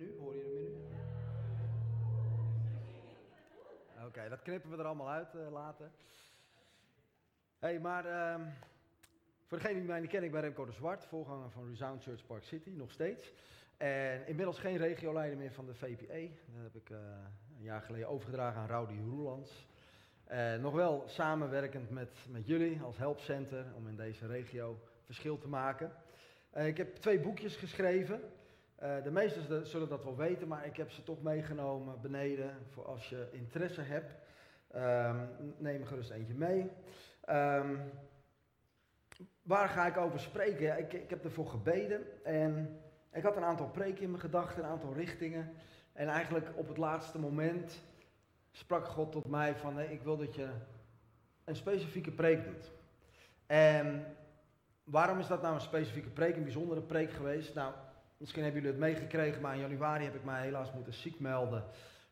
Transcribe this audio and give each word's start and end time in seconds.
Nu 0.00 0.14
hoor 0.18 0.34
je 0.34 0.40
hem 0.40 0.52
nu? 0.52 0.68
Oké, 4.06 4.28
dat 4.28 4.42
knippen 4.42 4.70
we 4.70 4.76
er 4.76 4.84
allemaal 4.84 5.10
uit 5.10 5.34
uh, 5.34 5.50
later. 5.50 5.90
hey, 7.58 7.80
maar 7.80 8.06
uh, 8.06 8.46
voor 9.46 9.58
degene 9.58 9.78
die 9.78 9.88
mij 9.88 10.00
niet 10.00 10.10
kennen, 10.10 10.28
ik 10.28 10.34
ben 10.34 10.42
Remco 10.42 10.64
de 10.64 10.72
Zwart, 10.72 11.04
voorganger 11.04 11.50
van 11.50 11.68
Resound 11.68 12.02
Church 12.02 12.26
Park 12.26 12.44
City, 12.44 12.70
nog 12.70 12.90
steeds. 12.90 13.32
En 13.76 14.26
inmiddels 14.26 14.58
geen 14.58 14.76
regioleider 14.76 15.38
meer 15.38 15.52
van 15.52 15.66
de 15.66 15.74
VPE. 15.74 16.30
Dat 16.46 16.62
heb 16.62 16.74
ik 16.74 16.90
uh, 16.90 16.98
een 17.56 17.62
jaar 17.62 17.82
geleden 17.82 18.08
overgedragen 18.08 18.60
aan 18.60 18.68
Rowdy 18.68 19.00
Roelands. 19.00 19.68
Uh, 20.30 20.54
nog 20.54 20.74
wel 20.74 21.02
samenwerkend 21.06 21.90
met, 21.90 22.26
met 22.28 22.46
jullie 22.46 22.80
als 22.80 22.96
helpcenter 22.96 23.66
om 23.76 23.88
in 23.88 23.96
deze 23.96 24.26
regio 24.26 24.80
verschil 25.04 25.38
te 25.38 25.48
maken. 25.48 25.92
Ik 26.54 26.76
heb 26.76 26.96
twee 26.96 27.20
boekjes 27.20 27.56
geschreven. 27.56 28.20
Uh, 28.82 29.02
de 29.02 29.10
meesten 29.10 29.66
zullen 29.66 29.88
dat 29.88 30.04
wel 30.04 30.16
weten, 30.16 30.48
maar 30.48 30.66
ik 30.66 30.76
heb 30.76 30.90
ze 30.90 31.02
toch 31.02 31.22
meegenomen 31.22 32.00
beneden 32.00 32.50
voor 32.70 32.84
als 32.86 33.08
je 33.08 33.28
interesse 33.32 33.80
hebt. 33.80 34.14
Um, 34.76 35.54
neem 35.56 35.80
er 35.80 35.86
gerust 35.86 36.10
eentje 36.10 36.34
mee. 36.34 36.70
Um, 37.30 37.80
waar 39.42 39.68
ga 39.68 39.86
ik 39.86 39.96
over 39.96 40.20
spreken? 40.20 40.78
Ik, 40.78 40.92
ik 40.92 41.10
heb 41.10 41.24
ervoor 41.24 41.46
gebeden 41.46 42.24
en 42.24 42.80
ik 43.12 43.22
had 43.22 43.36
een 43.36 43.44
aantal 43.44 43.68
preken 43.68 44.02
in 44.02 44.10
mijn 44.10 44.22
gedachten, 44.22 44.64
een 44.64 44.70
aantal 44.70 44.92
richtingen. 44.92 45.52
En 45.92 46.08
eigenlijk 46.08 46.48
op 46.54 46.68
het 46.68 46.76
laatste 46.76 47.18
moment 47.18 47.82
sprak 48.50 48.86
God 48.86 49.12
tot 49.12 49.28
mij 49.28 49.56
van, 49.56 49.80
ik 49.80 50.02
wil 50.02 50.16
dat 50.16 50.34
je 50.34 50.48
een 51.44 51.56
specifieke 51.56 52.10
preek 52.10 52.44
doet. 52.44 52.72
En 53.46 54.16
waarom 54.84 55.18
is 55.18 55.26
dat 55.26 55.42
nou 55.42 55.54
een 55.54 55.60
specifieke 55.60 56.10
preek, 56.10 56.36
een 56.36 56.42
bijzondere 56.42 56.82
preek 56.82 57.10
geweest? 57.10 57.54
Nou, 57.54 57.74
misschien 58.20 58.42
hebben 58.42 58.62
jullie 58.62 58.76
het 58.76 58.86
meegekregen, 58.86 59.40
maar 59.40 59.54
in 59.54 59.60
januari 59.60 60.04
heb 60.04 60.14
ik 60.14 60.24
mij 60.24 60.42
helaas 60.42 60.72
moeten 60.72 60.92
ziek 60.92 61.20
melden. 61.20 61.64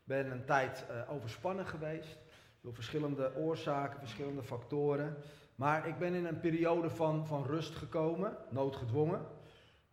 ben 0.05 0.31
een 0.31 0.45
tijd 0.45 0.85
uh, 0.91 1.13
overspannen 1.13 1.67
geweest, 1.67 2.19
door 2.61 2.75
verschillende 2.75 3.37
oorzaken, 3.37 3.99
verschillende 3.99 4.43
factoren. 4.43 5.17
Maar 5.55 5.89
ik 5.89 5.99
ben 5.99 6.15
in 6.15 6.27
een 6.27 6.41
periode 6.41 6.91
van, 6.91 7.27
van 7.27 7.45
rust 7.45 7.75
gekomen, 7.75 8.37
noodgedwongen. 8.51 9.27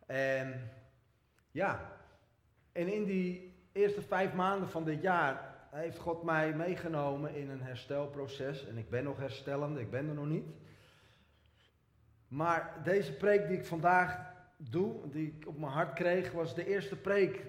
En 0.06 0.70
ja, 1.50 1.92
en 2.72 2.92
in 2.92 3.04
die 3.04 3.54
eerste 3.72 4.02
vijf 4.02 4.32
maanden 4.32 4.68
van 4.68 4.84
dit 4.84 5.02
jaar 5.02 5.54
heeft 5.70 5.98
God 5.98 6.22
mij 6.22 6.54
meegenomen 6.54 7.34
in 7.34 7.50
een 7.50 7.62
herstelproces. 7.62 8.66
En 8.66 8.78
ik 8.78 8.90
ben 8.90 9.04
nog 9.04 9.18
herstellende, 9.18 9.80
ik 9.80 9.90
ben 9.90 10.08
er 10.08 10.14
nog 10.14 10.26
niet. 10.26 10.48
Maar 12.28 12.80
deze 12.84 13.12
preek 13.12 13.48
die 13.48 13.58
ik 13.58 13.64
vandaag 13.64 14.34
doe, 14.56 15.08
die 15.10 15.26
ik 15.26 15.46
op 15.46 15.58
mijn 15.58 15.72
hart 15.72 15.92
kreeg, 15.92 16.32
was 16.32 16.54
de 16.54 16.66
eerste 16.66 16.96
preek 16.96 17.46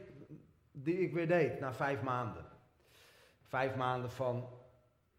die 0.71 0.99
ik 0.99 1.13
weer 1.13 1.27
deed 1.27 1.59
na 1.59 1.73
vijf 1.73 2.01
maanden. 2.01 2.45
Vijf 3.41 3.75
maanden 3.75 4.11
van 4.11 4.49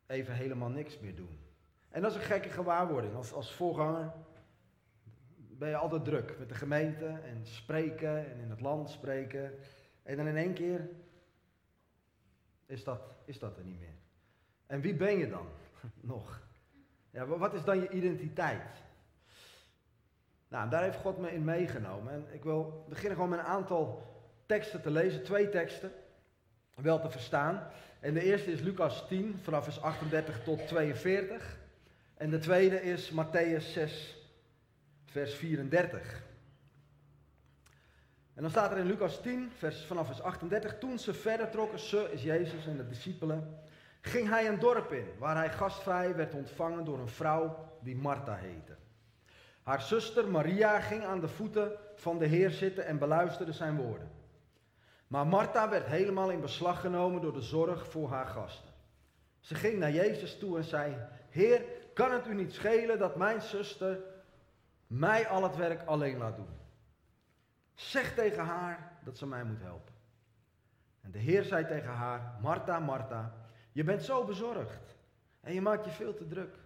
even 0.06 0.34
helemaal 0.34 0.68
niks 0.68 0.98
meer 0.98 1.14
doen. 1.14 1.38
En 1.88 2.02
dat 2.02 2.10
is 2.10 2.16
een 2.16 2.22
gekke 2.22 2.48
gewaarwording. 2.48 3.14
Als, 3.14 3.32
als 3.32 3.52
voorganger 3.52 4.12
ben 5.36 5.68
je 5.68 5.76
altijd 5.76 6.04
druk 6.04 6.38
met 6.38 6.48
de 6.48 6.54
gemeente 6.54 7.06
en 7.06 7.46
spreken 7.46 8.30
en 8.30 8.38
in 8.40 8.50
het 8.50 8.60
land 8.60 8.90
spreken. 8.90 9.52
En 10.02 10.16
dan 10.16 10.26
in 10.26 10.36
één 10.36 10.54
keer 10.54 10.88
is 12.66 12.84
dat, 12.84 13.16
is 13.24 13.38
dat 13.38 13.56
er 13.56 13.64
niet 13.64 13.78
meer. 13.78 13.96
En 14.66 14.80
wie 14.80 14.94
ben 14.94 15.18
je 15.18 15.28
dan 15.28 15.46
nog? 16.00 16.42
Ja, 17.10 17.26
wat 17.26 17.54
is 17.54 17.64
dan 17.64 17.80
je 17.80 17.90
identiteit? 17.90 18.82
Nou, 20.48 20.70
daar 20.70 20.82
heeft 20.82 20.98
God 20.98 21.18
me 21.18 21.32
in 21.32 21.44
meegenomen. 21.44 22.12
En 22.12 22.26
ik 22.30 22.42
wil 22.42 22.84
beginnen 22.88 23.14
gewoon 23.14 23.30
met 23.30 23.38
een 23.38 23.44
aantal 23.44 24.06
teksten 24.46 24.82
te 24.82 24.90
lezen, 24.90 25.22
twee 25.22 25.48
teksten, 25.48 25.92
wel 26.74 27.00
te 27.00 27.10
verstaan. 27.10 27.70
En 28.00 28.14
de 28.14 28.22
eerste 28.22 28.52
is 28.52 28.60
Lucas 28.60 29.08
10, 29.08 29.38
vanaf 29.42 29.64
vers 29.64 29.80
38 29.80 30.42
tot 30.42 30.66
42. 30.66 31.58
En 32.14 32.30
de 32.30 32.38
tweede 32.38 32.82
is 32.82 33.12
Matthäus 33.12 33.72
6, 33.72 34.16
vers 35.04 35.34
34. 35.34 36.26
En 38.34 38.42
dan 38.42 38.50
staat 38.50 38.70
er 38.70 38.78
in 38.78 38.86
Lucas 38.86 39.20
10, 39.22 39.50
vers, 39.56 39.84
vanaf 39.84 40.06
vers 40.06 40.20
38, 40.20 40.78
toen 40.78 40.98
ze 40.98 41.14
verder 41.14 41.50
trokken, 41.50 41.78
ze 41.78 42.08
is 42.12 42.22
Jezus 42.22 42.66
en 42.66 42.76
de 42.76 42.86
discipelen, 42.86 43.58
ging 44.00 44.28
hij 44.28 44.48
een 44.48 44.58
dorp 44.58 44.92
in, 44.92 45.06
waar 45.18 45.36
hij 45.36 45.50
gastvrij 45.50 46.14
werd 46.14 46.34
ontvangen 46.34 46.84
door 46.84 46.98
een 46.98 47.08
vrouw 47.08 47.68
die 47.80 47.96
Martha 47.96 48.34
heette. 48.34 48.76
Haar 49.68 49.82
zuster 49.82 50.28
Maria 50.28 50.80
ging 50.80 51.04
aan 51.04 51.20
de 51.20 51.28
voeten 51.28 51.72
van 51.94 52.18
de 52.18 52.26
Heer 52.26 52.50
zitten 52.50 52.86
en 52.86 52.98
beluisterde 52.98 53.52
zijn 53.52 53.76
woorden. 53.76 54.10
Maar 55.06 55.26
Martha 55.26 55.68
werd 55.68 55.86
helemaal 55.86 56.30
in 56.30 56.40
beslag 56.40 56.80
genomen 56.80 57.22
door 57.22 57.32
de 57.32 57.40
zorg 57.40 57.90
voor 57.90 58.08
haar 58.08 58.26
gasten. 58.26 58.72
Ze 59.40 59.54
ging 59.54 59.78
naar 59.78 59.92
Jezus 59.92 60.38
toe 60.38 60.56
en 60.56 60.64
zei: 60.64 60.96
Heer, 61.30 61.62
kan 61.94 62.12
het 62.12 62.26
u 62.26 62.34
niet 62.34 62.52
schelen 62.52 62.98
dat 62.98 63.16
mijn 63.16 63.40
zuster 63.40 63.98
mij 64.86 65.28
al 65.28 65.42
het 65.42 65.56
werk 65.56 65.86
alleen 65.86 66.18
laat 66.18 66.36
doen? 66.36 66.58
Zeg 67.74 68.14
tegen 68.14 68.44
haar 68.44 68.98
dat 69.04 69.18
ze 69.18 69.26
mij 69.26 69.44
moet 69.44 69.60
helpen. 69.60 69.94
En 71.00 71.10
de 71.10 71.18
Heer 71.18 71.44
zei 71.44 71.66
tegen 71.66 71.92
haar: 71.92 72.38
Martha, 72.40 72.78
Martha, 72.78 73.34
je 73.72 73.84
bent 73.84 74.02
zo 74.02 74.24
bezorgd 74.24 74.96
en 75.40 75.54
je 75.54 75.60
maakt 75.60 75.84
je 75.84 75.90
veel 75.90 76.14
te 76.14 76.26
druk. 76.26 76.56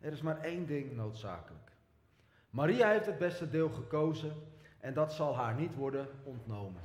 Er 0.00 0.12
is 0.12 0.22
maar 0.22 0.40
één 0.40 0.66
ding 0.66 0.92
noodzakelijk. 0.92 1.59
Maria 2.50 2.90
heeft 2.90 3.06
het 3.06 3.18
beste 3.18 3.50
deel 3.50 3.68
gekozen 3.68 4.32
en 4.80 4.94
dat 4.94 5.12
zal 5.12 5.36
haar 5.36 5.54
niet 5.54 5.74
worden 5.74 6.08
ontnomen. 6.24 6.82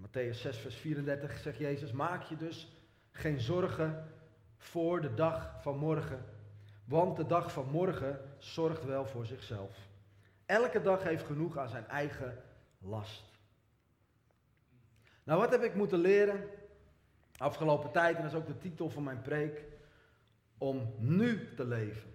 Matthäus 0.00 0.40
6, 0.40 0.56
vers 0.56 0.76
34 0.76 1.38
zegt 1.38 1.58
Jezus: 1.58 1.92
Maak 1.92 2.22
je 2.22 2.36
dus 2.36 2.76
geen 3.10 3.40
zorgen 3.40 4.12
voor 4.56 5.00
de 5.00 5.14
dag 5.14 5.62
van 5.62 5.76
morgen, 5.76 6.24
want 6.84 7.16
de 7.16 7.26
dag 7.26 7.52
van 7.52 7.66
morgen 7.70 8.20
zorgt 8.38 8.84
wel 8.84 9.06
voor 9.06 9.26
zichzelf. 9.26 9.88
Elke 10.46 10.82
dag 10.82 11.02
heeft 11.02 11.24
genoeg 11.24 11.56
aan 11.56 11.68
zijn 11.68 11.88
eigen 11.88 12.42
last. 12.78 13.24
Nou, 15.24 15.40
wat 15.40 15.50
heb 15.50 15.62
ik 15.62 15.74
moeten 15.74 15.98
leren 15.98 16.48
afgelopen 17.36 17.90
tijd, 17.90 18.16
en 18.16 18.22
dat 18.22 18.32
is 18.32 18.38
ook 18.38 18.46
de 18.46 18.58
titel 18.58 18.90
van 18.90 19.02
mijn 19.02 19.22
preek, 19.22 19.64
om 20.58 20.94
nu 20.98 21.54
te 21.54 21.64
leven 21.64 22.14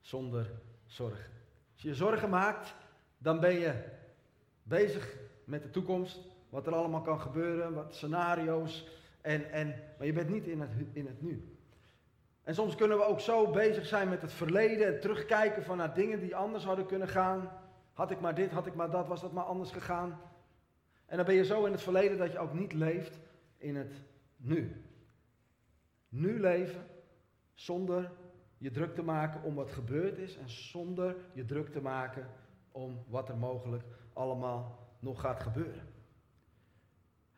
zonder 0.00 0.50
zorgen. 0.86 1.30
Als 1.72 1.82
je 1.82 1.88
je 1.88 1.94
zorgen 1.94 2.30
maakt, 2.30 2.74
dan 3.18 3.40
ben 3.40 3.58
je 3.58 3.84
bezig 4.62 5.16
met 5.44 5.62
de 5.62 5.70
toekomst, 5.70 6.18
wat 6.48 6.66
er 6.66 6.74
allemaal 6.74 7.02
kan 7.02 7.20
gebeuren, 7.20 7.74
wat 7.74 7.94
scenario's, 7.94 8.88
en, 9.20 9.50
en, 9.52 9.74
maar 9.98 10.06
je 10.06 10.12
bent 10.12 10.28
niet 10.28 10.46
in 10.46 10.60
het, 10.60 10.70
in 10.92 11.06
het 11.06 11.22
nu. 11.22 11.58
En 12.42 12.54
soms 12.54 12.74
kunnen 12.74 12.96
we 12.96 13.04
ook 13.04 13.20
zo 13.20 13.50
bezig 13.50 13.86
zijn 13.86 14.08
met 14.08 14.22
het 14.22 14.32
verleden, 14.32 15.00
terugkijken 15.00 15.64
van 15.64 15.76
naar 15.76 15.94
dingen 15.94 16.20
die 16.20 16.36
anders 16.36 16.64
hadden 16.64 16.86
kunnen 16.86 17.08
gaan. 17.08 17.50
Had 17.92 18.10
ik 18.10 18.20
maar 18.20 18.34
dit, 18.34 18.50
had 18.50 18.66
ik 18.66 18.74
maar 18.74 18.90
dat, 18.90 19.06
was 19.06 19.20
dat 19.20 19.32
maar 19.32 19.44
anders 19.44 19.70
gegaan. 19.70 20.20
En 21.06 21.16
dan 21.16 21.26
ben 21.26 21.34
je 21.34 21.44
zo 21.44 21.64
in 21.64 21.72
het 21.72 21.82
verleden 21.82 22.18
dat 22.18 22.32
je 22.32 22.38
ook 22.38 22.52
niet 22.52 22.72
leeft 22.72 23.18
in 23.56 23.76
het 23.76 23.92
nu. 24.36 24.84
Nu 26.08 26.40
leven 26.40 26.86
zonder 27.54 28.10
je 28.64 28.70
druk 28.70 28.94
te 28.94 29.02
maken 29.02 29.42
om 29.42 29.54
wat 29.54 29.72
gebeurd 29.72 30.18
is 30.18 30.36
en 30.36 30.48
zonder 30.48 31.16
je 31.32 31.44
druk 31.44 31.72
te 31.72 31.80
maken 31.80 32.26
om 32.72 33.04
wat 33.08 33.28
er 33.28 33.36
mogelijk 33.36 33.82
allemaal 34.12 34.88
nog 34.98 35.20
gaat 35.20 35.40
gebeuren. 35.40 35.80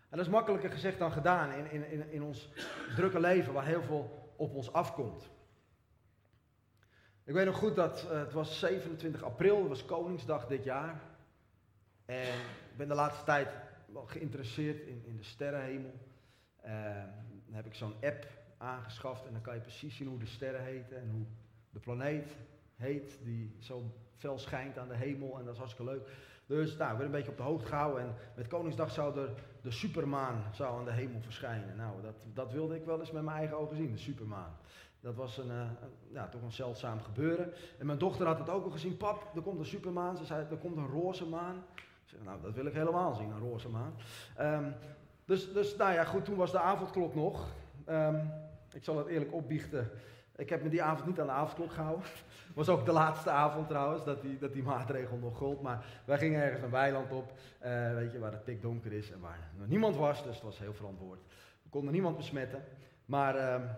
En 0.08 0.16
dat 0.16 0.26
is 0.26 0.32
makkelijker 0.32 0.70
gezegd 0.70 0.98
dan 0.98 1.12
gedaan 1.12 1.52
in, 1.52 1.90
in, 1.90 2.10
in 2.10 2.22
ons 2.22 2.52
drukke 2.96 3.20
leven 3.20 3.52
waar 3.52 3.66
heel 3.66 3.82
veel 3.82 4.32
op 4.36 4.54
ons 4.54 4.72
afkomt. 4.72 5.30
Ik 7.24 7.34
weet 7.34 7.46
nog 7.46 7.56
goed 7.56 7.76
dat 7.76 8.04
uh, 8.04 8.18
het 8.18 8.32
was 8.32 8.58
27 8.58 9.22
april, 9.22 9.58
het 9.58 9.68
was 9.68 9.84
Koningsdag 9.84 10.46
dit 10.46 10.64
jaar. 10.64 11.00
En 12.04 12.34
ik 12.70 12.76
ben 12.76 12.88
de 12.88 12.94
laatste 12.94 13.24
tijd 13.24 13.48
wel 13.86 14.06
geïnteresseerd 14.06 14.80
in, 14.80 15.02
in 15.06 15.16
de 15.16 15.24
sterrenhemel. 15.24 15.92
Uh, 16.64 16.70
dan 17.46 17.54
heb 17.54 17.66
ik 17.66 17.74
zo'n 17.74 17.94
app 18.02 18.35
aangeschaft 18.58 19.26
en 19.26 19.32
dan 19.32 19.42
kan 19.42 19.54
je 19.54 19.60
precies 19.60 19.96
zien 19.96 20.08
hoe 20.08 20.18
de 20.18 20.26
sterren 20.26 20.64
heten 20.64 20.96
en 20.96 21.10
hoe 21.10 21.24
de 21.70 21.78
planeet 21.78 22.36
heet 22.76 23.18
die 23.22 23.56
zo 23.58 23.90
fel 24.16 24.38
schijnt 24.38 24.78
aan 24.78 24.88
de 24.88 24.96
hemel 24.96 25.38
en 25.38 25.44
dat 25.44 25.52
is 25.52 25.58
hartstikke 25.58 25.92
leuk. 25.92 26.08
Dus 26.46 26.76
nou, 26.76 26.96
ben 26.96 27.06
een 27.06 27.12
beetje 27.12 27.30
op 27.30 27.36
de 27.36 27.42
hoogte 27.42 27.66
gehouden 27.66 28.02
en 28.02 28.14
met 28.34 28.46
Koningsdag 28.46 28.90
zou 28.90 29.18
er 29.18 29.30
de 29.62 29.70
supermaan 29.70 30.42
zou 30.52 30.78
aan 30.78 30.84
de 30.84 30.92
hemel 30.92 31.20
verschijnen. 31.20 31.76
Nou, 31.76 32.02
dat, 32.02 32.14
dat 32.32 32.52
wilde 32.52 32.74
ik 32.76 32.84
wel 32.84 32.98
eens 32.98 33.10
met 33.10 33.22
mijn 33.22 33.36
eigen 33.36 33.58
ogen 33.58 33.76
zien, 33.76 33.92
de 33.92 33.98
supermaan. 33.98 34.56
Dat 35.00 35.14
was 35.14 35.38
een, 35.38 35.50
uh, 35.50 35.62
ja, 36.12 36.28
toch 36.28 36.42
een 36.42 36.52
zeldzaam 36.52 37.00
gebeuren. 37.00 37.52
En 37.78 37.86
mijn 37.86 37.98
dochter 37.98 38.26
had 38.26 38.38
het 38.38 38.48
ook 38.48 38.64
al 38.64 38.70
gezien. 38.70 38.96
Pap, 38.96 39.30
er 39.34 39.42
komt 39.42 39.58
een 39.58 39.64
supermaan. 39.64 40.16
Ze 40.16 40.24
zei, 40.24 40.46
er 40.50 40.56
komt 40.56 40.76
een 40.76 40.86
roze 40.86 41.26
maan. 41.26 41.56
Ik 41.74 41.82
zei, 42.04 42.22
nou, 42.24 42.42
dat 42.42 42.54
wil 42.54 42.66
ik 42.66 42.72
helemaal 42.72 43.14
zien, 43.14 43.30
een 43.30 43.38
roze 43.38 43.68
maan. 43.68 43.94
Um, 44.40 44.74
dus, 45.24 45.52
dus, 45.52 45.76
nou 45.76 45.92
ja, 45.92 46.04
goed, 46.04 46.24
toen 46.24 46.36
was 46.36 46.52
de 46.52 46.58
avondklok 46.58 47.14
nog. 47.14 47.48
Um, 47.88 48.32
ik 48.76 48.84
zal 48.84 48.98
het 48.98 49.06
eerlijk 49.06 49.32
opbiechten. 49.32 49.90
Ik 50.36 50.48
heb 50.48 50.62
me 50.62 50.68
die 50.68 50.82
avond 50.82 51.06
niet 51.06 51.20
aan 51.20 51.26
de 51.26 51.32
avondklok 51.32 51.72
gehouden. 51.72 52.06
was 52.54 52.68
ook 52.68 52.84
de 52.84 52.92
laatste 52.92 53.30
avond 53.30 53.68
trouwens, 53.68 54.04
dat 54.04 54.22
die, 54.22 54.38
dat 54.38 54.52
die 54.52 54.62
maatregel 54.62 55.16
nog 55.16 55.36
gold. 55.36 55.62
Maar 55.62 55.84
wij 56.04 56.18
gingen 56.18 56.42
ergens 56.42 56.62
een 56.62 56.70
weiland 56.70 57.12
op, 57.12 57.32
uh, 57.64 57.94
weet 57.94 58.12
je, 58.12 58.18
waar 58.18 58.32
het 58.32 58.44
pikdonker 58.44 58.92
is 58.92 59.10
en 59.10 59.20
waar 59.20 59.50
niemand 59.66 59.96
was. 59.96 60.24
Dus 60.24 60.34
het 60.34 60.44
was 60.44 60.58
heel 60.58 60.74
verantwoord. 60.74 61.20
We 61.62 61.68
konden 61.68 61.92
niemand 61.92 62.16
besmetten. 62.16 62.64
Maar 63.04 63.36
uh, 63.36 63.70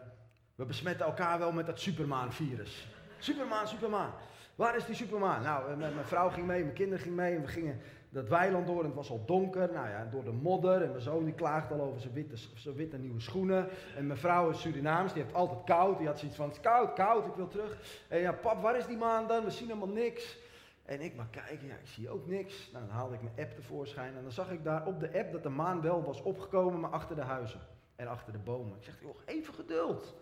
we 0.55 0.65
besmetten 0.65 1.06
elkaar 1.06 1.39
wel 1.39 1.53
met 1.53 1.67
dat 1.67 1.81
Supermaan-virus. 1.81 2.89
Supermaan, 3.19 3.69
Supermaan. 3.69 4.12
Waar 4.55 4.76
is 4.76 4.85
die 4.85 4.94
Supermaan? 4.94 5.43
Nou, 5.43 5.76
mijn 5.76 6.05
vrouw 6.05 6.29
ging 6.31 6.47
mee, 6.47 6.62
mijn 6.62 6.75
kinderen 6.75 7.03
gingen 7.03 7.17
mee 7.17 7.35
en 7.35 7.41
we 7.41 7.49
gingen 7.49 7.81
dat 8.11 8.29
weiland 8.29 8.67
door 8.67 8.79
en 8.79 8.87
het 8.87 8.94
was 8.94 9.11
al 9.11 9.25
donker. 9.26 9.73
Nou 9.73 9.88
ja, 9.88 10.09
door 10.11 10.25
de 10.25 10.32
modder. 10.32 10.82
En 10.82 10.91
mijn 10.91 11.03
zoon 11.03 11.25
die 11.25 11.35
klaagt 11.35 11.73
al 11.73 11.81
over 11.81 12.00
zijn 12.00 12.12
witte, 12.12 12.37
zijn 12.55 12.75
witte 12.75 12.97
nieuwe 12.97 13.20
schoenen. 13.20 13.69
En 13.97 14.06
mijn 14.06 14.19
vrouw 14.19 14.50
is 14.50 14.61
Surinaams, 14.61 15.12
die 15.12 15.23
heeft 15.23 15.35
altijd 15.35 15.65
koud. 15.65 15.99
Die 15.99 16.06
had 16.06 16.19
zoiets 16.19 16.37
van, 16.37 16.47
het 16.47 16.56
is 16.56 16.62
koud, 16.62 16.93
koud, 16.93 17.26
ik 17.26 17.35
wil 17.35 17.49
terug. 17.49 17.79
En 18.09 18.20
ja, 18.20 18.32
pap, 18.32 18.62
waar 18.62 18.76
is 18.76 18.87
die 18.87 18.97
maan 18.97 19.26
dan? 19.26 19.44
We 19.44 19.50
zien 19.50 19.69
helemaal 19.69 19.94
niks. 19.94 20.38
En 20.85 21.00
ik 21.00 21.17
maar 21.17 21.29
kijken, 21.31 21.67
ja, 21.67 21.75
ik 21.75 21.87
zie 21.87 22.11
ook 22.11 22.26
niks. 22.26 22.71
Nou, 22.73 22.87
dan 22.87 22.94
haalde 22.94 23.14
ik 23.14 23.23
mijn 23.23 23.49
app 23.49 23.55
tevoorschijn 23.55 24.17
en 24.17 24.23
dan 24.23 24.32
zag 24.32 24.50
ik 24.50 24.64
daar 24.64 24.87
op 24.87 25.00
de 25.00 25.19
app 25.19 25.32
dat 25.32 25.43
de 25.43 25.49
maan 25.49 25.81
wel 25.81 26.03
was 26.03 26.23
opgekomen, 26.23 26.81
maar 26.81 26.91
achter 26.91 27.17
de 27.17 27.23
huizen 27.23 27.61
en 27.97 28.06
achter 28.06 28.32
de 28.32 28.38
bomen. 28.38 28.76
Ik 28.76 28.85
zeg, 28.85 29.00
joh, 29.00 29.17
even 29.25 29.55
geduld. 29.55 30.14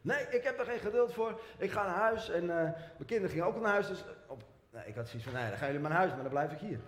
Nee, 0.00 0.26
ik 0.30 0.42
heb 0.42 0.58
er 0.58 0.64
geen 0.64 0.78
geduld 0.78 1.12
voor. 1.12 1.40
Ik 1.58 1.70
ga 1.70 1.86
naar 1.86 1.94
huis 1.94 2.30
en 2.30 2.42
uh, 2.42 2.48
mijn 2.48 3.06
kinderen 3.06 3.30
gingen 3.30 3.46
ook 3.46 3.60
naar 3.60 3.72
huis. 3.72 3.86
Dus 3.86 4.04
op 4.26 4.42
ik 4.84 4.94
had 4.94 5.08
zoiets 5.08 5.28
van, 5.28 5.38
nee, 5.38 5.48
dan 5.48 5.58
gaan 5.58 5.66
jullie 5.66 5.82
maar 5.82 5.90
naar 5.90 6.00
huis, 6.00 6.12
maar 6.12 6.22
dan 6.22 6.30
blijf 6.30 6.52
ik 6.52 6.58
hier. 6.58 6.80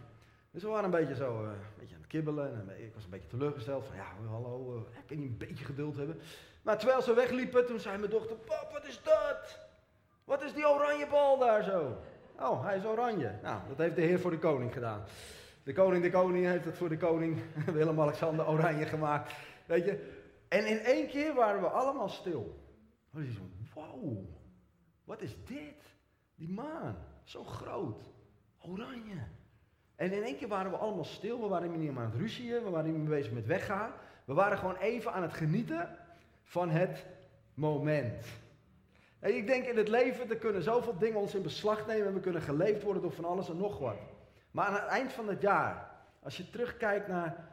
Dus 0.50 0.62
we 0.62 0.68
waren 0.68 0.84
een 0.84 0.90
beetje 0.90 1.14
zo, 1.14 1.42
uh, 1.42 1.48
een 1.48 1.56
beetje 1.78 1.94
aan 1.94 2.00
het 2.00 2.10
kibbelen. 2.10 2.54
En 2.54 2.84
ik 2.84 2.94
was 2.94 3.04
een 3.04 3.10
beetje 3.10 3.28
teleurgesteld 3.28 3.84
van, 3.84 3.96
ja, 3.96 4.28
hallo, 4.30 4.74
uh, 4.74 5.06
kan 5.06 5.20
je 5.20 5.26
een 5.26 5.36
beetje 5.38 5.64
geduld 5.64 5.96
hebben? 5.96 6.20
Maar 6.62 6.78
terwijl 6.78 7.02
ze 7.02 7.14
wegliepen, 7.14 7.66
toen 7.66 7.80
zei 7.80 7.98
mijn 7.98 8.10
dochter, 8.10 8.36
pap, 8.36 8.72
wat 8.72 8.86
is 8.86 9.00
dat? 9.02 9.58
Wat 10.24 10.42
is 10.42 10.54
die 10.54 10.68
oranje 10.68 11.06
bal 11.06 11.38
daar 11.38 11.62
zo? 11.62 11.96
Oh, 12.40 12.64
hij 12.64 12.76
is 12.76 12.84
oranje. 12.84 13.32
Nou, 13.42 13.60
dat 13.68 13.78
heeft 13.78 13.96
de 13.96 14.02
heer 14.02 14.20
voor 14.20 14.30
de 14.30 14.38
koning 14.38 14.72
gedaan. 14.72 15.04
De 15.62 15.72
koning, 15.72 16.02
de 16.02 16.10
koning 16.10 16.46
heeft 16.46 16.64
het 16.64 16.76
voor 16.76 16.88
de 16.88 16.96
koning, 16.96 17.38
Willem-Alexander, 17.72 18.48
oranje 18.48 18.86
gemaakt. 18.86 19.32
Weet 19.66 19.84
je? 19.84 20.21
En 20.52 20.66
in 20.66 20.78
één 20.78 21.08
keer 21.08 21.34
waren 21.34 21.60
we 21.60 21.66
allemaal 21.66 22.08
stil. 22.08 22.58
Je 23.10 23.32
zo, 23.32 23.40
wow, 23.74 24.18
wat 25.04 25.22
is 25.22 25.36
dit? 25.44 25.82
Die 26.34 26.48
maan. 26.48 26.96
Zo 27.24 27.44
groot. 27.44 28.02
Oranje. 28.60 29.26
En 29.96 30.12
in 30.12 30.22
één 30.22 30.36
keer 30.36 30.48
waren 30.48 30.70
we 30.70 30.76
allemaal 30.76 31.04
stil. 31.04 31.40
We 31.40 31.48
waren 31.48 31.70
niet 31.70 31.92
meer 31.92 32.02
aan 32.02 32.10
het 32.10 32.20
ruzien. 32.20 32.64
We 32.64 32.70
waren 32.70 32.90
niet 32.90 33.00
meer 33.00 33.18
bezig 33.18 33.32
met 33.32 33.46
weggaan. 33.46 33.92
We 34.24 34.34
waren 34.34 34.58
gewoon 34.58 34.76
even 34.76 35.12
aan 35.12 35.22
het 35.22 35.32
genieten 35.32 35.98
van 36.42 36.70
het 36.70 37.06
moment. 37.54 38.26
En 39.18 39.36
ik 39.36 39.46
denk 39.46 39.64
in 39.64 39.76
het 39.76 39.88
leven, 39.88 40.30
er 40.30 40.36
kunnen 40.36 40.62
zoveel 40.62 40.98
dingen 40.98 41.20
ons 41.20 41.34
in 41.34 41.42
beslag 41.42 41.86
nemen. 41.86 42.06
En 42.06 42.14
we 42.14 42.20
kunnen 42.20 42.42
geleefd 42.42 42.82
worden 42.82 43.02
door 43.02 43.12
van 43.12 43.24
alles 43.24 43.48
en 43.48 43.56
nog 43.56 43.78
wat. 43.78 43.98
Maar 44.50 44.66
aan 44.66 44.74
het 44.74 44.86
eind 44.86 45.12
van 45.12 45.28
het 45.28 45.40
jaar, 45.40 45.90
als 46.22 46.36
je 46.36 46.50
terugkijkt 46.50 47.08
naar, 47.08 47.48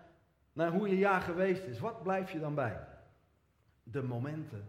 naar 0.54 0.72
hoe 0.72 0.90
je 0.90 0.98
jaar 0.98 1.22
geweest 1.22 1.64
is, 1.64 1.80
wat 1.80 2.04
blijf 2.04 2.32
je 2.32 2.40
dan 2.40 2.56
bij? 2.56 2.88
De 3.92 4.04
momenten 4.04 4.64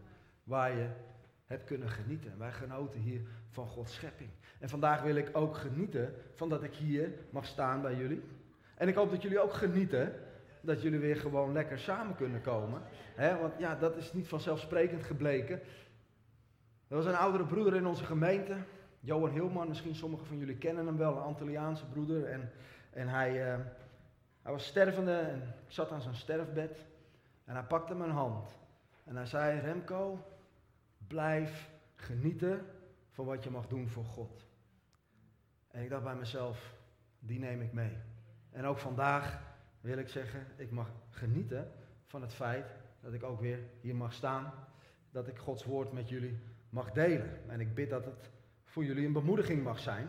waar 0.45 0.77
je 0.77 0.89
hebt 1.47 1.65
kunnen 1.65 1.89
genieten. 1.89 2.39
Wij 2.39 2.53
genoten 2.53 3.01
hier 3.01 3.21
van 3.49 3.67
Gods 3.67 3.95
schepping. 3.95 4.31
En 4.59 4.69
vandaag 4.69 5.03
wil 5.03 5.15
ik 5.15 5.31
ook 5.33 5.57
genieten 5.57 6.15
van 6.35 6.49
dat 6.49 6.63
ik 6.63 6.75
hier 6.75 7.13
mag 7.31 7.47
staan 7.47 7.83
bij 7.83 7.95
jullie. 7.95 8.23
En 8.75 8.89
ik 8.89 8.95
hoop 8.95 9.11
dat 9.11 9.23
jullie 9.23 9.41
ook 9.41 9.53
genieten 9.53 10.13
dat 10.61 10.83
jullie 10.83 10.99
weer 10.99 11.17
gewoon 11.17 11.53
lekker 11.53 11.79
samen 11.79 12.17
kunnen 12.17 12.41
komen. 12.41 12.83
want 13.17 13.53
ja, 13.59 13.75
dat 13.75 13.97
is 13.97 14.13
niet 14.13 14.29
vanzelfsprekend 14.29 15.05
gebleken. 15.05 15.61
Er 16.89 16.97
was 16.97 17.07
een 17.07 17.17
oudere 17.17 17.45
broeder 17.45 17.75
in 17.75 17.87
onze 17.87 18.05
gemeente, 18.05 18.57
Johan 19.01 19.31
Hilman, 19.31 19.69
misschien 19.69 19.95
sommigen 19.95 20.27
van 20.27 20.39
jullie 20.39 20.57
kennen 20.57 20.87
hem 20.87 20.97
wel, 20.97 21.17
een 21.17 21.23
Antilliaanse 21.23 21.87
broeder. 21.87 22.25
En, 22.25 22.51
en 22.91 23.09
hij, 23.09 23.31
uh, 23.33 23.65
hij 24.43 24.53
was 24.53 24.67
stervende 24.67 25.17
en 25.17 25.43
ik 25.67 25.73
zat 25.73 25.91
aan 25.91 26.01
zijn 26.01 26.15
sterfbed. 26.15 26.85
En 27.45 27.55
hij 27.55 27.65
pakte 27.65 27.95
mijn 27.95 28.11
hand. 28.11 28.60
En 29.11 29.17
hij 29.17 29.27
zei, 29.27 29.61
Remco, 29.61 30.25
blijf 31.07 31.71
genieten 31.95 32.67
van 33.11 33.25
wat 33.25 33.45
je 33.45 33.51
mag 33.51 33.67
doen 33.67 33.89
voor 33.89 34.05
God. 34.05 34.47
En 35.71 35.83
ik 35.83 35.91
dacht 35.91 36.03
bij 36.03 36.15
mezelf, 36.15 36.75
die 37.19 37.39
neem 37.39 37.61
ik 37.61 37.73
mee. 37.73 37.97
En 38.51 38.65
ook 38.65 38.79
vandaag 38.79 39.41
wil 39.81 39.99
ik 39.99 40.09
zeggen, 40.09 40.47
ik 40.57 40.71
mag 40.71 40.91
genieten 41.09 41.73
van 42.07 42.23
het 42.23 42.35
feit 42.35 42.75
dat 43.01 43.13
ik 43.13 43.23
ook 43.23 43.41
weer 43.41 43.59
hier 43.81 43.95
mag 43.95 44.13
staan. 44.13 44.53
Dat 45.11 45.29
ik 45.29 45.39
Gods 45.39 45.65
woord 45.65 45.93
met 45.93 46.09
jullie 46.09 46.39
mag 46.69 46.93
delen. 46.93 47.51
En 47.51 47.61
ik 47.61 47.75
bid 47.75 47.91
dat 47.91 48.05
het 48.05 48.31
voor 48.65 48.85
jullie 48.85 49.07
een 49.07 49.13
bemoediging 49.13 49.63
mag 49.63 49.79
zijn. 49.79 50.09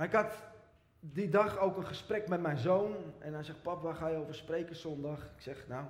ik 0.00 0.12
had 0.12 0.42
die 1.00 1.28
dag 1.28 1.58
ook 1.58 1.76
een 1.76 1.86
gesprek 1.86 2.28
met 2.28 2.40
mijn 2.40 2.58
zoon. 2.58 2.96
En 3.18 3.34
hij 3.34 3.42
zegt, 3.42 3.62
pap, 3.62 3.82
waar 3.82 3.94
ga 3.94 4.08
je 4.08 4.16
over 4.16 4.34
spreken 4.34 4.76
zondag? 4.76 5.24
Ik 5.24 5.40
zeg, 5.40 5.68
nou, 5.68 5.86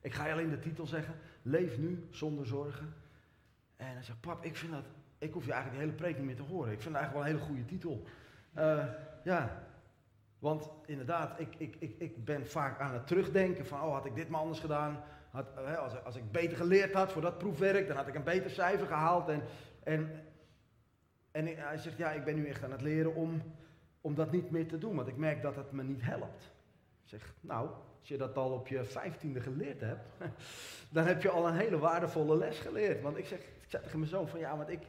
ik 0.00 0.14
ga 0.14 0.26
je 0.26 0.32
alleen 0.32 0.50
de 0.50 0.58
titel 0.58 0.86
zeggen. 0.86 1.14
Leef 1.42 1.78
nu 1.78 2.06
zonder 2.10 2.46
zorgen. 2.46 2.94
En 3.76 3.86
hij 3.86 4.02
zegt, 4.02 4.20
pap, 4.20 4.44
ik 4.44 4.56
vind 4.56 4.72
dat 4.72 4.84
ik 5.20 5.32
hoef 5.32 5.46
je 5.46 5.52
eigenlijk 5.52 5.82
de 5.82 5.88
hele 5.88 6.00
preek 6.00 6.16
niet 6.16 6.26
meer 6.26 6.46
te 6.46 6.52
horen. 6.52 6.72
Ik 6.72 6.80
vind 6.80 6.94
het 6.94 7.02
eigenlijk 7.02 7.12
wel 7.12 7.22
een 7.22 7.38
hele 7.38 7.50
goede 7.50 7.64
titel. 7.64 8.02
Uh, 8.58 8.84
ja, 9.24 9.62
want 10.38 10.70
inderdaad, 10.86 11.40
ik, 11.40 11.54
ik, 11.58 11.76
ik, 11.78 11.94
ik 11.98 12.24
ben 12.24 12.46
vaak 12.46 12.80
aan 12.80 12.92
het 12.92 13.06
terugdenken 13.06 13.66
van, 13.66 13.82
oh 13.82 13.92
had 13.92 14.06
ik 14.06 14.14
dit 14.14 14.28
maar 14.28 14.40
anders 14.40 14.60
gedaan. 14.60 15.02
Had, 15.30 15.46
uh, 15.58 15.78
als, 15.78 16.04
als 16.04 16.16
ik 16.16 16.32
beter 16.32 16.56
geleerd 16.56 16.92
had 16.92 17.12
voor 17.12 17.22
dat 17.22 17.38
proefwerk, 17.38 17.86
dan 17.86 17.96
had 17.96 18.08
ik 18.08 18.14
een 18.14 18.24
beter 18.24 18.50
cijfer 18.50 18.86
gehaald. 18.86 19.28
En, 19.28 19.42
en, 19.82 20.10
en 21.30 21.46
hij 21.56 21.78
zegt, 21.78 21.96
ja, 21.96 22.10
ik 22.10 22.24
ben 22.24 22.34
nu 22.34 22.46
echt 22.46 22.64
aan 22.64 22.72
het 22.72 22.82
leren 22.82 23.14
om, 23.14 23.42
om 24.00 24.14
dat 24.14 24.32
niet 24.32 24.50
meer 24.50 24.68
te 24.68 24.78
doen, 24.78 24.94
want 24.94 25.08
ik 25.08 25.16
merk 25.16 25.42
dat 25.42 25.56
het 25.56 25.72
me 25.72 25.82
niet 25.82 26.02
helpt. 26.02 26.52
Zeg, 27.10 27.34
nou, 27.40 27.68
als 27.98 28.08
je 28.08 28.16
dat 28.16 28.36
al 28.36 28.52
op 28.52 28.68
je 28.68 28.84
vijftiende 28.84 29.40
geleerd 29.40 29.80
hebt, 29.80 30.08
dan 30.92 31.06
heb 31.06 31.22
je 31.22 31.30
al 31.30 31.48
een 31.48 31.56
hele 31.56 31.78
waardevolle 31.78 32.36
les 32.36 32.58
geleerd. 32.58 33.02
Want 33.02 33.16
ik 33.16 33.26
zeg, 33.26 33.38
ik 33.38 33.66
zeg 33.68 33.82
tegen 33.82 33.98
mijn 33.98 34.10
zoon 34.10 34.28
van, 34.28 34.40
ja, 34.40 34.56
want 34.56 34.68
ik, 34.68 34.82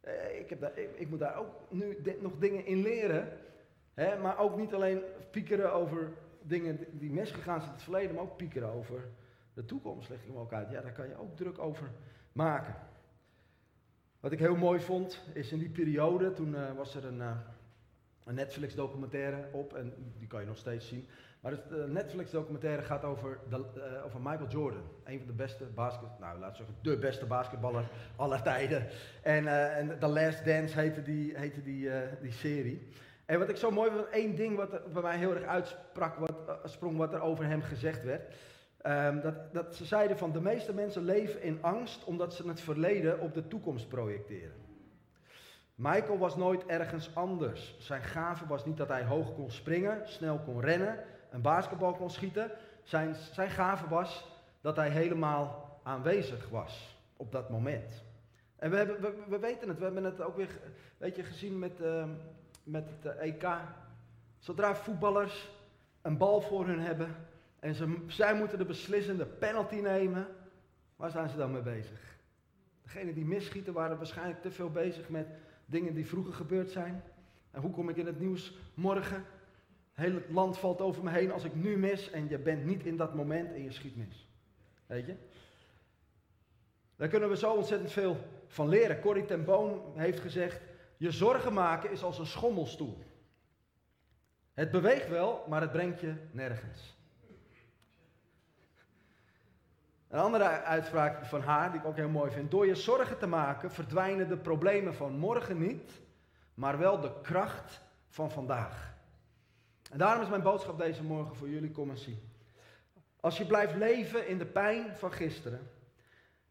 eh, 0.00 0.38
ik, 0.38 0.50
heb 0.50 0.76
ik, 0.76 1.08
moet 1.08 1.18
daar 1.18 1.38
ook 1.38 1.70
nu 1.70 1.98
nog 2.20 2.38
dingen 2.38 2.66
in 2.66 2.82
leren. 2.82 3.38
Hè, 3.94 4.18
maar 4.18 4.38
ook 4.38 4.56
niet 4.56 4.74
alleen 4.74 5.02
piekeren 5.30 5.72
over 5.72 6.12
dingen 6.42 6.78
die 6.90 7.12
misgegaan 7.12 7.58
zijn 7.58 7.70
in 7.70 7.74
het 7.74 7.82
verleden, 7.82 8.14
maar 8.14 8.24
ook 8.24 8.36
piekeren 8.36 8.68
over 8.68 9.08
de 9.54 9.64
toekomst. 9.64 10.08
Leg 10.08 10.20
ik 10.20 10.26
hem 10.26 10.36
ook 10.36 10.52
uit. 10.52 10.70
Ja, 10.70 10.80
daar 10.80 10.92
kan 10.92 11.08
je 11.08 11.16
ook 11.16 11.36
druk 11.36 11.58
over 11.58 11.90
maken. 12.32 12.74
Wat 14.20 14.32
ik 14.32 14.38
heel 14.38 14.56
mooi 14.56 14.80
vond, 14.80 15.22
is 15.32 15.52
in 15.52 15.58
die 15.58 15.70
periode, 15.70 16.32
toen 16.32 16.54
uh, 16.54 16.72
was 16.72 16.94
er 16.94 17.04
een, 17.04 17.18
uh, 17.18 17.36
een 18.24 18.34
Netflix 18.34 18.74
documentaire 18.74 19.48
op, 19.52 19.74
en 19.74 20.12
die 20.18 20.28
kan 20.28 20.40
je 20.40 20.46
nog 20.46 20.56
steeds 20.56 20.88
zien. 20.88 21.06
Maar 21.44 21.52
de 21.52 21.82
eh, 21.82 21.90
Netflix 21.90 22.30
documentaire 22.30 22.82
gaat 22.82 23.04
over, 23.04 23.38
de, 23.48 23.56
uh, 23.56 24.04
over 24.04 24.20
Michael 24.20 24.48
Jordan. 24.48 24.82
Een 25.04 25.18
van 25.18 25.26
de 25.26 25.32
beste 25.32 25.64
basket, 25.64 26.08
nou 26.20 26.38
laten 26.38 26.50
we 26.50 26.56
zeggen, 26.56 26.74
de 26.82 26.98
beste 26.98 27.26
basketballer 27.26 27.88
aller 28.16 28.42
tijden. 28.42 28.86
En, 29.22 29.44
uh, 29.44 29.78
en 29.78 29.98
The 29.98 30.06
Last 30.06 30.44
Dance 30.44 30.80
heette 30.80 31.02
die, 31.02 31.36
die, 31.62 31.90
die 32.20 32.32
serie. 32.32 32.88
En 33.26 33.38
wat 33.38 33.48
ik 33.48 33.56
zo 33.56 33.70
mooi 33.70 33.90
vond, 33.90 34.08
één 34.08 34.36
ding 34.36 34.56
wat 34.56 34.92
bij 34.92 35.02
mij 35.02 35.16
heel 35.16 35.34
erg 35.34 35.44
uitsprak, 35.44 36.16
wat, 36.16 36.58
sprong 36.64 36.96
wat 36.96 37.12
er 37.12 37.20
over 37.20 37.44
hem 37.44 37.62
gezegd 37.62 38.04
werd. 38.04 38.34
Um, 38.86 39.20
dat, 39.20 39.52
dat 39.52 39.74
ze 39.74 39.84
zeiden 39.84 40.18
van 40.18 40.32
de 40.32 40.40
meeste 40.40 40.74
mensen 40.74 41.04
leven 41.04 41.42
in 41.42 41.58
angst 41.60 42.04
omdat 42.04 42.34
ze 42.34 42.48
het 42.48 42.60
verleden 42.60 43.20
op 43.20 43.34
de 43.34 43.48
toekomst 43.48 43.88
projecteren. 43.88 44.62
Michael 45.74 46.18
was 46.18 46.36
nooit 46.36 46.66
ergens 46.66 47.14
anders. 47.14 47.76
Zijn 47.78 48.02
gave 48.02 48.46
was 48.46 48.64
niet 48.64 48.76
dat 48.76 48.88
hij 48.88 49.04
hoog 49.04 49.34
kon 49.34 49.50
springen, 49.50 50.00
snel 50.04 50.38
kon 50.38 50.60
rennen 50.60 50.98
een 51.34 51.40
basketbal 51.40 51.94
kon 51.94 52.10
schieten. 52.10 52.50
Zijn, 52.82 53.14
zijn 53.14 53.50
gave 53.50 53.88
was 53.88 54.26
dat 54.60 54.76
hij 54.76 54.90
helemaal 54.90 55.78
aanwezig 55.82 56.48
was 56.48 56.98
op 57.16 57.32
dat 57.32 57.50
moment. 57.50 58.02
En 58.56 58.70
we, 58.70 58.76
hebben, 58.76 59.00
we, 59.00 59.24
we 59.28 59.38
weten 59.38 59.68
het, 59.68 59.78
we 59.78 59.84
hebben 59.84 60.04
het 60.04 60.20
ook 60.20 60.36
weer 60.36 60.58
weet 60.96 61.16
je, 61.16 61.22
gezien 61.22 61.58
met, 61.58 61.80
uh, 61.80 62.04
met 62.62 62.84
het 63.00 63.16
EK. 63.16 63.42
Eh, 63.42 63.52
e 63.52 63.58
Zodra 64.38 64.74
voetballers 64.74 65.50
een 66.02 66.16
bal 66.16 66.40
voor 66.40 66.66
hun 66.66 66.80
hebben 66.80 67.16
en 67.60 67.74
ze, 67.74 68.04
zij 68.06 68.34
moeten 68.34 68.58
de 68.58 68.64
beslissende 68.64 69.26
penalty 69.26 69.76
nemen, 69.76 70.26
waar 70.96 71.10
zijn 71.10 71.28
ze 71.28 71.36
dan 71.36 71.52
mee 71.52 71.62
bezig? 71.62 72.16
Degenen 72.82 73.14
die 73.14 73.24
misschieten 73.24 73.72
waren 73.72 73.96
waarschijnlijk 73.96 74.42
te 74.42 74.50
veel 74.50 74.70
bezig 74.70 75.08
met 75.08 75.26
dingen 75.66 75.94
die 75.94 76.06
vroeger 76.06 76.34
gebeurd 76.34 76.70
zijn. 76.70 77.02
En 77.50 77.60
hoe 77.60 77.70
kom 77.70 77.88
ik 77.88 77.96
in 77.96 78.06
het 78.06 78.20
nieuws 78.20 78.56
morgen? 78.74 79.24
Heel 79.94 80.14
het 80.14 80.30
land 80.30 80.58
valt 80.58 80.80
over 80.80 81.04
me 81.04 81.10
heen 81.10 81.32
als 81.32 81.44
ik 81.44 81.54
nu 81.54 81.76
mis 81.76 82.10
en 82.10 82.28
je 82.28 82.38
bent 82.38 82.64
niet 82.64 82.84
in 82.84 82.96
dat 82.96 83.14
moment 83.14 83.52
en 83.52 83.62
je 83.62 83.72
schiet 83.72 83.96
mis. 83.96 84.28
Weet 84.86 85.06
je? 85.06 85.16
Daar 86.96 87.08
kunnen 87.08 87.28
we 87.28 87.36
zo 87.36 87.52
ontzettend 87.52 87.92
veel 87.92 88.16
van 88.46 88.68
leren. 88.68 89.00
Corrie 89.00 89.24
ten 89.24 89.44
Boom 89.44 89.82
heeft 89.94 90.20
gezegd, 90.20 90.60
je 90.96 91.10
zorgen 91.10 91.52
maken 91.52 91.90
is 91.90 92.02
als 92.02 92.18
een 92.18 92.26
schommelstoel. 92.26 92.98
Het 94.54 94.70
beweegt 94.70 95.08
wel, 95.08 95.44
maar 95.48 95.60
het 95.60 95.72
brengt 95.72 96.00
je 96.00 96.14
nergens. 96.30 96.96
Een 100.08 100.20
andere 100.20 100.44
uitspraak 100.62 101.24
van 101.24 101.40
haar, 101.40 101.70
die 101.70 101.80
ik 101.80 101.86
ook 101.86 101.96
heel 101.96 102.08
mooi 102.08 102.30
vind. 102.30 102.50
Door 102.50 102.66
je 102.66 102.74
zorgen 102.74 103.18
te 103.18 103.26
maken 103.26 103.70
verdwijnen 103.70 104.28
de 104.28 104.36
problemen 104.36 104.94
van 104.94 105.18
morgen 105.18 105.58
niet, 105.58 105.92
maar 106.54 106.78
wel 106.78 107.00
de 107.00 107.12
kracht 107.22 107.80
van 108.08 108.30
vandaag. 108.30 108.93
En 109.94 110.00
daarom 110.00 110.22
is 110.22 110.28
mijn 110.28 110.42
boodschap 110.42 110.78
deze 110.78 111.02
morgen 111.02 111.36
voor 111.36 111.48
jullie, 111.48 111.70
kom 111.70 111.90
en 111.90 111.98
zie. 111.98 112.18
Als 113.20 113.38
je 113.38 113.46
blijft 113.46 113.74
leven 113.74 114.28
in 114.28 114.38
de 114.38 114.46
pijn 114.46 114.96
van 114.96 115.12
gisteren 115.12 115.70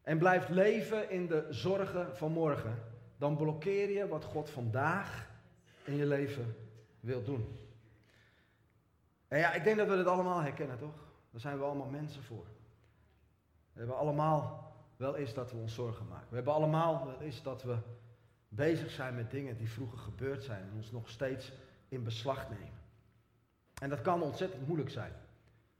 en 0.02 0.18
blijft 0.18 0.48
leven 0.48 1.10
in 1.10 1.26
de 1.26 1.46
zorgen 1.50 2.16
van 2.16 2.32
morgen, 2.32 2.82
dan 3.18 3.36
blokkeer 3.36 3.90
je 3.90 4.08
wat 4.08 4.24
God 4.24 4.50
vandaag 4.50 5.30
in 5.84 5.96
je 5.96 6.06
leven 6.06 6.56
wil 7.00 7.24
doen. 7.24 7.58
En 9.28 9.38
ja, 9.38 9.52
ik 9.52 9.64
denk 9.64 9.76
dat 9.76 9.88
we 9.88 9.96
het 9.96 10.06
allemaal 10.06 10.40
herkennen, 10.40 10.78
toch? 10.78 11.04
Daar 11.30 11.40
zijn 11.40 11.58
we 11.58 11.64
allemaal 11.64 11.90
mensen 11.90 12.22
voor. 12.22 12.46
We 13.72 13.78
hebben 13.78 13.98
allemaal 13.98 14.72
wel 14.96 15.16
eens 15.16 15.34
dat 15.34 15.50
we 15.52 15.56
ons 15.56 15.74
zorgen 15.74 16.06
maken. 16.06 16.28
We 16.28 16.34
hebben 16.34 16.54
allemaal 16.54 17.06
wel 17.06 17.20
eens 17.20 17.42
dat 17.42 17.62
we 17.62 17.76
bezig 18.48 18.90
zijn 18.90 19.14
met 19.14 19.30
dingen 19.30 19.56
die 19.56 19.70
vroeger 19.70 19.98
gebeurd 19.98 20.44
zijn 20.44 20.62
en 20.62 20.72
ons 20.76 20.90
nog 20.90 21.08
steeds 21.08 21.52
in 21.88 22.02
beslag 22.02 22.50
nemen. 22.50 22.83
En 23.80 23.88
dat 23.88 24.00
kan 24.00 24.22
ontzettend 24.22 24.66
moeilijk 24.66 24.90
zijn 24.90 25.12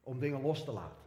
om 0.02 0.18
dingen 0.18 0.40
los 0.40 0.64
te 0.64 0.72
laten. 0.72 1.04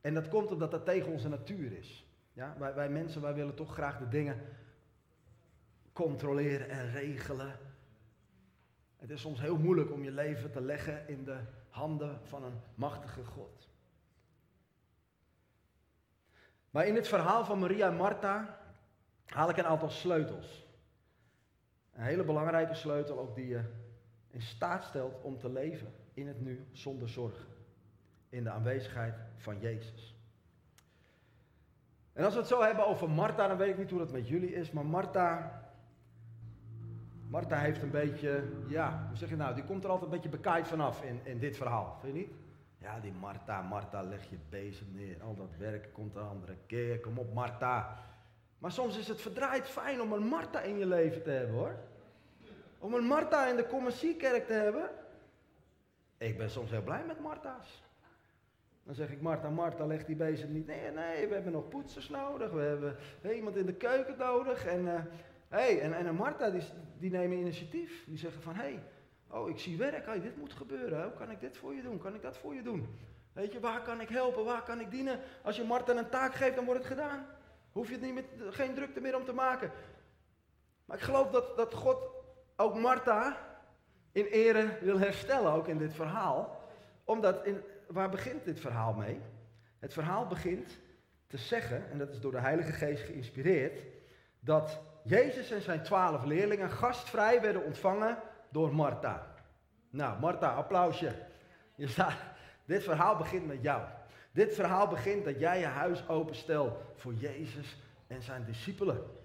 En 0.00 0.14
dat 0.14 0.28
komt 0.28 0.52
omdat 0.52 0.70
dat 0.70 0.84
tegen 0.84 1.12
onze 1.12 1.28
natuur 1.28 1.72
is. 1.72 2.06
Ja, 2.32 2.56
wij, 2.58 2.74
wij 2.74 2.88
mensen, 2.88 3.20
wij 3.20 3.34
willen 3.34 3.54
toch 3.54 3.72
graag 3.72 3.98
de 3.98 4.08
dingen 4.08 4.40
controleren 5.92 6.68
en 6.68 6.90
regelen. 6.90 7.58
Het 8.96 9.10
is 9.10 9.20
soms 9.20 9.40
heel 9.40 9.58
moeilijk 9.58 9.92
om 9.92 10.02
je 10.02 10.10
leven 10.10 10.50
te 10.50 10.60
leggen 10.60 11.08
in 11.08 11.24
de 11.24 11.40
handen 11.68 12.20
van 12.22 12.44
een 12.44 12.60
machtige 12.74 13.24
God. 13.24 13.68
Maar 16.70 16.86
in 16.86 16.94
het 16.94 17.08
verhaal 17.08 17.44
van 17.44 17.58
Maria 17.58 17.88
en 17.88 17.96
Martha 17.96 18.58
haal 19.26 19.50
ik 19.50 19.56
een 19.56 19.66
aantal 19.66 19.90
sleutels. 19.90 20.66
Een 21.92 22.02
hele 22.02 22.24
belangrijke 22.24 22.74
sleutel 22.74 23.18
ook 23.18 23.34
die 23.34 23.46
je 23.46 23.64
in 24.30 24.42
staat 24.42 24.84
stelt 24.84 25.22
om 25.22 25.38
te 25.38 25.52
leven 25.52 25.92
in 26.14 26.26
het 26.26 26.40
nu 26.40 26.66
zonder 26.72 27.08
zorgen. 27.08 27.46
In 28.28 28.44
de 28.44 28.50
aanwezigheid 28.50 29.14
van 29.36 29.60
Jezus. 29.60 30.14
En 32.12 32.24
als 32.24 32.34
we 32.34 32.40
het 32.40 32.48
zo 32.48 32.62
hebben 32.62 32.86
over 32.86 33.10
Martha, 33.10 33.48
dan 33.48 33.56
weet 33.56 33.70
ik 33.70 33.78
niet 33.78 33.90
hoe 33.90 33.98
dat 33.98 34.12
met 34.12 34.28
jullie 34.28 34.54
is, 34.54 34.70
maar 34.70 34.86
Martha, 34.86 35.62
Martha 37.28 37.58
heeft 37.58 37.82
een 37.82 37.90
beetje, 37.90 38.42
ja, 38.68 39.04
hoe 39.08 39.16
zeg 39.16 39.28
je 39.28 39.36
nou, 39.36 39.54
die 39.54 39.64
komt 39.64 39.84
er 39.84 39.90
altijd 39.90 40.10
een 40.10 40.16
beetje 40.16 40.36
bekaaid 40.36 40.68
vanaf 40.68 41.02
in, 41.02 41.20
in 41.22 41.38
dit 41.38 41.56
verhaal, 41.56 41.98
vind 42.00 42.14
je 42.14 42.20
niet? 42.20 42.32
Ja, 42.78 43.00
die 43.00 43.12
Martha, 43.12 43.62
Martha, 43.62 44.02
leg 44.02 44.30
je 44.30 44.36
bezig 44.48 44.86
neer, 44.92 45.22
al 45.22 45.34
dat 45.34 45.56
werk 45.58 45.92
komt 45.92 46.14
een 46.14 46.26
andere 46.26 46.56
keer, 46.66 47.00
kom 47.00 47.18
op 47.18 47.34
Martha. 47.34 47.98
Maar 48.58 48.72
soms 48.72 48.98
is 48.98 49.08
het 49.08 49.20
verdraaid 49.20 49.68
fijn 49.68 50.00
om 50.00 50.12
een 50.12 50.26
Martha 50.26 50.60
in 50.60 50.78
je 50.78 50.86
leven 50.86 51.22
te 51.22 51.30
hebben 51.30 51.56
hoor. 51.56 51.74
Om 52.80 52.94
een 52.94 53.04
Martha 53.04 53.46
in 53.46 53.56
de 53.56 53.66
commerciekerk 53.66 54.46
te 54.46 54.52
hebben. 54.52 54.90
Ik 56.18 56.38
ben 56.38 56.50
soms 56.50 56.70
heel 56.70 56.82
blij 56.82 57.04
met 57.06 57.20
Martha's. 57.20 57.82
Dan 58.82 58.94
zeg 58.94 59.10
ik, 59.10 59.20
Martha, 59.20 59.50
Martha, 59.50 59.86
leg 59.86 60.04
die 60.04 60.16
bezig 60.16 60.48
niet 60.48 60.66
neer. 60.66 60.92
Nee, 60.92 61.26
we 61.26 61.34
hebben 61.34 61.52
nog 61.52 61.68
poetsers 61.68 62.08
nodig. 62.08 62.50
We 62.50 62.60
hebben 62.60 62.96
iemand 63.34 63.56
in 63.56 63.66
de 63.66 63.74
keuken 63.74 64.18
nodig. 64.18 64.66
En, 64.66 64.84
uh, 64.84 65.00
hey, 65.48 65.80
en, 65.80 65.92
en 65.92 66.06
een 66.06 66.14
Martha, 66.14 66.50
die, 66.50 66.62
die 66.98 67.10
nemen 67.10 67.38
initiatief. 67.38 68.04
Die 68.06 68.18
zeggen 68.18 68.42
van, 68.42 68.54
hé, 68.54 68.62
hey, 68.62 68.82
oh, 69.28 69.48
ik 69.48 69.58
zie 69.58 69.76
werk. 69.76 70.22
Dit 70.22 70.36
moet 70.36 70.52
gebeuren. 70.52 71.02
Hoe 71.02 71.12
kan 71.12 71.30
ik 71.30 71.40
dit 71.40 71.56
voor 71.56 71.74
je 71.74 71.82
doen? 71.82 71.98
Kan 71.98 72.14
ik 72.14 72.22
dat 72.22 72.36
voor 72.36 72.54
je 72.54 72.62
doen? 72.62 72.98
Weet 73.32 73.52
je, 73.52 73.60
waar 73.60 73.82
kan 73.82 74.00
ik 74.00 74.08
helpen? 74.08 74.44
Waar 74.44 74.62
kan 74.62 74.80
ik 74.80 74.90
dienen? 74.90 75.20
Als 75.42 75.56
je 75.56 75.64
Martha 75.64 75.96
een 75.96 76.08
taak 76.08 76.34
geeft, 76.34 76.56
dan 76.56 76.64
wordt 76.64 76.80
het 76.80 76.92
gedaan. 76.92 77.26
Hoef 77.72 77.86
je 77.86 77.92
het 77.92 78.02
niet 78.02 78.14
met, 78.14 78.24
geen 78.50 78.74
drukte 78.74 79.00
meer 79.00 79.16
om 79.16 79.24
te 79.24 79.32
maken. 79.32 79.70
Maar 80.84 80.96
ik 80.96 81.02
geloof 81.02 81.30
dat, 81.30 81.56
dat 81.56 81.74
God 81.74 82.18
ook 82.60 82.74
Martha 82.74 83.36
in 84.12 84.24
ere 84.24 84.78
wil 84.80 84.98
herstellen, 84.98 85.52
ook 85.52 85.68
in 85.68 85.78
dit 85.78 85.94
verhaal. 85.94 86.60
Omdat, 87.04 87.44
in, 87.44 87.62
waar 87.86 88.10
begint 88.10 88.44
dit 88.44 88.60
verhaal 88.60 88.92
mee? 88.92 89.20
Het 89.78 89.92
verhaal 89.92 90.26
begint 90.26 90.78
te 91.26 91.38
zeggen, 91.38 91.90
en 91.90 91.98
dat 91.98 92.10
is 92.10 92.20
door 92.20 92.32
de 92.32 92.40
Heilige 92.40 92.72
Geest 92.72 93.02
geïnspireerd, 93.02 93.80
dat 94.40 94.80
Jezus 95.02 95.50
en 95.50 95.62
zijn 95.62 95.82
twaalf 95.82 96.24
leerlingen 96.24 96.70
gastvrij 96.70 97.40
werden 97.40 97.64
ontvangen 97.64 98.18
door 98.50 98.74
Martha. 98.74 99.34
Nou, 99.90 100.20
Martha, 100.20 100.54
applausje. 100.54 101.14
Je 101.74 101.88
staat, 101.88 102.16
dit 102.64 102.82
verhaal 102.82 103.16
begint 103.16 103.46
met 103.46 103.62
jou. 103.62 103.82
Dit 104.32 104.54
verhaal 104.54 104.88
begint 104.88 105.24
dat 105.24 105.40
jij 105.40 105.58
je 105.58 105.66
huis 105.66 106.08
openstelt 106.08 106.78
voor 106.94 107.14
Jezus 107.14 107.76
en 108.06 108.22
zijn 108.22 108.44
discipelen. 108.44 109.19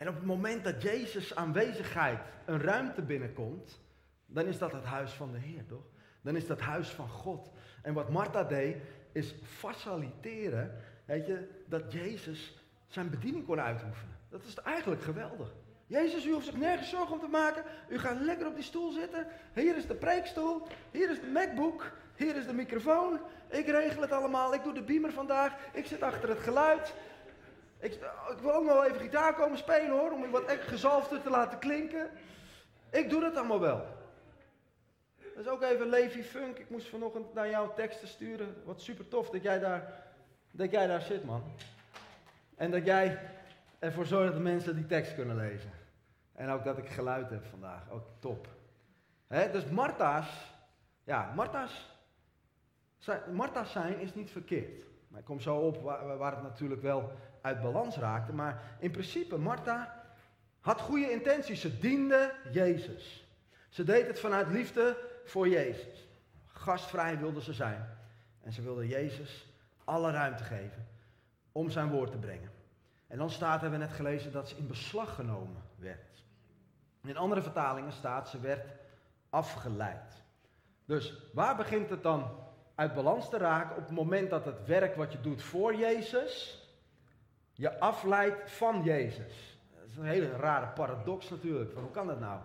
En 0.00 0.08
op 0.08 0.14
het 0.14 0.24
moment 0.24 0.64
dat 0.64 0.82
Jezus 0.82 1.34
aanwezigheid 1.34 2.18
een 2.44 2.60
ruimte 2.60 3.02
binnenkomt, 3.02 3.80
dan 4.26 4.46
is 4.46 4.58
dat 4.58 4.72
het 4.72 4.84
huis 4.84 5.12
van 5.12 5.32
de 5.32 5.38
Heer, 5.38 5.66
toch? 5.66 5.84
Dan 6.20 6.36
is 6.36 6.46
dat 6.46 6.60
huis 6.60 6.88
van 6.88 7.08
God. 7.08 7.50
En 7.82 7.94
wat 7.94 8.10
Martha 8.10 8.44
deed, 8.44 8.76
is 9.12 9.34
faciliteren, 9.42 10.74
weet 11.04 11.26
je, 11.26 11.48
dat 11.66 11.92
Jezus 11.92 12.58
zijn 12.86 13.10
bediening 13.10 13.46
kon 13.46 13.60
uitoefenen. 13.60 14.16
Dat 14.28 14.44
is 14.44 14.54
eigenlijk 14.54 15.02
geweldig. 15.02 15.52
Jezus, 15.86 16.26
u 16.26 16.32
hoeft 16.32 16.46
zich 16.46 16.56
nergens 16.56 16.90
zorgen 16.90 17.14
om 17.14 17.20
te 17.20 17.26
maken. 17.26 17.64
U 17.88 17.98
gaat 17.98 18.20
lekker 18.20 18.46
op 18.46 18.54
die 18.54 18.64
stoel 18.64 18.90
zitten. 18.90 19.26
Hier 19.54 19.76
is 19.76 19.86
de 19.86 19.94
preekstoel. 19.94 20.66
Hier 20.90 21.10
is 21.10 21.20
de 21.20 21.26
MacBook. 21.26 21.92
Hier 22.16 22.36
is 22.36 22.46
de 22.46 22.52
microfoon. 22.52 23.20
Ik 23.48 23.66
regel 23.66 24.02
het 24.02 24.12
allemaal. 24.12 24.54
Ik 24.54 24.62
doe 24.62 24.74
de 24.74 24.82
beamer 24.82 25.12
vandaag. 25.12 25.54
Ik 25.72 25.86
zit 25.86 26.02
achter 26.02 26.28
het 26.28 26.40
geluid. 26.40 26.94
Ik, 27.80 27.92
ik, 28.30 28.38
wil 28.40 28.54
ook 28.54 28.64
nog 28.64 28.72
wel 28.72 28.84
even 28.84 29.00
gitaar 29.00 29.34
komen 29.34 29.58
spelen 29.58 29.90
hoor, 29.90 30.12
om 30.12 30.30
wat 30.30 30.44
echt 30.44 30.68
gezalfder 30.68 31.22
te 31.22 31.30
laten 31.30 31.58
klinken. 31.58 32.10
Ik 32.90 33.10
doe 33.10 33.20
dat 33.20 33.36
allemaal 33.36 33.60
wel. 33.60 33.86
Dat 35.34 35.44
is 35.44 35.48
ook 35.48 35.62
even 35.62 35.88
Levi 35.88 36.22
Funk. 36.22 36.58
Ik 36.58 36.70
moest 36.70 36.88
vanochtend 36.88 37.34
naar 37.34 37.50
jouw 37.50 37.74
teksten 37.74 38.08
sturen. 38.08 38.62
Wat 38.64 38.80
super 38.80 39.08
tof 39.08 39.30
dat 39.30 39.42
jij 39.42 39.58
daar, 39.58 40.04
dat 40.50 40.70
jij 40.70 40.86
daar 40.86 41.00
zit, 41.00 41.24
man. 41.24 41.42
En 42.56 42.70
dat 42.70 42.84
jij 42.84 43.18
ervoor 43.78 44.06
zorgt 44.06 44.32
dat 44.32 44.42
mensen 44.42 44.74
die 44.76 44.86
tekst 44.86 45.14
kunnen 45.14 45.36
lezen. 45.36 45.70
En 46.34 46.50
ook 46.50 46.64
dat 46.64 46.78
ik 46.78 46.88
geluid 46.88 47.30
heb 47.30 47.44
vandaag. 47.44 47.90
Ook 47.90 48.04
top. 48.18 48.48
Dus 49.28 49.64
Martha's, 49.64 50.54
ja, 51.04 51.32
Martha's, 51.34 51.98
Martha's 53.32 53.72
zijn 53.72 53.98
is 53.98 54.14
niet 54.14 54.30
verkeerd. 54.30 54.84
Maar 55.08 55.20
ik 55.20 55.26
kom 55.26 55.40
zo 55.40 55.56
op 55.56 55.82
waar, 55.82 56.18
waar 56.18 56.32
het 56.32 56.42
natuurlijk 56.42 56.82
wel 56.82 57.12
uit 57.40 57.62
balans 57.62 57.96
raakte. 57.96 58.32
Maar 58.32 58.62
in 58.78 58.90
principe, 58.90 59.38
Martha 59.38 60.02
had 60.60 60.80
goede 60.80 61.10
intenties. 61.10 61.60
Ze 61.60 61.78
diende 61.78 62.32
Jezus. 62.52 63.24
Ze 63.68 63.84
deed 63.84 64.06
het 64.06 64.20
vanuit 64.20 64.48
liefde 64.48 64.96
voor 65.24 65.48
Jezus. 65.48 66.08
Gastvrij 66.46 67.18
wilde 67.18 67.42
ze 67.42 67.52
zijn. 67.52 67.98
En 68.42 68.52
ze 68.52 68.62
wilde 68.62 68.86
Jezus 68.86 69.46
alle 69.84 70.10
ruimte 70.10 70.44
geven 70.44 70.86
om 71.52 71.70
zijn 71.70 71.88
woord 71.90 72.10
te 72.10 72.18
brengen. 72.18 72.50
En 73.06 73.18
dan 73.18 73.30
staat, 73.30 73.60
hebben 73.60 73.78
we 73.78 73.84
net 73.84 73.94
gelezen, 73.94 74.32
dat 74.32 74.48
ze 74.48 74.56
in 74.56 74.66
beslag 74.66 75.14
genomen 75.14 75.62
werd. 75.76 76.22
In 77.02 77.16
andere 77.16 77.42
vertalingen 77.42 77.92
staat, 77.92 78.28
ze 78.28 78.40
werd 78.40 78.66
afgeleid. 79.30 80.22
Dus 80.84 81.14
waar 81.32 81.56
begint 81.56 81.90
het 81.90 82.02
dan 82.02 82.30
uit 82.74 82.94
balans 82.94 83.28
te 83.28 83.38
raken 83.38 83.76
op 83.76 83.82
het 83.82 83.90
moment 83.90 84.30
dat 84.30 84.44
het 84.44 84.66
werk 84.66 84.96
wat 84.96 85.12
je 85.12 85.20
doet 85.20 85.42
voor 85.42 85.74
Jezus 85.74 86.59
je 87.60 87.78
afleidt 87.78 88.50
van 88.50 88.82
Jezus. 88.82 89.58
Dat 89.74 89.88
is 89.88 89.96
een 89.96 90.04
hele 90.04 90.30
rare 90.30 90.66
paradox 90.66 91.30
natuurlijk. 91.30 91.72
Van 91.72 91.82
hoe 91.82 91.90
kan 91.90 92.06
dat 92.06 92.20
nou? 92.20 92.40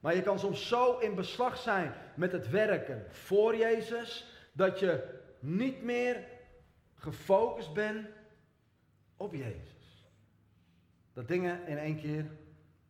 Maar 0.00 0.14
je 0.14 0.22
kan 0.22 0.38
soms 0.38 0.68
zo 0.68 0.98
in 0.98 1.14
beslag 1.14 1.56
zijn 1.56 1.92
met 2.14 2.32
het 2.32 2.48
werken 2.48 3.06
voor 3.10 3.56
Jezus, 3.56 4.26
dat 4.52 4.78
je 4.78 5.20
niet 5.38 5.82
meer 5.82 6.24
gefocust 6.94 7.72
bent 7.72 8.08
op 9.16 9.34
Jezus. 9.34 10.06
Dat 11.12 11.28
dingen 11.28 11.66
in 11.66 11.78
één 11.78 11.96
keer 11.96 12.26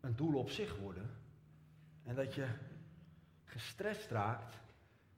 een 0.01 0.17
doel 0.17 0.39
op 0.39 0.51
zich 0.51 0.77
worden. 0.77 1.11
En 2.05 2.15
dat 2.15 2.35
je 2.35 2.47
gestrest 3.45 4.11
raakt 4.11 4.57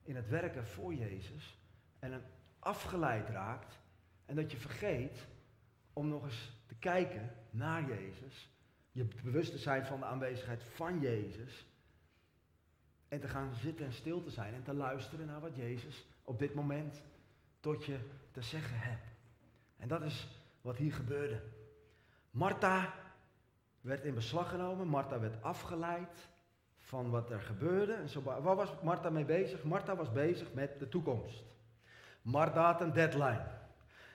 in 0.03 0.17
het 0.17 0.29
werken 0.29 0.67
voor 0.67 0.95
Jezus. 0.95 1.59
En 1.99 2.23
afgeleid 2.59 3.29
raakt. 3.29 3.79
En 4.27 4.37
dat 4.37 4.51
je 4.51 4.57
vergeet 4.57 5.29
om 5.93 6.09
nog 6.09 6.25
eens 6.25 6.53
te 6.67 6.75
kijken 6.75 7.31
naar 7.51 7.89
Jezus. 7.89 8.51
Je 8.93 9.09
bewust 9.23 9.53
te 9.53 9.59
zijn 9.59 9.87
van 9.87 10.01
de 10.01 10.07
aanwezigheid 10.07 10.63
van 10.63 11.01
Jezus. 11.01 11.67
En 13.09 13.21
te 13.21 13.29
gaan 13.29 13.55
zitten 13.55 13.87
en 13.87 13.93
stil 13.93 14.23
te 14.23 14.31
zijn 14.31 14.55
en 14.55 14.63
te 14.63 14.75
luisteren 14.75 15.27
naar 15.27 15.41
wat 15.41 15.57
Jezus 15.57 16.07
op 16.25 16.39
dit 16.39 16.55
moment 16.55 17.03
tot 17.61 17.85
je 17.85 17.99
te 18.31 18.43
zeggen 18.43 18.79
hebt. 18.79 19.07
En 19.77 19.89
dat 19.89 20.03
is 20.03 20.29
wat 20.61 20.77
hier 20.77 20.93
gebeurde. 20.93 21.43
Martha 22.31 22.95
werd 23.81 24.05
in 24.05 24.15
beslag 24.15 24.49
genomen, 24.49 24.87
Martha 24.87 25.21
werd 25.21 25.43
afgeleid 25.43 26.29
van 26.79 27.11
wat 27.11 27.31
er 27.31 27.41
gebeurde. 27.41 27.93
En 27.93 28.09
zo, 28.09 28.23
waar 28.23 28.57
was 28.57 28.81
Martha 28.83 29.11
mee 29.11 29.25
bezig? 29.25 29.65
Martha 29.65 29.97
was 29.97 30.13
bezig 30.13 30.53
met 30.53 30.79
de 30.79 30.89
toekomst. 30.89 31.45
Martha 32.23 32.65
had 32.65 32.81
een 32.81 32.93
deadline. 32.93 33.47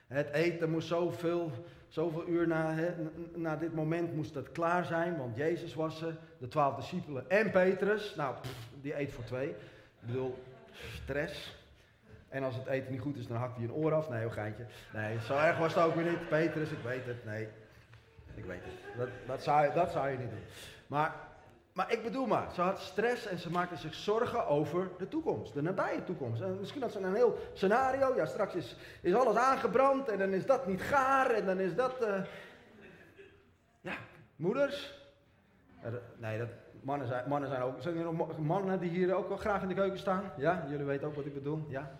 Het 0.08 0.30
eten 0.30 0.70
moest 0.70 0.88
zoveel, 0.88 1.52
zoveel 1.88 2.28
uur 2.28 2.48
na, 2.48 2.76
na 3.36 3.56
dit 3.56 3.74
moment 3.74 4.16
moest 4.16 4.36
het 4.36 4.52
klaar 4.52 4.86
zijn, 4.86 5.18
want 5.18 5.36
Jezus 5.36 5.74
was 5.74 6.02
er, 6.02 6.18
de 6.38 6.48
twaalf 6.48 6.76
discipelen 6.76 7.30
en 7.30 7.52
Petrus. 7.52 8.16
Nou, 8.16 8.36
die 8.82 9.00
eet 9.00 9.14
voor 9.14 9.24
twee. 9.24 9.50
Ik 9.50 9.56
bedoel, 10.00 10.44
stress. 10.72 11.64
En 12.30 12.44
als 12.44 12.56
het 12.56 12.66
eten 12.66 12.92
niet 12.92 13.02
goed 13.02 13.18
is, 13.18 13.28
dan 13.28 13.38
hakt 13.38 13.56
hij 13.56 13.66
een 13.66 13.74
oor 13.74 13.94
af. 13.94 14.10
Nee, 14.10 14.24
een 14.24 14.32
geintje. 14.32 14.66
Nee, 14.94 15.20
zo 15.20 15.38
erg 15.38 15.58
was 15.58 15.76
het 15.76 15.84
ook 15.84 15.96
weer 15.96 16.10
niet. 16.10 16.30
Petrus, 16.30 16.72
ik 16.72 16.84
weet 16.84 17.06
het. 17.06 17.26
Nee, 17.26 17.48
ik 18.36 18.46
weet 18.46 18.62
het. 18.64 18.98
Dat, 18.98 19.10
dat, 19.28 19.44
zou, 19.44 19.74
dat 19.74 19.92
zou 19.92 20.10
je 20.10 20.18
niet 20.18 20.30
doen. 20.30 20.44
Maar, 20.88 21.14
maar 21.76 21.92
ik 21.92 22.04
bedoel 22.04 22.26
maar, 22.26 22.54
ze 22.54 22.62
had 22.62 22.80
stress 22.80 23.28
en 23.28 23.40
ze 23.40 23.52
maakte 23.52 23.76
zich 23.76 23.94
zorgen 23.94 24.48
over 24.48 24.92
de 24.98 25.08
toekomst. 25.08 25.54
De 25.54 25.62
nabije 25.62 26.04
toekomst. 26.04 26.42
En 26.42 26.60
misschien 26.60 26.82
had 26.82 26.92
ze 26.92 27.00
een 27.00 27.16
heel 27.16 27.38
scenario. 27.54 28.16
Ja, 28.16 28.26
straks 28.26 28.54
is, 28.54 28.76
is 29.02 29.14
alles 29.14 29.36
aangebrand 29.36 30.08
en 30.08 30.18
dan 30.18 30.34
is 30.34 30.46
dat 30.46 30.68
niet 30.68 30.82
gaar 30.82 31.30
en 31.30 31.46
dan 31.46 31.60
is 31.60 31.76
dat... 31.76 32.02
Uh... 32.02 32.24
Ja, 33.82 33.94
moeders. 34.36 35.00
Nee, 36.18 36.38
dat, 36.38 36.50
mannen, 36.82 37.08
zijn, 37.08 37.30
mannen 37.30 37.50
zijn 37.50 37.62
ook... 37.62 37.82
Zijn 37.82 37.98
er 37.98 38.14
nog 38.14 38.38
mannen 38.38 38.80
die 38.80 38.90
hier 38.90 39.16
ook 39.16 39.28
wel 39.28 39.38
graag 39.38 39.62
in 39.62 39.68
de 39.68 39.74
keuken 39.74 40.00
staan? 40.00 40.32
Ja, 40.38 40.66
jullie 40.70 40.86
weten 40.86 41.08
ook 41.08 41.16
wat 41.16 41.26
ik 41.26 41.34
bedoel. 41.34 41.66
Ja. 41.68 41.98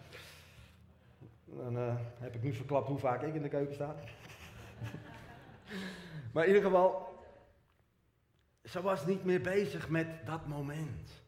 Dan 1.46 1.78
uh, 1.78 1.96
heb 2.20 2.36
ik 2.36 2.44
nu 2.44 2.54
verklapt 2.54 2.88
hoe 2.88 2.98
vaak 2.98 3.22
ik 3.22 3.36
in 3.36 3.42
de 3.42 3.50
keuken 3.50 3.74
sta. 3.74 3.96
maar 6.34 6.44
in 6.44 6.54
ieder 6.54 6.64
geval, 6.64 7.15
ze 8.66 8.82
was 8.82 9.06
niet 9.06 9.24
meer 9.24 9.42
bezig 9.42 9.90
met 9.90 10.26
dat 10.26 10.48
moment. 10.48 11.24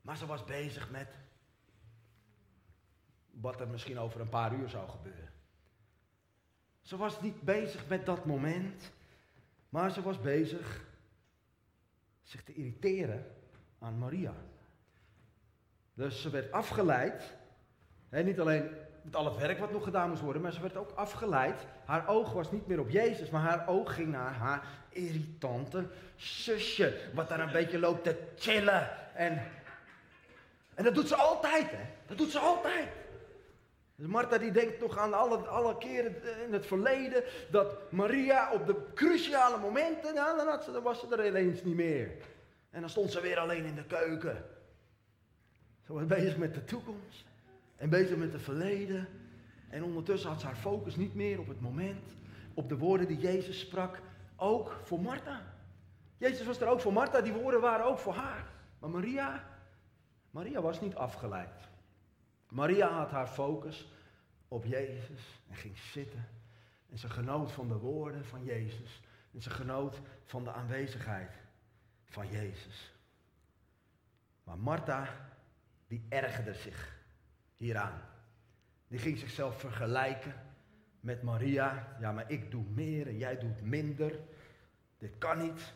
Maar 0.00 0.16
ze 0.16 0.26
was 0.26 0.44
bezig 0.44 0.90
met 0.90 1.08
wat 3.30 3.60
er 3.60 3.68
misschien 3.68 3.98
over 3.98 4.20
een 4.20 4.28
paar 4.28 4.54
uur 4.54 4.68
zou 4.68 4.88
gebeuren. 4.88 5.32
Ze 6.80 6.96
was 6.96 7.20
niet 7.20 7.40
bezig 7.42 7.88
met 7.88 8.06
dat 8.06 8.24
moment, 8.24 8.92
maar 9.68 9.90
ze 9.90 10.02
was 10.02 10.20
bezig 10.20 10.84
zich 12.22 12.44
te 12.44 12.54
irriteren 12.54 13.26
aan 13.78 13.98
Maria. 13.98 14.34
Dus 15.94 16.22
ze 16.22 16.30
werd 16.30 16.52
afgeleid, 16.52 17.36
hè, 18.08 18.22
niet 18.22 18.40
alleen 18.40 18.70
met 19.06 19.16
al 19.16 19.24
het 19.24 19.36
werk 19.36 19.58
wat 19.58 19.72
nog 19.72 19.84
gedaan 19.84 20.08
moest 20.08 20.22
worden, 20.22 20.42
maar 20.42 20.52
ze 20.52 20.60
werd 20.60 20.76
ook 20.76 20.92
afgeleid. 20.94 21.66
Haar 21.84 22.08
oog 22.08 22.32
was 22.32 22.50
niet 22.50 22.66
meer 22.66 22.80
op 22.80 22.90
Jezus, 22.90 23.30
maar 23.30 23.40
haar 23.40 23.68
oog 23.68 23.94
ging 23.94 24.08
naar 24.08 24.32
haar 24.32 24.62
irritante 24.88 25.86
zusje, 26.16 26.98
wat 27.14 27.28
daar 27.28 27.40
een 27.40 27.52
beetje 27.52 27.78
loopt 27.78 28.04
te 28.04 28.16
chillen. 28.36 28.90
En, 29.14 29.42
en 30.74 30.84
dat 30.84 30.94
doet 30.94 31.08
ze 31.08 31.16
altijd, 31.16 31.70
hè? 31.70 31.84
Dat 32.06 32.18
doet 32.18 32.30
ze 32.30 32.38
altijd. 32.38 32.88
Dus 33.96 34.06
Martha 34.06 34.38
die 34.38 34.52
denkt 34.52 34.80
nog 34.80 34.98
aan 34.98 35.14
alle, 35.14 35.36
alle 35.36 35.78
keren 35.78 36.14
in 36.46 36.52
het 36.52 36.66
verleden 36.66 37.22
dat 37.50 37.92
Maria 37.92 38.52
op 38.52 38.66
de 38.66 38.76
cruciale 38.94 39.58
momenten, 39.58 40.14
nou, 40.14 40.36
dan, 40.36 40.62
ze, 40.62 40.72
dan 40.72 40.82
was 40.82 41.00
ze 41.00 41.16
er 41.16 41.26
ineens 41.26 41.62
niet 41.62 41.76
meer. 41.76 42.10
En 42.70 42.80
dan 42.80 42.90
stond 42.90 43.12
ze 43.12 43.20
weer 43.20 43.38
alleen 43.38 43.64
in 43.64 43.74
de 43.74 43.84
keuken. 43.84 44.44
Ze 45.86 45.92
was 45.92 46.06
bezig 46.06 46.36
met 46.36 46.54
de 46.54 46.64
toekomst 46.64 47.24
en 47.76 47.88
bezig 47.88 48.16
met 48.16 48.32
het 48.32 48.42
verleden. 48.42 49.08
En 49.68 49.84
ondertussen 49.84 50.30
had 50.30 50.40
ze 50.40 50.46
haar 50.46 50.56
focus 50.56 50.96
niet 50.96 51.14
meer 51.14 51.40
op 51.40 51.48
het 51.48 51.60
moment, 51.60 52.16
op 52.54 52.68
de 52.68 52.78
woorden 52.78 53.06
die 53.06 53.18
Jezus 53.18 53.60
sprak, 53.60 54.00
ook 54.36 54.80
voor 54.82 55.00
Martha. 55.00 55.54
Jezus 56.16 56.46
was 56.46 56.60
er 56.60 56.68
ook 56.68 56.80
voor 56.80 56.92
Martha, 56.92 57.20
die 57.20 57.32
woorden 57.32 57.60
waren 57.60 57.86
ook 57.86 57.98
voor 57.98 58.14
haar. 58.14 58.46
Maar 58.78 58.90
Maria, 58.90 59.44
Maria 60.30 60.60
was 60.60 60.80
niet 60.80 60.94
afgeleid. 60.94 61.68
Maria 62.48 62.88
had 62.88 63.10
haar 63.10 63.26
focus 63.26 63.88
op 64.48 64.64
Jezus 64.64 65.40
en 65.48 65.56
ging 65.56 65.78
zitten. 65.78 66.28
En 66.90 66.98
ze 66.98 67.08
genoot 67.08 67.52
van 67.52 67.68
de 67.68 67.78
woorden 67.78 68.24
van 68.24 68.44
Jezus. 68.44 69.02
En 69.32 69.42
ze 69.42 69.50
genoot 69.50 70.00
van 70.24 70.44
de 70.44 70.52
aanwezigheid 70.52 71.32
van 72.04 72.28
Jezus. 72.28 72.92
Maar 74.44 74.58
Martha, 74.58 75.08
die 75.86 76.06
ergerde 76.08 76.54
zich 76.54 76.96
hieraan. 77.56 78.00
Die 78.88 78.98
ging 78.98 79.18
zichzelf 79.18 79.60
vergelijken 79.60 80.34
met 81.00 81.22
Maria. 81.22 81.96
Ja, 82.00 82.12
maar 82.12 82.30
ik 82.30 82.50
doe 82.50 82.64
meer 82.74 83.06
en 83.06 83.18
jij 83.18 83.38
doet 83.38 83.62
minder. 83.62 84.18
Dit 84.98 85.18
kan 85.18 85.38
niet. 85.38 85.74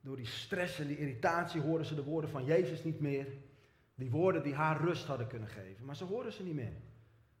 Door 0.00 0.16
die 0.16 0.26
stress 0.26 0.78
en 0.78 0.86
die 0.86 0.98
irritatie 0.98 1.60
hoorden 1.60 1.86
ze 1.86 1.94
de 1.94 2.04
woorden 2.04 2.30
van 2.30 2.44
Jezus 2.44 2.84
niet 2.84 3.00
meer. 3.00 3.26
Die 3.94 4.10
woorden 4.10 4.42
die 4.42 4.54
haar 4.54 4.80
rust 4.80 5.06
hadden 5.06 5.26
kunnen 5.26 5.48
geven. 5.48 5.84
Maar 5.84 5.96
ze 5.96 6.04
hoorden 6.04 6.32
ze 6.32 6.42
niet 6.42 6.54
meer. 6.54 6.76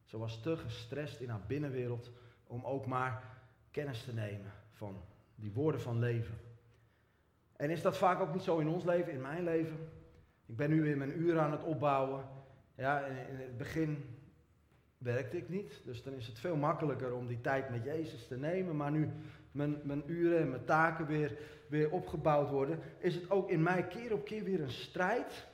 Ze 0.04 0.18
was 0.18 0.42
te 0.42 0.56
gestrest 0.56 1.20
in 1.20 1.28
haar 1.28 1.46
binnenwereld 1.46 2.10
om 2.46 2.64
ook 2.64 2.86
maar 2.86 3.22
kennis 3.70 4.04
te 4.04 4.14
nemen 4.14 4.52
van 4.72 5.04
die 5.34 5.52
woorden 5.52 5.80
van 5.80 5.98
leven. 5.98 6.34
En 7.56 7.70
is 7.70 7.82
dat 7.82 7.96
vaak 7.96 8.20
ook 8.20 8.32
niet 8.32 8.42
zo 8.42 8.58
in 8.58 8.68
ons 8.68 8.84
leven, 8.84 9.12
in 9.12 9.20
mijn 9.20 9.44
leven? 9.44 9.88
Ik 10.46 10.56
ben 10.56 10.70
nu 10.70 10.82
weer 10.82 10.96
mijn 10.96 11.20
uren 11.20 11.42
aan 11.42 11.52
het 11.52 11.62
opbouwen. 11.62 12.24
Ja, 12.76 13.04
in 13.04 13.36
het 13.36 13.56
begin 13.56 14.04
werkte 14.98 15.36
ik 15.36 15.48
niet, 15.48 15.80
dus 15.84 16.02
dan 16.02 16.12
is 16.12 16.26
het 16.26 16.38
veel 16.38 16.56
makkelijker 16.56 17.14
om 17.14 17.26
die 17.26 17.40
tijd 17.40 17.70
met 17.70 17.84
Jezus 17.84 18.26
te 18.26 18.36
nemen. 18.36 18.76
Maar 18.76 18.90
nu 18.90 19.10
mijn, 19.52 19.80
mijn 19.82 20.02
uren 20.06 20.40
en 20.40 20.50
mijn 20.50 20.64
taken 20.64 21.06
weer, 21.06 21.38
weer 21.68 21.90
opgebouwd 21.90 22.50
worden, 22.50 22.78
is 22.98 23.14
het 23.14 23.30
ook 23.30 23.50
in 23.50 23.62
mij 23.62 23.86
keer 23.86 24.12
op 24.12 24.24
keer 24.24 24.44
weer 24.44 24.60
een 24.60 24.70
strijd 24.70 25.46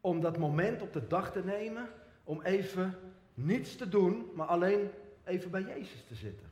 om 0.00 0.20
dat 0.20 0.38
moment 0.38 0.82
op 0.82 0.92
de 0.92 1.06
dag 1.06 1.32
te 1.32 1.44
nemen, 1.44 1.88
om 2.24 2.42
even 2.42 2.94
niets 3.34 3.76
te 3.76 3.88
doen, 3.88 4.30
maar 4.34 4.46
alleen 4.46 4.90
even 5.24 5.50
bij 5.50 5.62
Jezus 5.62 6.04
te 6.04 6.14
zitten. 6.14 6.46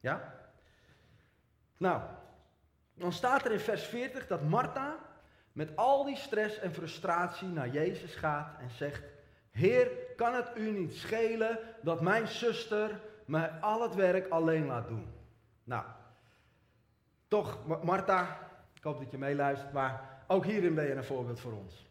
Ja? 0.00 0.40
Nou, 1.76 2.02
dan 2.94 3.12
staat 3.12 3.44
er 3.44 3.52
in 3.52 3.60
vers 3.60 3.84
40 3.84 4.26
dat 4.26 4.42
Martha 4.42 4.98
met 5.56 5.76
al 5.76 6.04
die 6.04 6.16
stress 6.16 6.58
en 6.58 6.74
frustratie 6.74 7.48
naar 7.48 7.68
Jezus 7.68 8.14
gaat 8.14 8.60
en 8.60 8.70
zegt: 8.70 9.02
Heer, 9.50 9.90
kan 10.16 10.34
het 10.34 10.50
u 10.56 10.70
niet 10.70 10.94
schelen 10.94 11.58
dat 11.82 12.00
mijn 12.00 12.28
zuster 12.28 13.00
mij 13.24 13.50
al 13.50 13.82
het 13.82 13.94
werk 13.94 14.28
alleen 14.28 14.66
laat 14.66 14.88
doen? 14.88 15.06
Nou, 15.64 15.84
toch, 17.28 17.58
Martha, 17.82 18.38
ik 18.74 18.82
hoop 18.82 18.98
dat 18.98 19.10
je 19.10 19.18
meeluistert, 19.18 19.72
maar 19.72 20.22
ook 20.26 20.44
hierin 20.44 20.74
ben 20.74 20.84
je 20.84 20.94
een 20.94 21.04
voorbeeld 21.04 21.40
voor 21.40 21.52
ons. 21.52 21.86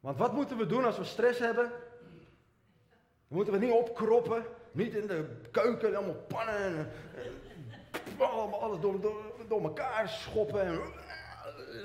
Want 0.00 0.18
wat 0.18 0.32
moeten 0.32 0.56
we 0.56 0.66
doen 0.66 0.84
als 0.84 0.98
we 0.98 1.04
stress 1.04 1.38
hebben? 1.38 1.70
Dan 3.28 3.36
moeten 3.36 3.52
we 3.52 3.58
niet 3.58 3.72
opkroppen, 3.72 4.44
niet 4.72 4.94
in 4.94 5.06
de 5.06 5.40
keuken, 5.50 5.96
allemaal 5.96 6.24
pannen 6.28 6.64
en, 6.64 6.90
allemaal 8.18 8.62
alles 8.62 8.80
door, 8.80 9.00
door, 9.00 9.22
door 9.48 9.62
elkaar 9.62 10.08
schoppen. 10.08 10.62
En, 10.62 10.72
eh, 10.72 11.07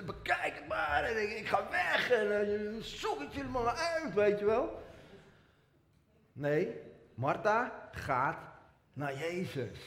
bekijk 0.05 0.55
het 0.55 0.67
maar 0.67 1.03
en 1.03 1.37
ik, 1.37 1.47
ga 1.47 1.69
weg 1.69 2.11
en 2.11 2.49
uh, 2.49 2.81
zoek 2.81 3.19
het 3.19 3.33
jullie 3.33 3.49
maar 3.49 3.75
uit, 3.75 4.13
weet 4.13 4.39
je 4.39 4.45
wel. 4.45 4.83
Nee, 6.33 6.81
Martha 7.13 7.89
gaat 7.91 8.37
naar 8.93 9.17
Jezus. 9.17 9.79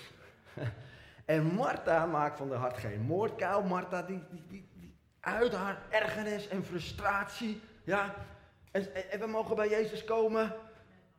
En 1.25 1.45
Martha 1.45 2.07
maakt 2.07 2.37
van 2.37 2.49
de 2.49 2.55
hart 2.55 2.79
geen 2.79 3.01
moordkuil. 3.01 3.62
Martha 3.62 4.03
die, 4.03 4.23
die, 4.31 4.45
die, 4.49 4.69
die 4.75 4.95
uit 5.21 5.53
haar 5.53 5.79
ergernis 5.90 6.49
en 6.49 6.64
frustratie 6.64 7.61
ja, 7.85 8.14
en, 8.71 9.11
en, 9.11 9.21
we 9.21 9.27
mogen 9.27 9.57
bij 9.57 9.69
Jezus 9.69 10.05
komen, 10.05 10.55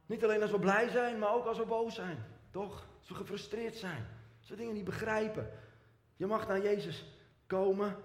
niet 0.06 0.24
alleen 0.24 0.42
als 0.42 0.52
we 0.52 0.60
blij 0.60 0.90
zijn, 0.90 1.20
maar 1.20 1.34
ook 1.34 1.46
als 1.46 1.58
we 1.58 1.66
boos 1.66 1.96
zijn. 1.96 2.18
Toch? 2.52 2.88
Als 3.00 3.10
we 3.10 3.16
gefrustreerd 3.16 3.76
zijn. 3.76 4.06
Als 4.40 4.50
we 4.50 4.56
dingen 4.56 4.74
niet 4.74 4.84
begrijpen. 4.84 5.50
Je 6.16 6.26
mag 6.26 6.48
naar 6.48 6.62
Jezus 6.62 7.06
komen 7.48 7.96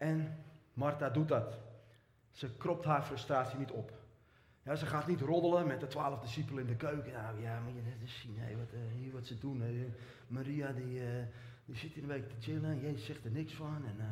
en 0.00 0.36
Martha 0.72 1.10
doet 1.10 1.28
dat. 1.28 1.58
Ze 2.30 2.56
kropt 2.56 2.84
haar 2.84 3.02
frustratie 3.02 3.58
niet 3.58 3.70
op. 3.70 3.92
Ja, 4.62 4.74
ze 4.74 4.86
gaat 4.86 5.06
niet 5.06 5.20
roddelen 5.20 5.66
met 5.66 5.80
de 5.80 5.86
twaalf 5.86 6.20
discipelen 6.20 6.62
in 6.62 6.68
de 6.68 6.76
keuken. 6.76 7.12
Nou 7.12 7.40
ja, 7.40 7.60
maar 7.60 7.72
je 7.72 8.06
zien 8.06 8.36
hey, 8.38 8.56
wat, 8.56 8.72
uh, 8.72 8.80
hier 8.96 9.12
wat 9.12 9.26
ze 9.26 9.38
doen. 9.38 9.62
Maria 10.26 10.72
die, 10.72 11.00
uh, 11.00 11.06
die 11.64 11.76
zit 11.76 11.92
hier 11.92 12.02
een 12.02 12.08
week 12.08 12.28
te 12.28 12.34
chillen. 12.40 12.80
Jezus 12.80 13.04
zegt 13.04 13.24
er 13.24 13.30
niks 13.30 13.54
van. 13.54 13.84
En 13.86 13.96
uh, 13.98 14.04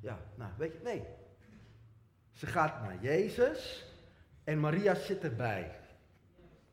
ja, 0.00 0.18
nou 0.34 0.50
weet 0.56 0.72
je, 0.72 0.80
nee. 0.84 1.02
Ze 2.32 2.46
gaat 2.46 2.82
naar 2.82 3.02
Jezus 3.02 3.84
en 4.44 4.60
Maria 4.60 4.94
zit 4.94 5.24
erbij. 5.24 5.78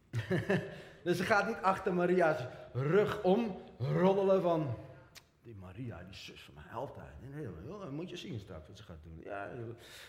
dus 1.04 1.18
ze 1.18 1.24
gaat 1.24 1.48
niet 1.48 1.62
achter 1.62 1.94
Maria's 1.94 2.46
rug 2.74 3.24
om 3.24 3.62
roddelen 3.78 4.42
van. 4.42 4.76
Die 5.48 5.56
Maria, 5.56 6.04
die 6.04 6.16
zus 6.16 6.44
van 6.44 6.54
mij 6.54 6.64
uit. 6.80 6.90
Nee, 7.34 7.48
nee, 7.48 7.90
moet 7.90 8.10
je 8.10 8.18
zien 8.18 8.40
straks 8.40 8.68
wat 8.68 8.78
ze 8.78 8.84
gaat 8.84 9.04
doen. 9.04 9.22
Ja, 9.24 9.50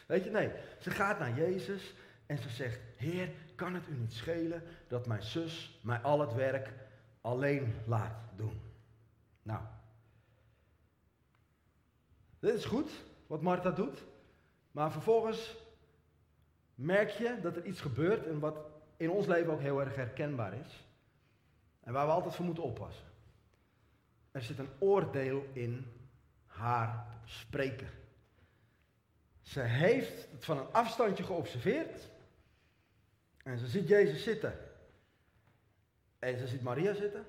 weet 0.06 0.24
je, 0.24 0.30
nee. 0.30 0.50
Ze 0.80 0.90
gaat 0.90 1.18
naar 1.18 1.36
Jezus 1.36 1.94
en 2.26 2.38
ze 2.38 2.48
zegt: 2.48 2.80
Heer, 2.96 3.30
kan 3.54 3.74
het 3.74 3.88
u 3.88 3.94
niet 3.94 4.12
schelen 4.12 4.62
dat 4.88 5.06
mijn 5.06 5.22
zus 5.22 5.80
mij 5.82 5.98
al 5.98 6.20
het 6.20 6.34
werk 6.34 6.72
alleen 7.20 7.74
laat 7.86 8.14
doen? 8.36 8.60
Nou, 9.42 9.60
dit 12.38 12.54
is 12.54 12.64
goed 12.64 12.90
wat 13.26 13.42
Martha 13.42 13.70
doet. 13.70 14.04
Maar 14.70 14.92
vervolgens 14.92 15.56
merk 16.74 17.10
je 17.10 17.38
dat 17.42 17.56
er 17.56 17.64
iets 17.64 17.80
gebeurt 17.80 18.26
en 18.26 18.38
wat 18.38 18.58
in 18.96 19.10
ons 19.10 19.26
leven 19.26 19.52
ook 19.52 19.60
heel 19.60 19.80
erg 19.80 19.94
herkenbaar 19.94 20.54
is. 20.54 20.84
En 21.80 21.92
waar 21.92 22.06
we 22.06 22.12
altijd 22.12 22.34
voor 22.34 22.44
moeten 22.44 22.64
oppassen. 22.64 23.07
Er 24.38 24.44
zit 24.44 24.58
een 24.58 24.70
oordeel 24.78 25.46
in 25.52 25.86
haar 26.46 27.06
spreker. 27.24 27.90
Ze 29.42 29.60
heeft 29.60 30.30
het 30.30 30.44
van 30.44 30.58
een 30.58 30.72
afstandje 30.72 31.24
geobserveerd. 31.24 32.08
En 33.42 33.58
ze 33.58 33.66
ziet 33.66 33.88
Jezus 33.88 34.22
zitten. 34.22 34.58
En 36.18 36.38
ze 36.38 36.46
ziet 36.46 36.62
Maria 36.62 36.94
zitten. 36.94 37.24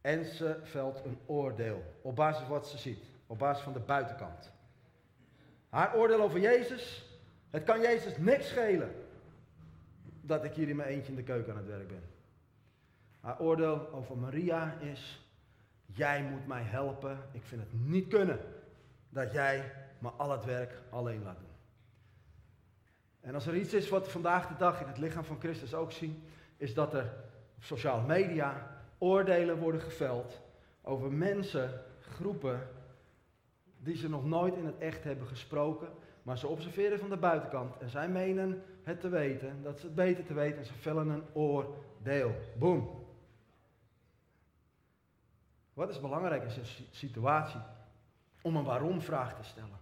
En 0.00 0.24
ze 0.24 0.60
velt 0.62 1.04
een 1.04 1.18
oordeel 1.26 1.82
op 2.02 2.16
basis 2.16 2.40
van 2.42 2.50
wat 2.50 2.68
ze 2.68 2.78
ziet. 2.78 3.04
Op 3.26 3.38
basis 3.38 3.62
van 3.62 3.72
de 3.72 3.80
buitenkant. 3.80 4.52
Haar 5.68 5.94
oordeel 5.94 6.20
over 6.22 6.40
Jezus. 6.40 7.04
Het 7.50 7.64
kan 7.64 7.80
Jezus 7.80 8.16
niks 8.16 8.48
schelen 8.48 8.94
dat 10.20 10.44
ik 10.44 10.54
hier 10.54 10.68
in 10.68 10.76
mijn 10.76 10.88
eentje 10.88 11.10
in 11.10 11.16
de 11.16 11.22
keuken 11.22 11.52
aan 11.52 11.58
het 11.58 11.68
werk 11.68 11.88
ben. 11.88 12.02
Haar 13.20 13.40
oordeel 13.40 13.88
over 13.92 14.16
Maria 14.16 14.78
is: 14.80 15.25
Jij 15.86 16.22
moet 16.22 16.46
mij 16.46 16.62
helpen. 16.62 17.18
Ik 17.32 17.42
vind 17.44 17.60
het 17.60 17.72
niet 17.72 18.08
kunnen 18.08 18.38
dat 19.08 19.32
jij 19.32 19.72
me 19.98 20.08
al 20.08 20.30
het 20.30 20.44
werk 20.44 20.82
alleen 20.90 21.22
laat 21.22 21.38
doen. 21.38 21.46
En 23.20 23.34
als 23.34 23.46
er 23.46 23.56
iets 23.56 23.74
is 23.74 23.88
wat 23.88 24.04
we 24.04 24.10
vandaag 24.10 24.48
de 24.48 24.56
dag 24.58 24.80
in 24.80 24.86
het 24.86 24.98
lichaam 24.98 25.24
van 25.24 25.40
Christus 25.40 25.74
ook 25.74 25.92
zien, 25.92 26.22
is 26.56 26.74
dat 26.74 26.94
er 26.94 27.12
op 27.56 27.64
sociale 27.64 28.06
media 28.06 28.70
oordelen 28.98 29.58
worden 29.58 29.80
geveld 29.80 30.40
over 30.82 31.12
mensen, 31.12 31.82
groepen, 32.00 32.68
die 33.78 33.96
ze 33.96 34.08
nog 34.08 34.24
nooit 34.24 34.56
in 34.56 34.66
het 34.66 34.78
echt 34.78 35.04
hebben 35.04 35.26
gesproken, 35.26 35.88
maar 36.22 36.38
ze 36.38 36.46
observeren 36.46 36.98
van 36.98 37.08
de 37.08 37.16
buitenkant 37.16 37.78
en 37.78 37.90
zij 37.90 38.08
menen 38.08 38.62
het 38.82 39.00
te 39.00 39.08
weten, 39.08 39.62
dat 39.62 39.80
ze 39.80 39.86
het 39.86 39.94
beter 39.94 40.24
te 40.24 40.34
weten 40.34 40.58
en 40.58 40.64
ze 40.64 40.74
vellen 40.74 41.08
een 41.08 41.24
oordeel. 41.32 42.34
Boom. 42.58 42.95
Wat 45.76 45.88
is 45.88 46.00
belangrijk 46.00 46.42
in 46.42 46.50
zo'n 46.50 46.86
situatie? 46.90 47.60
Om 48.42 48.56
een 48.56 48.64
waarom-vraag 48.64 49.36
te 49.36 49.42
stellen. 49.42 49.78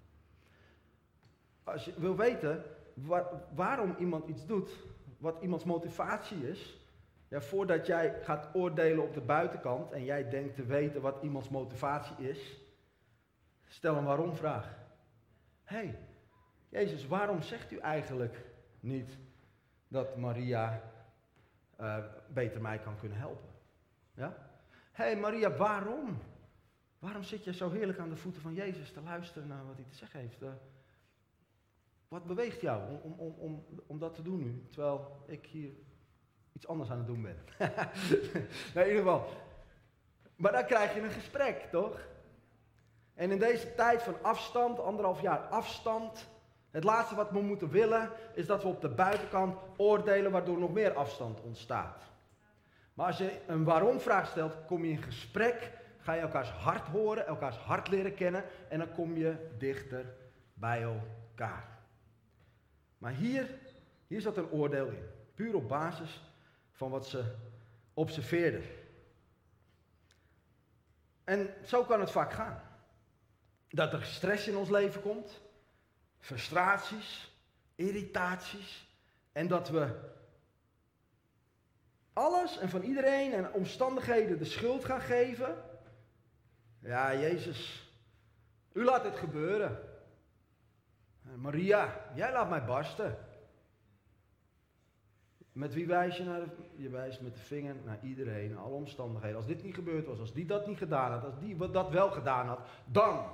Als 1.65 1.85
je 1.85 1.95
wil 1.97 2.17
weten 2.17 2.65
waarom 3.55 3.95
iemand 3.99 4.29
iets 4.29 4.47
doet, 4.47 4.71
wat 5.19 5.43
iemands 5.43 5.65
motivatie 5.65 6.49
is, 6.49 6.79
ja, 7.29 7.41
voordat 7.41 7.87
jij 7.87 8.23
gaat 8.23 8.49
oordelen 8.55 9.05
op 9.05 9.15
de 9.15 9.21
buitenkant 9.21 9.93
en 9.93 10.05
jij 10.05 10.29
denkt 10.29 10.55
te 10.55 10.65
weten 10.65 11.01
wat 11.01 11.23
iemands 11.23 11.49
motivatie 11.49 12.29
is, 12.29 12.61
stel 13.67 13.97
een 13.97 14.05
waarom-vraag. 14.05 14.77
Hé, 15.65 15.77
hey, 15.77 15.99
Jezus, 16.69 17.07
waarom 17.07 17.43
zegt 17.43 17.73
u 17.73 17.79
eigenlijk 17.79 18.45
niet 18.81 19.19
dat 19.89 20.17
Maria 20.17 20.83
uh, 21.81 22.05
beter 22.29 22.61
mij 22.61 22.79
kan 22.79 22.99
kunnen 22.99 23.19
helpen? 23.19 23.49
Ja? 24.15 24.44
Hé 24.95 25.05
hey 25.05 25.17
Maria, 25.17 25.57
waarom? 25.57 26.19
Waarom 26.99 27.23
zit 27.23 27.45
je 27.45 27.55
zo 27.55 27.71
heerlijk 27.71 27.99
aan 27.99 28.09
de 28.09 28.17
voeten 28.17 28.43
van 28.43 28.55
Jezus 28.55 28.93
te 28.93 29.01
luisteren 29.03 29.49
naar 29.49 29.67
wat 29.67 29.77
hij 29.77 29.85
te 29.85 29.95
zeggen 29.97 30.21
heeft? 30.21 30.43
Uh, 30.43 30.49
wat 32.09 32.25
beweegt 32.25 32.61
jou 32.61 33.01
om, 33.03 33.13
om, 33.13 33.35
om, 33.39 33.65
om 33.87 33.99
dat 33.99 34.15
te 34.15 34.23
doen 34.23 34.43
nu, 34.43 34.67
terwijl 34.71 35.25
ik 35.27 35.47
hier 35.47 35.71
iets 36.53 36.67
anders 36.67 36.91
aan 36.91 36.99
het 36.99 37.07
doen 37.07 37.23
ben? 37.23 37.37
nou, 38.75 38.87
in 38.87 38.95
ieder 38.95 38.97
geval. 38.97 39.29
Maar 40.37 40.53
dan 40.53 40.67
krijg 40.67 40.95
je 40.95 41.01
een 41.01 41.11
gesprek, 41.11 41.69
toch? 41.71 42.09
En 43.15 43.31
in 43.31 43.39
deze 43.39 43.75
tijd 43.75 44.03
van 44.03 44.23
afstand, 44.23 44.79
anderhalf 44.81 45.21
jaar 45.21 45.39
afstand, 45.39 46.29
het 46.71 46.85
laatste 46.85 47.15
wat 47.15 47.31
we 47.31 47.41
moeten 47.41 47.71
willen 47.71 48.11
is 48.35 48.47
dat 48.47 48.63
we 48.63 48.69
op 48.69 48.81
de 48.81 48.89
buitenkant 48.89 49.57
oordelen 49.77 50.31
waardoor 50.31 50.59
nog 50.59 50.73
meer 50.73 50.93
afstand 50.93 51.41
ontstaat. 51.41 52.14
Maar 52.95 53.07
als 53.07 53.19
je 53.19 53.41
een 53.47 53.65
waarom-vraag 53.65 54.29
stelt, 54.29 54.57
kom 54.67 54.85
je 54.85 54.91
in 54.91 55.03
gesprek, 55.03 55.73
ga 55.99 56.13
je 56.13 56.21
elkaars 56.21 56.51
hart 56.51 56.87
horen, 56.87 57.27
elkaars 57.27 57.57
hart 57.57 57.89
leren 57.89 58.15
kennen 58.15 58.45
en 58.69 58.79
dan 58.79 58.93
kom 58.93 59.17
je 59.17 59.55
dichter 59.59 60.15
bij 60.55 60.83
elkaar. 60.83 61.79
Maar 62.99 63.13
hier, 63.13 63.59
hier 64.07 64.21
zat 64.21 64.37
een 64.37 64.51
oordeel 64.51 64.87
in, 64.87 65.07
puur 65.35 65.55
op 65.55 65.69
basis 65.69 66.23
van 66.73 66.91
wat 66.91 67.07
ze 67.07 67.35
observeerden. 67.95 68.63
En 71.25 71.55
zo 71.65 71.85
kan 71.85 72.01
het 72.01 72.11
vaak 72.11 72.33
gaan. 72.33 72.63
Dat 73.69 73.93
er 73.93 74.05
stress 74.05 74.49
in 74.49 74.57
ons 74.57 74.71
leven 74.71 75.01
komt, 75.01 75.41
frustraties, 76.19 77.33
irritaties 77.75 78.89
en 79.33 79.49
dat 79.49 79.69
we 79.69 80.13
alles 82.15 82.59
en 82.59 82.69
van 82.69 82.83
iedereen 82.83 83.33
en 83.33 83.53
omstandigheden 83.53 84.39
de 84.39 84.45
schuld 84.45 84.85
gaan 84.85 85.01
geven. 85.01 85.57
Ja, 86.79 87.15
Jezus, 87.15 87.91
u 88.73 88.85
laat 88.85 89.05
het 89.05 89.17
gebeuren. 89.17 89.79
Maria, 91.37 92.11
jij 92.15 92.33
laat 92.33 92.49
mij 92.49 92.65
barsten. 92.65 93.19
Met 95.53 95.75
wie 95.75 95.87
wijs 95.87 96.17
je 96.17 96.25
naar 96.25 96.41
de, 96.41 96.51
Je 96.77 96.89
wijst 96.89 97.21
met 97.21 97.35
de 97.35 97.41
vinger 97.41 97.77
naar 97.85 97.99
iedereen, 98.03 98.51
naar 98.51 98.63
alle 98.63 98.75
omstandigheden. 98.75 99.37
Als 99.37 99.47
dit 99.47 99.63
niet 99.63 99.75
gebeurd 99.75 100.07
was, 100.07 100.19
als 100.19 100.33
die 100.33 100.47
dat 100.47 100.67
niet 100.67 100.79
gedaan 100.79 101.11
had, 101.11 101.25
als 101.25 101.39
die 101.39 101.71
dat 101.71 101.91
wel 101.91 102.11
gedaan 102.11 102.47
had, 102.47 102.61
dan. 102.85 103.27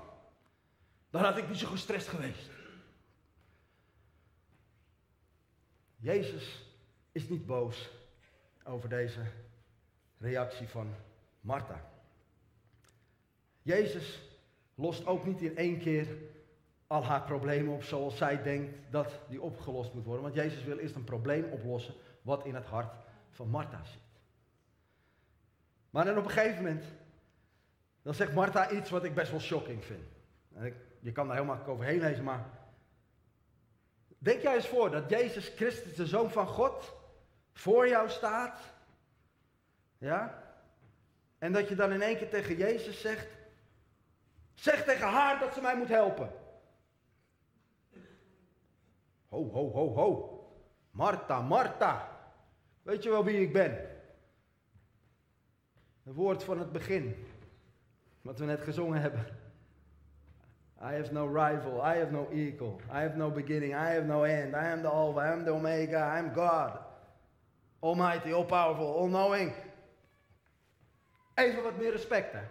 Dan 1.11 1.23
had 1.23 1.37
ik 1.37 1.49
niet 1.49 1.59
zo 1.59 1.69
gestrest 1.69 2.09
geweest. 2.09 2.51
Jezus 5.97 6.75
is 7.12 7.29
niet 7.29 7.47
boos 7.47 7.90
over 8.64 8.88
deze 8.88 9.20
reactie 10.18 10.68
van 10.68 10.94
Martha. 11.40 11.85
Jezus 13.62 14.20
lost 14.75 15.07
ook 15.07 15.25
niet 15.27 15.42
in 15.42 15.57
één 15.57 15.79
keer 15.79 16.07
al 16.87 17.05
haar 17.05 17.23
problemen 17.23 17.75
op 17.75 17.83
zoals 17.83 18.16
zij 18.16 18.42
denkt 18.42 18.75
dat 18.90 19.18
die 19.29 19.40
opgelost 19.40 19.94
moet 19.94 20.05
worden. 20.05 20.23
Want 20.23 20.35
Jezus 20.35 20.64
wil 20.64 20.79
eerst 20.79 20.94
een 20.94 21.05
probleem 21.05 21.44
oplossen 21.44 21.94
wat 22.23 22.44
in 22.44 22.55
het 22.55 22.66
hart 22.66 22.92
van 23.31 23.49
Martha 23.49 23.85
zit. 23.85 24.01
Maar 25.90 26.05
dan 26.05 26.18
op 26.18 26.25
een 26.25 26.31
gegeven 26.31 26.62
moment, 26.62 26.85
dan 28.03 28.14
zegt 28.14 28.35
Martha 28.35 28.70
iets 28.70 28.90
wat 28.90 29.05
ik 29.05 29.14
best 29.14 29.31
wel 29.31 29.40
shocking 29.40 29.85
vind. 29.85 30.09
En 30.55 30.75
je 31.01 31.12
kan 31.12 31.27
daar 31.27 31.37
heel 31.37 31.44
makkelijk 31.44 31.73
overheen 31.73 32.01
lezen, 32.01 32.25
maar 32.25 32.46
denk 34.18 34.42
jij 34.42 34.55
eens 34.55 34.68
voor 34.68 34.90
dat 34.90 35.11
Jezus 35.11 35.49
Christus, 35.49 35.94
de 35.94 36.07
Zoon 36.07 36.31
van 36.31 36.46
God, 36.46 37.00
voor 37.53 37.89
jou 37.89 38.09
staat. 38.09 38.59
Ja? 39.99 40.43
En 41.39 41.53
dat 41.53 41.69
je 41.69 41.75
dan 41.75 41.93
in 41.93 42.03
één 42.03 42.17
keer 42.17 42.29
tegen 42.29 42.57
Jezus 42.57 43.01
zegt, 43.01 43.29
zeg 44.55 44.85
tegen 44.85 45.09
haar 45.09 45.39
dat 45.39 45.55
ze 45.55 45.61
mij 45.61 45.77
moet 45.77 45.89
helpen. 45.89 46.31
Ho, 49.29 49.51
ho, 49.51 49.71
ho, 49.71 49.95
ho. 49.95 50.39
Martha, 50.91 51.41
Martha. 51.41 52.09
Weet 52.83 53.03
je 53.03 53.11
wel 53.11 53.25
wie 53.25 53.41
ik 53.41 53.53
ben? 53.53 53.89
Het 56.03 56.15
woord 56.15 56.45
van 56.45 56.59
het 56.59 56.73
begin. 56.73 57.27
Wat 58.23 58.39
we 58.39 58.45
net 58.45 58.61
gezongen 58.61 59.01
hebben. 59.01 59.27
I 60.83 60.95
have 60.95 61.13
no 61.13 61.27
rival. 61.27 61.81
I 61.95 61.99
have 61.99 62.11
no 62.11 62.29
equal. 62.31 62.81
I 62.91 63.01
have 63.01 63.17
no 63.17 63.31
beginning. 63.31 63.73
I 63.73 63.95
have 63.95 64.07
no 64.07 64.25
end. 64.25 64.55
I 64.55 64.73
am 64.73 64.83
the 64.83 64.89
Alpha. 64.89 65.21
I 65.21 65.33
am 65.33 65.45
the 65.45 65.51
Omega. 65.51 66.15
I 66.17 66.19
am 66.19 66.33
God. 66.33 66.89
Almighty, 67.81 68.33
all 68.33 68.45
powerful, 68.45 68.97
all 68.97 69.09
knowing. 69.09 69.53
Even 71.35 71.62
wat 71.62 71.77
meer 71.77 71.90
respect 71.90 72.33
hè. 72.33 72.43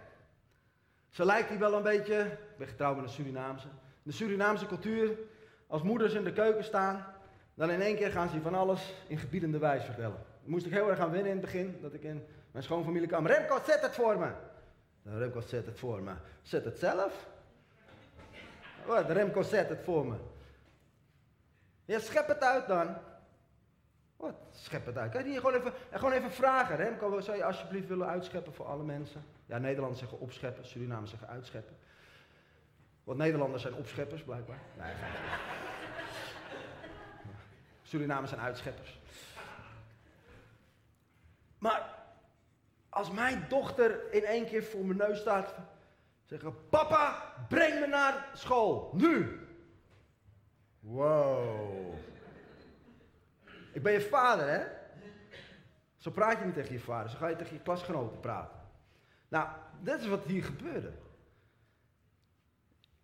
Zo 1.08 1.24
lijkt 1.24 1.48
hij 1.48 1.58
wel 1.58 1.74
een 1.74 1.82
beetje, 1.82 2.20
ik 2.20 2.56
ben 2.58 2.66
getrouwd 2.66 2.96
met 2.96 3.04
een 3.04 3.10
Surinaamse. 3.10 3.66
De 4.02 4.12
Surinaamse 4.12 4.66
cultuur, 4.66 5.18
als 5.66 5.82
moeders 5.82 6.14
in 6.14 6.24
de 6.24 6.32
keuken 6.32 6.64
staan, 6.64 7.06
dan 7.54 7.70
in 7.70 7.80
één 7.80 7.96
keer 7.96 8.10
gaan 8.10 8.28
ze 8.28 8.40
van 8.40 8.54
alles 8.54 8.94
in 9.06 9.18
gebiedende 9.18 9.58
wijs 9.58 9.84
vertellen. 9.84 10.24
Moest 10.44 10.66
ik 10.66 10.72
heel 10.72 10.90
erg 10.90 10.98
aan 10.98 11.10
winnen 11.10 11.30
in 11.30 11.36
het 11.36 11.44
begin, 11.44 11.78
dat 11.82 11.94
ik 11.94 12.02
in 12.02 12.26
mijn 12.50 12.64
schoonfamilie 12.64 13.08
kwam. 13.08 13.26
Remco, 13.26 13.58
zet 13.64 13.80
het 13.80 13.94
voor 13.94 14.18
me. 14.18 14.32
Remco, 15.02 15.40
zet 15.40 15.66
het 15.66 15.78
voor 15.78 16.02
me. 16.02 16.12
Zet 16.42 16.64
het 16.64 16.78
zelf. 16.78 17.28
Wat, 18.86 19.10
Remco, 19.10 19.42
zet 19.42 19.68
het 19.68 19.80
voor 19.84 20.06
me. 20.06 20.16
Ja, 21.84 21.98
schep 21.98 22.28
het 22.28 22.42
uit 22.42 22.66
dan. 22.66 22.96
Wat? 24.20 24.34
Schep 24.50 24.86
het 24.86 24.96
uit. 24.96 25.12
Kan 25.12 25.30
je 25.30 25.36
gewoon 25.36 25.54
even, 25.54 25.72
gewoon 25.90 26.12
even 26.12 26.30
vragen. 26.30 26.76
Remco, 26.76 27.20
zou 27.20 27.36
je 27.36 27.44
alsjeblieft 27.44 27.88
willen 27.88 28.06
uitscheppen 28.06 28.52
voor 28.52 28.66
alle 28.66 28.82
mensen? 28.82 29.22
Ja, 29.46 29.58
Nederlanders 29.58 30.00
zeggen 30.00 30.18
opscheppen, 30.18 30.66
Surinamers 30.66 31.10
zeggen 31.10 31.28
uitscheppen. 31.28 31.76
Want 33.04 33.18
Nederlanders 33.18 33.62
zijn 33.62 33.74
opscheppers, 33.74 34.22
blijkbaar. 34.22 34.58
Nee, 34.78 34.94
Surinamers 37.82 38.30
zijn 38.30 38.42
uitscheppers. 38.42 39.00
Maar 41.58 41.98
als 42.88 43.10
mijn 43.10 43.44
dochter 43.48 44.12
in 44.12 44.24
één 44.24 44.46
keer 44.46 44.64
voor 44.64 44.84
mijn 44.84 44.98
neus 44.98 45.18
staat, 45.20 45.54
zeggen: 46.24 46.68
Papa, 46.68 47.34
breng 47.48 47.80
me 47.80 47.86
naar 47.86 48.28
school, 48.34 48.90
nu. 48.94 49.40
Wow. 50.80 51.49
Ik 53.72 53.82
ben 53.82 53.92
je 53.92 54.00
vader, 54.00 54.48
hè? 54.48 54.66
Zo 55.96 56.10
praat 56.10 56.38
je 56.38 56.44
niet 56.44 56.54
tegen 56.54 56.72
je 56.72 56.80
vader, 56.80 57.10
zo 57.10 57.16
ga 57.16 57.28
je 57.28 57.36
tegen 57.36 57.54
je 57.54 57.62
klasgenoten 57.62 58.20
praten. 58.20 58.60
Nou, 59.28 59.48
dat 59.80 60.00
is 60.00 60.06
wat 60.06 60.24
hier 60.24 60.44
gebeurde. 60.44 60.92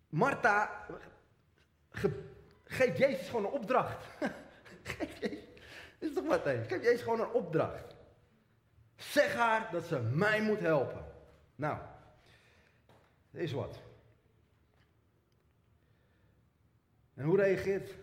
Martha 0.09 0.85
geeft 2.63 2.97
Jezus 2.97 3.29
gewoon 3.29 3.45
een 3.45 3.51
opdracht. 3.51 4.05
geef 4.83 5.19
Jezus, 5.19 5.43
dit 5.99 6.09
is 6.09 6.13
toch 6.13 6.25
wat 6.25 6.41
Geef 6.41 6.83
Jezus 6.83 7.01
gewoon 7.01 7.19
een 7.19 7.31
opdracht. 7.31 7.95
Zeg 8.95 9.35
haar 9.35 9.71
dat 9.71 9.83
ze 9.83 9.99
mij 9.99 10.41
moet 10.41 10.59
helpen. 10.59 11.05
Nou, 11.55 11.79
is 13.31 13.51
wat. 13.51 13.79
En 17.13 17.23
hoe 17.23 17.37
reageert 17.37 17.95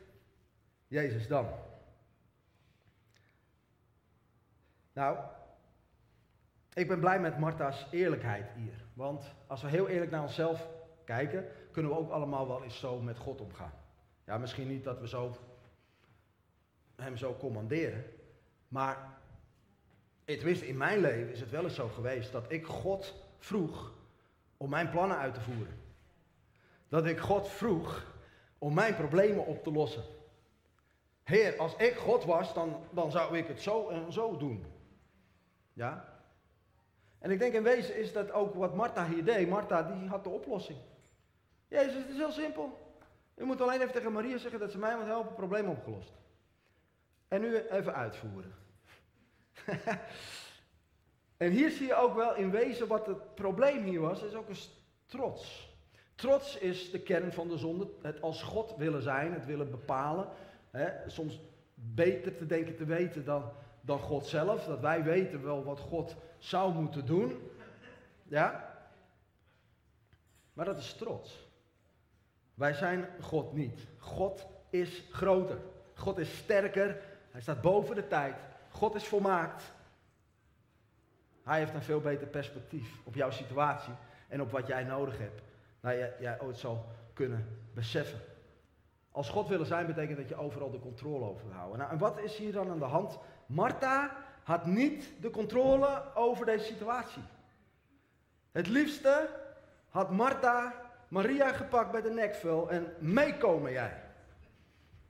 Jezus 0.86 1.28
dan? 1.28 1.48
Nou, 4.94 5.18
ik 6.74 6.88
ben 6.88 7.00
blij 7.00 7.20
met 7.20 7.38
Martha's 7.38 7.86
eerlijkheid 7.90 8.50
hier. 8.56 8.84
Want 8.92 9.34
als 9.46 9.62
we 9.62 9.68
heel 9.68 9.88
eerlijk 9.88 10.10
naar 10.10 10.22
onszelf 10.22 10.68
kijken, 11.04 11.46
kunnen 11.70 11.90
we 11.90 11.98
ook 11.98 12.10
allemaal 12.10 12.48
wel 12.48 12.62
eens 12.62 12.78
zo 12.78 13.00
met 13.00 13.18
God 13.18 13.40
omgaan. 13.40 13.72
Ja, 14.24 14.38
misschien 14.38 14.68
niet 14.68 14.84
dat 14.84 15.00
we 15.00 15.08
zo 15.08 15.36
hem 16.96 17.16
zo 17.16 17.36
commanderen. 17.36 18.04
Maar 18.68 19.18
tenminste 20.24 20.66
in 20.66 20.76
mijn 20.76 21.00
leven 21.00 21.32
is 21.32 21.40
het 21.40 21.50
wel 21.50 21.64
eens 21.64 21.74
zo 21.74 21.88
geweest 21.88 22.32
dat 22.32 22.52
ik 22.52 22.66
God 22.66 23.14
vroeg 23.38 23.92
om 24.56 24.70
mijn 24.70 24.90
plannen 24.90 25.16
uit 25.16 25.34
te 25.34 25.40
voeren. 25.40 25.82
Dat 26.88 27.06
ik 27.06 27.18
God 27.18 27.48
vroeg 27.48 28.14
om 28.58 28.74
mijn 28.74 28.94
problemen 28.94 29.46
op 29.46 29.62
te 29.62 29.72
lossen. 29.72 30.04
Heer, 31.22 31.58
als 31.58 31.76
ik 31.76 31.94
God 31.94 32.24
was, 32.24 32.54
dan, 32.54 32.76
dan 32.90 33.10
zou 33.10 33.36
ik 33.38 33.46
het 33.46 33.62
zo 33.62 33.88
en 33.88 34.12
zo 34.12 34.36
doen. 34.36 34.64
Ja? 35.74 36.12
En 37.18 37.30
ik 37.30 37.38
denk 37.38 37.54
in 37.54 37.62
wezen 37.62 37.96
is 37.96 38.12
dat 38.12 38.32
ook 38.32 38.54
wat 38.54 38.74
Martha 38.74 39.06
hier 39.06 39.24
deed. 39.24 39.48
Martha 39.48 39.82
die 39.82 40.08
had 40.08 40.24
de 40.24 40.30
oplossing. 40.30 40.78
Jezus, 41.68 41.94
het 41.94 42.08
is 42.08 42.16
heel 42.16 42.32
simpel. 42.32 42.84
Je 43.36 43.44
moet 43.44 43.60
alleen 43.60 43.80
even 43.80 43.92
tegen 43.92 44.12
Maria 44.12 44.38
zeggen 44.38 44.60
dat 44.60 44.70
ze 44.70 44.78
mij 44.78 44.96
moet 44.96 45.06
helpen, 45.06 45.34
probleem 45.34 45.68
opgelost. 45.68 46.12
En 47.28 47.40
nu 47.40 47.56
even 47.56 47.94
uitvoeren. 47.94 48.54
en 51.36 51.50
hier 51.50 51.70
zie 51.70 51.86
je 51.86 51.94
ook 51.94 52.14
wel 52.14 52.34
in 52.34 52.50
wezen 52.50 52.86
wat 52.86 53.06
het 53.06 53.34
probleem 53.34 53.82
hier 53.82 54.00
was, 54.00 54.22
is 54.22 54.34
ook 54.34 54.48
een 54.48 54.56
trots. 55.06 55.72
Trots 56.14 56.58
is 56.58 56.90
de 56.90 57.00
kern 57.00 57.32
van 57.32 57.48
de 57.48 57.56
zonde. 57.56 57.88
Het 58.02 58.20
als 58.20 58.42
God 58.42 58.76
willen 58.76 59.02
zijn, 59.02 59.32
het 59.32 59.46
willen 59.46 59.70
bepalen. 59.70 60.28
Hè, 60.70 61.10
soms 61.10 61.40
beter 61.74 62.36
te 62.36 62.46
denken 62.46 62.76
te 62.76 62.84
weten 62.84 63.24
dan, 63.24 63.52
dan 63.84 63.98
God 63.98 64.26
zelf. 64.26 64.64
Dat 64.64 64.80
wij 64.80 65.02
weten 65.02 65.44
wel 65.44 65.64
wat 65.64 65.80
God 65.80 66.16
zou 66.38 66.74
moeten 66.74 67.06
doen. 67.06 67.50
Ja? 68.22 68.72
Maar 70.52 70.64
dat 70.64 70.78
is 70.78 70.92
trots. 70.92 71.48
Wij 72.54 72.72
zijn 72.72 73.08
God 73.20 73.52
niet. 73.52 73.86
God 73.98 74.46
is 74.70 75.04
groter. 75.10 75.58
God 75.94 76.18
is 76.18 76.36
sterker. 76.36 77.00
Hij 77.30 77.40
staat 77.40 77.60
boven 77.60 77.94
de 77.94 78.06
tijd. 78.06 78.36
God 78.70 78.94
is 78.94 79.04
volmaakt. 79.04 79.72
Hij 81.42 81.58
heeft 81.58 81.74
een 81.74 81.82
veel 81.82 82.00
beter 82.00 82.26
perspectief 82.26 83.00
op 83.04 83.14
jouw 83.14 83.30
situatie 83.30 83.92
en 84.28 84.40
op 84.40 84.50
wat 84.50 84.66
jij 84.66 84.84
nodig 84.84 85.18
hebt. 85.18 85.42
Nou, 85.80 85.96
jij, 85.96 86.14
jij 86.20 86.40
ooit 86.40 86.56
zal 86.56 86.84
kunnen 87.12 87.58
beseffen. 87.74 88.20
Als 89.10 89.28
God 89.28 89.48
willen 89.48 89.66
zijn, 89.66 89.86
betekent 89.86 90.16
dat 90.16 90.28
je 90.28 90.36
overal 90.36 90.70
de 90.70 90.78
controle 90.78 91.24
over 91.24 91.52
houden. 91.52 91.78
Nou, 91.78 91.90
en 91.90 91.98
wat 91.98 92.18
is 92.18 92.36
hier 92.36 92.52
dan 92.52 92.70
aan 92.70 92.78
de 92.78 92.84
hand? 92.84 93.18
Martha 93.46 94.16
had 94.42 94.66
niet 94.66 95.04
de 95.20 95.30
controle 95.30 96.02
over 96.14 96.46
deze 96.46 96.64
situatie. 96.64 97.22
Het 98.52 98.68
liefste 98.68 99.28
had 99.88 100.10
Martha 100.10 100.74
Maria 101.08 101.52
gepakt 101.52 101.90
bij 101.90 102.02
de 102.02 102.10
nekvel 102.10 102.70
en 102.70 102.94
meekomen 102.98 103.72
jij. 103.72 104.02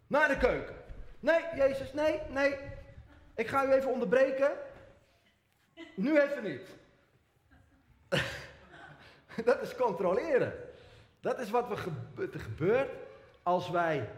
Naar 0.06 0.28
de 0.28 0.36
keuken. 0.36 0.74
Nee, 1.20 1.44
Jezus, 1.56 1.92
nee, 1.92 2.20
nee. 2.28 2.56
Ik 3.34 3.46
ga 3.46 3.64
u 3.64 3.72
even 3.72 3.92
onderbreken. 3.92 4.52
Nu 5.94 6.20
even 6.20 6.42
niet. 6.42 6.62
Dat 9.44 9.62
is 9.62 9.74
controleren. 9.74 10.52
Dat 11.20 11.38
is 11.38 11.50
wat 11.50 11.70
er 11.70 11.78
gebeurt 12.38 12.90
als 13.42 13.70
wij 13.70 14.08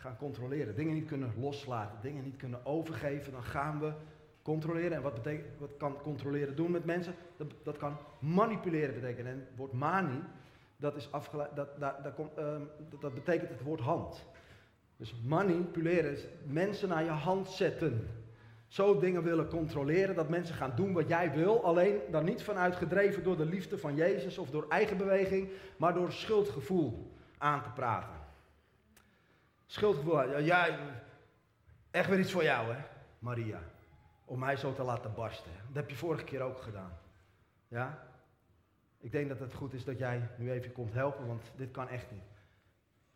gaan 0.00 0.16
controleren. 0.16 0.74
Dingen 0.74 0.94
niet 0.94 1.08
kunnen 1.08 1.32
loslaten, 1.38 1.98
dingen 2.02 2.24
niet 2.24 2.36
kunnen 2.36 2.66
overgeven, 2.66 3.32
dan 3.32 3.42
gaan 3.42 3.80
we 3.80 3.92
controleren. 4.42 4.92
En 4.92 5.02
wat, 5.02 5.20
wat 5.58 5.76
kan 5.78 5.96
controleren 6.02 6.56
doen 6.56 6.70
met 6.70 6.84
mensen? 6.84 7.14
Dat, 7.36 7.52
dat 7.62 7.76
kan 7.76 7.96
manipuleren 8.18 8.94
betekenen. 8.94 9.32
En 9.32 9.38
het 9.38 9.56
woord 9.56 9.72
mani, 9.72 10.22
dat, 10.76 10.96
is 10.96 11.12
afgeleid, 11.12 11.56
dat, 11.56 11.68
ehm, 12.36 12.62
dat 13.00 13.14
betekent 13.14 13.50
het 13.50 13.62
woord 13.62 13.80
hand. 13.80 14.26
Dus 14.96 15.14
manipuleren 15.26 16.12
is 16.12 16.26
mensen 16.46 16.88
naar 16.88 17.04
je 17.04 17.10
hand 17.10 17.48
zetten. 17.48 18.08
Zo 18.66 18.98
dingen 18.98 19.22
willen 19.22 19.48
controleren, 19.48 20.14
dat 20.14 20.28
mensen 20.28 20.54
gaan 20.54 20.72
doen 20.76 20.92
wat 20.92 21.08
jij 21.08 21.32
wil, 21.32 21.64
alleen 21.64 21.98
dan 22.10 22.24
niet 22.24 22.42
vanuit 22.42 22.76
gedreven 22.76 23.22
door 23.22 23.36
de 23.36 23.44
liefde 23.46 23.78
van 23.78 23.94
Jezus 23.94 24.38
of 24.38 24.50
door 24.50 24.66
eigen 24.68 24.96
beweging, 24.96 25.48
maar 25.76 25.94
door 25.94 26.12
schuldgevoel 26.12 27.12
aan 27.38 27.62
te 27.62 27.70
praten. 27.70 28.19
Schuldgevoel, 29.70 30.38
ja, 30.38 30.78
echt 31.90 32.08
weer 32.08 32.18
iets 32.18 32.32
voor 32.32 32.42
jou 32.42 32.72
hè, 32.72 32.80
Maria, 33.18 33.60
om 34.24 34.38
mij 34.38 34.56
zo 34.56 34.72
te 34.72 34.82
laten 34.82 35.14
barsten. 35.14 35.52
Dat 35.66 35.76
heb 35.76 35.90
je 35.90 35.96
vorige 35.96 36.24
keer 36.24 36.40
ook 36.40 36.62
gedaan. 36.62 36.92
Ja? 37.68 38.06
Ik 38.98 39.12
denk 39.12 39.28
dat 39.28 39.38
het 39.40 39.54
goed 39.54 39.72
is 39.72 39.84
dat 39.84 39.98
jij 39.98 40.28
nu 40.36 40.50
even 40.50 40.72
komt 40.72 40.94
helpen, 40.94 41.26
want 41.26 41.42
dit 41.56 41.70
kan 41.70 41.88
echt 41.88 42.10
niet. 42.10 42.40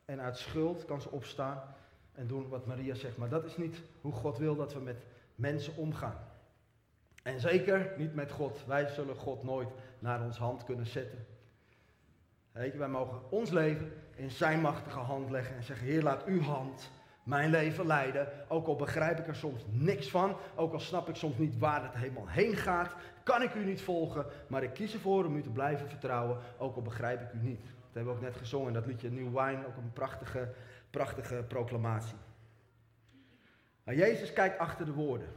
En 0.05 0.21
uit 0.21 0.39
schuld 0.39 0.85
kan 0.85 1.01
ze 1.01 1.11
opstaan 1.11 1.75
en 2.13 2.27
doen 2.27 2.49
wat 2.49 2.67
Maria 2.67 2.95
zegt. 2.95 3.17
Maar 3.17 3.29
dat 3.29 3.45
is 3.45 3.57
niet 3.57 3.83
hoe 4.01 4.13
God 4.13 4.39
wil 4.39 4.57
dat 4.57 4.73
we 4.73 4.81
met 4.81 5.05
mensen 5.35 5.77
omgaan. 5.77 6.19
En 7.23 7.41
zeker 7.41 7.93
niet 7.97 8.15
met 8.15 8.31
God. 8.31 8.65
Wij 8.67 8.87
zullen 8.87 9.17
God 9.17 9.43
nooit 9.43 9.69
naar 9.99 10.23
ons 10.23 10.39
hand 10.39 10.65
kunnen 10.65 10.87
zetten. 10.87 11.27
Weet 12.55 12.73
je, 12.73 12.79
wij 12.79 12.89
mogen 12.89 13.31
ons 13.31 13.51
leven 13.51 13.93
in 14.15 14.31
zijn 14.31 14.61
machtige 14.61 14.99
hand 14.99 15.31
leggen 15.31 15.57
en 15.57 15.63
zeggen: 15.63 15.87
Heer, 15.87 16.03
laat 16.03 16.25
uw 16.25 16.41
hand 16.41 16.91
mijn 17.23 17.51
leven 17.51 17.87
leiden. 17.87 18.29
Ook 18.49 18.67
al 18.67 18.77
begrijp 18.77 19.19
ik 19.19 19.27
er 19.27 19.37
soms 19.37 19.65
niks 19.71 20.11
van, 20.11 20.37
ook 20.55 20.73
al 20.73 20.81
snap 20.81 21.09
ik 21.09 21.15
soms 21.15 21.39
niet 21.39 21.59
waar 21.59 21.83
het 21.83 21.95
helemaal 21.95 22.29
heen 22.29 22.57
gaat, 22.57 22.95
kan 23.23 23.43
ik 23.43 23.55
u 23.55 23.65
niet 23.65 23.83
volgen, 23.83 24.27
maar 24.49 24.63
ik 24.63 24.73
kies 24.73 24.95
ervoor 24.95 25.25
om 25.25 25.37
u 25.37 25.43
te 25.43 25.51
blijven 25.51 25.89
vertrouwen, 25.89 26.39
ook 26.59 26.77
al 26.77 26.83
begrijp 26.83 27.21
ik 27.21 27.33
u 27.33 27.47
niet. 27.47 27.63
Dat 27.63 27.93
hebben 27.93 28.13
we 28.13 28.19
ook 28.19 28.25
net 28.25 28.37
gezongen, 28.37 28.73
dat 28.73 28.87
liedje 28.87 29.11
New 29.11 29.39
Wine, 29.39 29.67
ook 29.67 29.77
een 29.77 29.93
prachtige, 29.93 30.53
prachtige 30.91 31.45
proclamatie. 31.49 32.17
Maar 33.85 33.95
Jezus 33.95 34.33
kijkt 34.33 34.59
achter 34.59 34.87
de 34.87 34.93
woorden. 34.93 35.29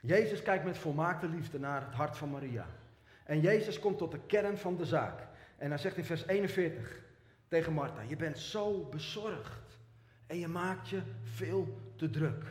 Jezus 0.00 0.42
kijkt 0.42 0.64
met 0.64 0.78
volmaakte 0.78 1.28
liefde 1.28 1.58
naar 1.58 1.80
het 1.80 1.94
hart 1.94 2.16
van 2.16 2.30
Maria. 2.30 2.66
En 3.24 3.40
Jezus 3.40 3.78
komt 3.78 3.98
tot 3.98 4.10
de 4.10 4.20
kern 4.26 4.58
van 4.58 4.76
de 4.76 4.84
zaak. 4.84 5.32
En 5.64 5.70
hij 5.70 5.78
zegt 5.78 5.96
in 5.96 6.04
vers 6.04 6.26
41 6.26 7.00
tegen 7.48 7.72
Martha: 7.72 8.00
Je 8.00 8.16
bent 8.16 8.38
zo 8.38 8.88
bezorgd 8.88 9.78
en 10.26 10.38
je 10.38 10.48
maakt 10.48 10.88
je 10.88 11.02
veel 11.22 11.78
te 11.96 12.10
druk. 12.10 12.44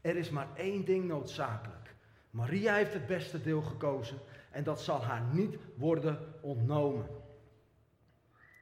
Er 0.00 0.16
is 0.16 0.30
maar 0.30 0.46
één 0.54 0.84
ding 0.84 1.04
noodzakelijk. 1.04 1.94
Maria 2.30 2.74
heeft 2.74 2.92
het 2.92 3.06
beste 3.06 3.42
deel 3.42 3.62
gekozen 3.62 4.18
en 4.50 4.64
dat 4.64 4.80
zal 4.80 5.04
haar 5.04 5.22
niet 5.32 5.56
worden 5.76 6.18
ontnomen. 6.40 7.06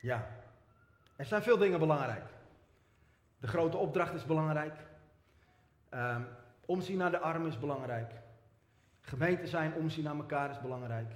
Ja, 0.01 0.31
er 1.17 1.25
zijn 1.25 1.43
veel 1.43 1.59
dingen 1.59 1.79
belangrijk. 1.79 2.25
De 3.39 3.47
grote 3.47 3.77
opdracht 3.77 4.15
is 4.15 4.25
belangrijk. 4.25 4.75
Um, 5.91 6.27
omzien 6.67 6.99
naar 6.99 7.11
de 7.11 7.19
armen 7.19 7.49
is 7.49 7.59
belangrijk. 7.59 8.13
Gemeente 9.01 9.47
zijn, 9.47 9.75
omzien 9.75 10.05
naar 10.05 10.17
elkaar 10.17 10.51
is 10.51 10.61
belangrijk. 10.61 11.13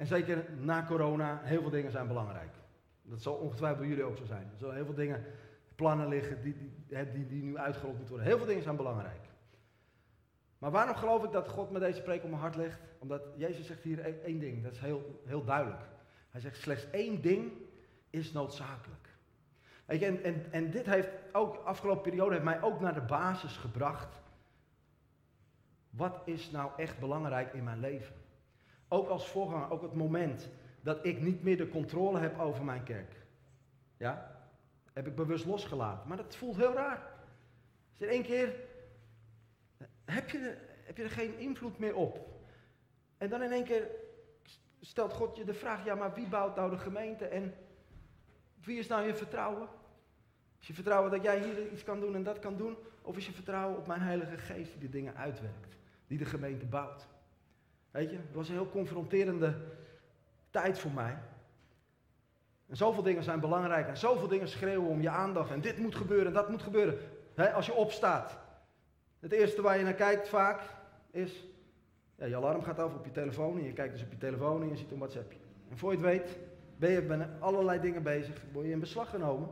En 0.00 0.06
zeker 0.06 0.44
na 0.58 0.84
corona, 0.86 1.40
heel 1.42 1.60
veel 1.60 1.70
dingen 1.70 1.90
zijn 1.90 2.06
belangrijk. 2.06 2.50
Dat 3.02 3.22
zal 3.22 3.34
ongetwijfeld 3.34 3.80
bij 3.80 3.88
jullie 3.88 4.04
ook 4.04 4.16
zo 4.16 4.24
zijn. 4.24 4.42
Er 4.52 4.58
zullen 4.58 4.74
heel 4.74 4.84
veel 4.84 4.94
dingen, 4.94 5.24
plannen 5.74 6.08
liggen 6.08 6.42
die, 6.42 6.56
die, 7.12 7.26
die, 7.26 7.42
nu 7.42 7.58
uitgerold 7.58 7.96
moeten 7.96 8.14
worden. 8.14 8.28
Heel 8.28 8.38
veel 8.38 8.46
dingen 8.46 8.62
zijn 8.62 8.76
belangrijk. 8.76 9.28
Maar 10.58 10.70
waarom 10.70 10.94
geloof 10.94 11.24
ik 11.24 11.32
dat 11.32 11.48
God 11.48 11.70
met 11.70 11.82
deze 11.82 12.02
preek 12.02 12.22
op 12.22 12.28
mijn 12.28 12.40
hart 12.40 12.56
legt? 12.56 12.80
Omdat 12.98 13.22
Jezus 13.36 13.66
zegt 13.66 13.82
hier 13.82 14.22
één 14.24 14.38
ding, 14.38 14.62
dat 14.62 14.72
is 14.72 14.78
heel, 14.78 15.22
heel 15.24 15.44
duidelijk. 15.44 15.82
Hij 16.30 16.40
zegt 16.40 16.56
slechts 16.56 16.90
één 16.90 17.22
ding 17.22 17.52
is 18.10 18.32
noodzakelijk. 18.32 19.08
En, 19.86 20.22
en, 20.22 20.52
en 20.52 20.70
dit 20.70 20.86
heeft 20.86 21.08
ook, 21.32 21.56
afgelopen 21.56 22.02
periode 22.02 22.32
heeft 22.32 22.44
mij 22.44 22.62
ook 22.62 22.80
naar 22.80 22.94
de 22.94 23.00
basis 23.00 23.56
gebracht. 23.56 24.20
Wat 25.90 26.20
is 26.24 26.50
nou 26.50 26.70
echt 26.76 26.98
belangrijk 26.98 27.52
in 27.52 27.64
mijn 27.64 27.80
leven? 27.80 28.19
Ook 28.92 29.08
als 29.08 29.28
voorganger, 29.28 29.70
ook 29.70 29.82
het 29.82 29.94
moment 29.94 30.48
dat 30.80 31.04
ik 31.04 31.20
niet 31.20 31.42
meer 31.42 31.56
de 31.56 31.68
controle 31.68 32.18
heb 32.18 32.38
over 32.38 32.64
mijn 32.64 32.82
kerk. 32.82 33.12
Ja? 33.96 34.40
Heb 34.92 35.06
ik 35.06 35.14
bewust 35.14 35.46
losgelaten. 35.46 36.08
Maar 36.08 36.16
dat 36.16 36.36
voelt 36.36 36.56
heel 36.56 36.72
raar. 36.72 37.02
Is 37.94 38.00
er 38.00 38.08
één 38.08 38.22
keer. 38.22 38.54
Heb 40.04 40.30
je, 40.30 40.56
heb 40.84 40.96
je 40.96 41.02
er 41.02 41.10
geen 41.10 41.38
invloed 41.38 41.78
meer 41.78 41.94
op. 41.94 42.28
En 43.18 43.28
dan 43.28 43.42
in 43.42 43.52
één 43.52 43.64
keer 43.64 43.90
stelt 44.80 45.12
God 45.12 45.36
je 45.36 45.44
de 45.44 45.54
vraag, 45.54 45.84
ja 45.84 45.94
maar 45.94 46.14
wie 46.14 46.26
bouwt 46.26 46.56
nou 46.56 46.70
de 46.70 46.78
gemeente 46.78 47.24
en 47.24 47.54
wie 48.64 48.78
is 48.78 48.86
nou 48.86 49.06
je 49.06 49.14
vertrouwen? 49.14 49.68
Is 50.60 50.66
je 50.66 50.74
vertrouwen 50.74 51.10
dat 51.10 51.22
jij 51.22 51.42
hier 51.42 51.72
iets 51.72 51.82
kan 51.82 52.00
doen 52.00 52.14
en 52.14 52.22
dat 52.22 52.38
kan 52.38 52.56
doen? 52.56 52.76
Of 53.02 53.16
is 53.16 53.26
je 53.26 53.32
vertrouwen 53.32 53.78
op 53.78 53.86
mijn 53.86 54.00
Heilige 54.00 54.38
Geest 54.38 54.70
die 54.72 54.80
de 54.80 54.88
dingen 54.88 55.16
uitwerkt, 55.16 55.76
die 56.06 56.18
de 56.18 56.24
gemeente 56.24 56.66
bouwt? 56.66 57.08
Weet 57.90 58.10
je, 58.10 58.16
het 58.16 58.34
was 58.34 58.48
een 58.48 58.54
heel 58.54 58.70
confronterende 58.70 59.54
tijd 60.50 60.78
voor 60.78 60.90
mij. 60.90 61.18
En 62.66 62.76
zoveel 62.76 63.02
dingen 63.02 63.22
zijn 63.22 63.40
belangrijk 63.40 63.88
en 63.88 63.96
zoveel 63.96 64.28
dingen 64.28 64.48
schreeuwen 64.48 64.90
om 64.90 65.00
je 65.00 65.10
aandacht. 65.10 65.50
En 65.50 65.60
dit 65.60 65.78
moet 65.78 65.94
gebeuren 65.94 66.26
en 66.26 66.32
dat 66.32 66.48
moet 66.48 66.62
gebeuren. 66.62 66.98
als 67.54 67.66
je 67.66 67.74
opstaat. 67.74 68.38
Het 69.20 69.32
eerste 69.32 69.62
waar 69.62 69.78
je 69.78 69.84
naar 69.84 69.94
kijkt 69.94 70.28
vaak 70.28 70.60
is, 71.10 71.44
ja, 72.14 72.26
je 72.26 72.36
alarm 72.36 72.62
gaat 72.62 72.78
af 72.78 72.94
op 72.94 73.04
je 73.04 73.10
telefoon 73.10 73.58
en 73.58 73.64
je 73.64 73.72
kijkt 73.72 73.92
dus 73.92 74.02
op 74.02 74.10
je 74.10 74.18
telefoon 74.18 74.62
en 74.62 74.68
je 74.68 74.76
ziet 74.76 74.90
een 74.90 74.98
WhatsAppje. 74.98 75.38
En 75.68 75.78
voor 75.78 75.90
je 75.90 75.96
het 75.96 76.06
weet 76.06 76.38
ben 76.76 76.90
je 76.90 77.00
met 77.00 77.28
allerlei 77.38 77.80
dingen 77.80 78.02
bezig, 78.02 78.42
word 78.52 78.66
je 78.66 78.72
in 78.72 78.80
beslag 78.80 79.10
genomen. 79.10 79.48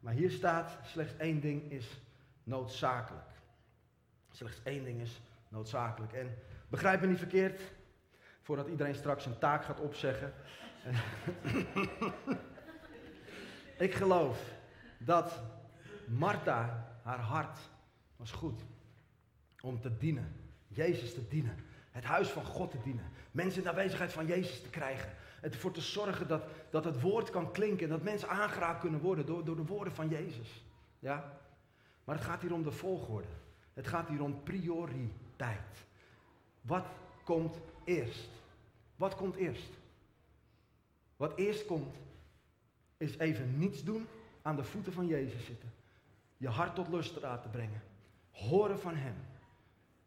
Maar 0.00 0.12
hier 0.12 0.30
staat, 0.30 0.78
slechts 0.82 1.16
één 1.16 1.40
ding 1.40 1.70
is 1.70 2.00
noodzakelijk. 2.44 3.30
Slechts 4.30 4.60
één 4.62 4.84
ding 4.84 5.00
is 5.00 5.20
noodzakelijk. 5.48 6.12
En 6.12 6.38
begrijp 6.68 7.00
me 7.00 7.06
niet 7.06 7.18
verkeerd, 7.18 7.60
voordat 8.42 8.68
iedereen 8.68 8.94
straks 8.94 9.26
een 9.26 9.38
taak 9.38 9.64
gaat 9.64 9.80
opzeggen. 9.80 10.32
ik 13.78 13.94
geloof 13.94 14.52
dat 14.98 15.42
Martha, 16.06 16.88
haar 17.02 17.20
hart, 17.20 17.58
was 18.16 18.32
goed 18.32 18.62
om 19.60 19.80
te 19.80 19.96
dienen. 19.96 20.32
Jezus 20.68 21.14
te 21.14 21.28
dienen. 21.28 21.56
Het 21.90 22.04
huis 22.04 22.28
van 22.28 22.44
God 22.44 22.70
te 22.70 22.80
dienen. 22.82 23.04
Mensen 23.30 23.58
in 23.58 23.64
de 23.64 23.70
aanwezigheid 23.70 24.12
van 24.12 24.26
Jezus 24.26 24.62
te 24.62 24.70
krijgen. 24.70 25.10
En 25.40 25.52
ervoor 25.52 25.72
te 25.72 25.80
zorgen 25.80 26.28
dat, 26.28 26.42
dat 26.70 26.84
het 26.84 27.00
woord 27.00 27.30
kan 27.30 27.52
klinken. 27.52 27.88
Dat 27.88 28.02
mensen 28.02 28.28
aangeraakt 28.28 28.80
kunnen 28.80 29.00
worden 29.00 29.26
door, 29.26 29.44
door 29.44 29.56
de 29.56 29.64
woorden 29.64 29.92
van 29.92 30.08
Jezus. 30.08 30.64
Ja? 30.98 31.38
Maar 32.04 32.14
het 32.14 32.24
gaat 32.24 32.42
hier 32.42 32.52
om 32.52 32.62
de 32.62 32.72
volgorde. 32.72 33.28
Het 33.74 33.86
gaat 33.86 34.08
hier 34.08 34.22
om 34.22 34.42
prioriteit. 34.42 35.85
Wat 36.66 36.86
komt 37.24 37.58
eerst? 37.84 38.28
Wat 38.96 39.16
komt 39.16 39.36
eerst? 39.36 39.70
Wat 41.16 41.38
eerst 41.38 41.66
komt, 41.66 41.96
is 42.96 43.18
even 43.18 43.58
niets 43.58 43.84
doen, 43.84 44.06
aan 44.42 44.56
de 44.56 44.64
voeten 44.64 44.92
van 44.92 45.06
Jezus 45.06 45.44
zitten. 45.44 45.72
Je 46.36 46.48
hart 46.48 46.74
tot 46.74 46.88
lust 46.88 47.20
laten 47.20 47.50
brengen. 47.50 47.82
Horen 48.30 48.78
van 48.78 48.94
Hem. 48.94 49.14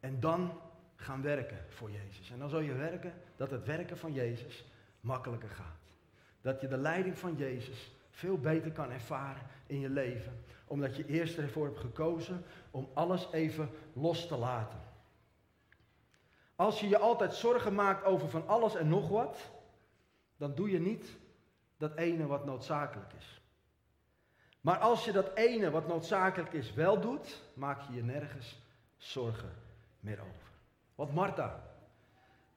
En 0.00 0.20
dan 0.20 0.52
gaan 0.96 1.22
werken 1.22 1.58
voor 1.68 1.90
Jezus. 1.90 2.30
En 2.30 2.38
dan 2.38 2.48
zul 2.48 2.60
je 2.60 2.74
werken 2.74 3.12
dat 3.36 3.50
het 3.50 3.64
werken 3.64 3.98
van 3.98 4.12
Jezus 4.12 4.64
makkelijker 5.00 5.48
gaat. 5.48 5.78
Dat 6.40 6.60
je 6.60 6.68
de 6.68 6.76
leiding 6.76 7.18
van 7.18 7.36
Jezus 7.36 7.90
veel 8.10 8.38
beter 8.38 8.72
kan 8.72 8.90
ervaren 8.90 9.42
in 9.66 9.80
je 9.80 9.88
leven. 9.88 10.32
Omdat 10.66 10.96
je 10.96 11.06
eerst 11.06 11.38
ervoor 11.38 11.66
hebt 11.66 11.78
gekozen 11.78 12.44
om 12.70 12.88
alles 12.94 13.32
even 13.32 13.70
los 13.92 14.26
te 14.26 14.36
laten. 14.36 14.78
Als 16.60 16.80
je 16.80 16.88
je 16.88 16.98
altijd 16.98 17.34
zorgen 17.34 17.74
maakt 17.74 18.04
over 18.04 18.28
van 18.28 18.48
alles 18.48 18.74
en 18.74 18.88
nog 18.88 19.08
wat, 19.08 19.50
dan 20.36 20.54
doe 20.54 20.70
je 20.70 20.80
niet 20.80 21.18
dat 21.76 21.96
ene 21.96 22.26
wat 22.26 22.44
noodzakelijk 22.44 23.12
is. 23.18 23.40
Maar 24.60 24.78
als 24.78 25.04
je 25.04 25.12
dat 25.12 25.34
ene 25.34 25.70
wat 25.70 25.86
noodzakelijk 25.86 26.52
is 26.52 26.74
wel 26.74 27.00
doet, 27.00 27.42
maak 27.54 27.80
je 27.82 27.94
je 27.94 28.02
nergens 28.02 28.62
zorgen 28.96 29.52
meer 30.00 30.20
over. 30.20 30.48
Want 30.94 31.14
Martha, 31.14 31.62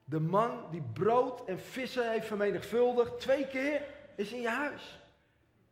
de 0.04 0.20
man 0.20 0.70
die 0.70 0.84
brood 0.92 1.44
en 1.44 1.58
vissen 1.60 2.10
heeft 2.10 2.26
vermenigvuldigd, 2.26 3.20
twee 3.20 3.46
keer 3.46 3.82
is 4.16 4.32
in 4.32 4.40
je 4.40 4.48
huis. 4.48 5.00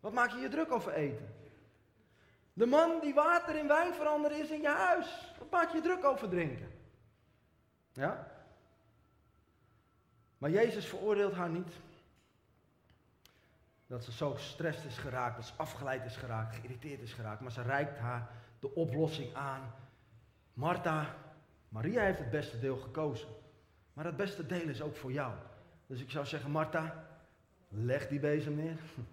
Wat 0.01 0.13
maak 0.13 0.31
je 0.31 0.41
je 0.41 0.49
druk 0.49 0.73
over 0.73 0.93
eten? 0.93 1.35
De 2.53 2.67
man 2.67 3.01
die 3.01 3.15
water 3.15 3.57
in 3.57 3.69
wijn 3.69 3.95
veranderde 3.95 4.37
is 4.37 4.51
in 4.51 4.61
je 4.61 4.69
huis. 4.69 5.35
Wat 5.39 5.51
maak 5.51 5.71
je 5.71 5.77
je 5.77 5.83
druk 5.83 6.05
over 6.05 6.29
drinken? 6.29 6.72
Ja? 7.93 8.27
Maar 10.39 10.51
Jezus 10.51 10.87
veroordeelt 10.87 11.35
haar 11.35 11.51
niet. 11.51 11.73
Dat 13.87 14.05
ze 14.05 14.13
zo 14.13 14.35
gestrest 14.35 14.85
is 14.85 14.99
geraakt, 14.99 15.37
dat 15.37 15.47
ze 15.47 15.53
afgeleid 15.57 16.05
is 16.05 16.17
geraakt, 16.17 16.55
geïrriteerd 16.55 17.01
is 17.01 17.13
geraakt. 17.13 17.41
Maar 17.41 17.53
ze 17.53 17.63
reikt 17.63 17.99
haar 17.99 18.31
de 18.61 18.75
oplossing 18.75 19.35
aan. 19.35 19.75
Martha, 20.55 21.15
Maria 21.69 22.03
heeft 22.03 22.19
het 22.19 22.31
beste 22.31 22.59
deel 22.59 22.77
gekozen. 22.77 23.29
Maar 23.93 24.05
het 24.05 24.17
beste 24.17 24.47
deel 24.47 24.69
is 24.69 24.83
ook 24.83 24.97
voor 24.97 25.13
jou. 25.13 25.35
Dus 25.87 26.01
ik 26.01 26.11
zou 26.11 26.27
zeggen, 26.27 26.51
Martha, 26.51 27.07
leg 27.69 28.09
die 28.09 28.21
bezem 28.21 28.55
neer. 28.55 28.79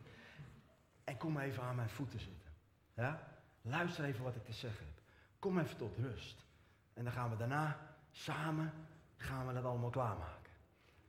En 1.04 1.18
kom 1.18 1.40
even 1.40 1.64
aan 1.64 1.76
mijn 1.76 1.90
voeten 1.90 2.20
zitten. 2.20 2.52
Ja? 2.94 3.28
Luister 3.62 4.04
even 4.04 4.24
wat 4.24 4.36
ik 4.36 4.46
te 4.46 4.54
zeggen 4.54 4.86
heb. 4.86 5.04
Kom 5.40 5.60
even 5.60 5.78
tot 5.78 5.98
rust. 5.98 6.46
En 6.94 7.04
dan 7.04 7.14
gaan 7.14 7.30
we 7.30 7.38
daarna 7.38 7.89
samen 8.12 8.72
gaan 9.18 9.48
we 9.48 9.54
dat 9.54 9.64
allemaal 9.64 9.90
klaarmaken. 9.90 10.52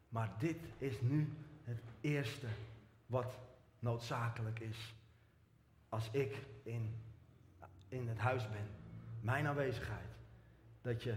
Maar 0.08 0.30
dit 0.38 0.58
is 0.78 1.00
nu 1.00 1.32
het 1.64 1.80
eerste 2.00 2.46
wat 3.06 3.38
noodzakelijk 3.78 4.60
is. 4.60 4.94
Als 5.88 6.08
ik 6.10 6.36
in, 6.62 6.94
in 7.88 8.08
het 8.08 8.18
huis 8.18 8.50
ben. 8.50 8.68
Mijn 9.20 9.46
aanwezigheid. 9.46 10.08
Dat 10.82 11.02
je 11.02 11.14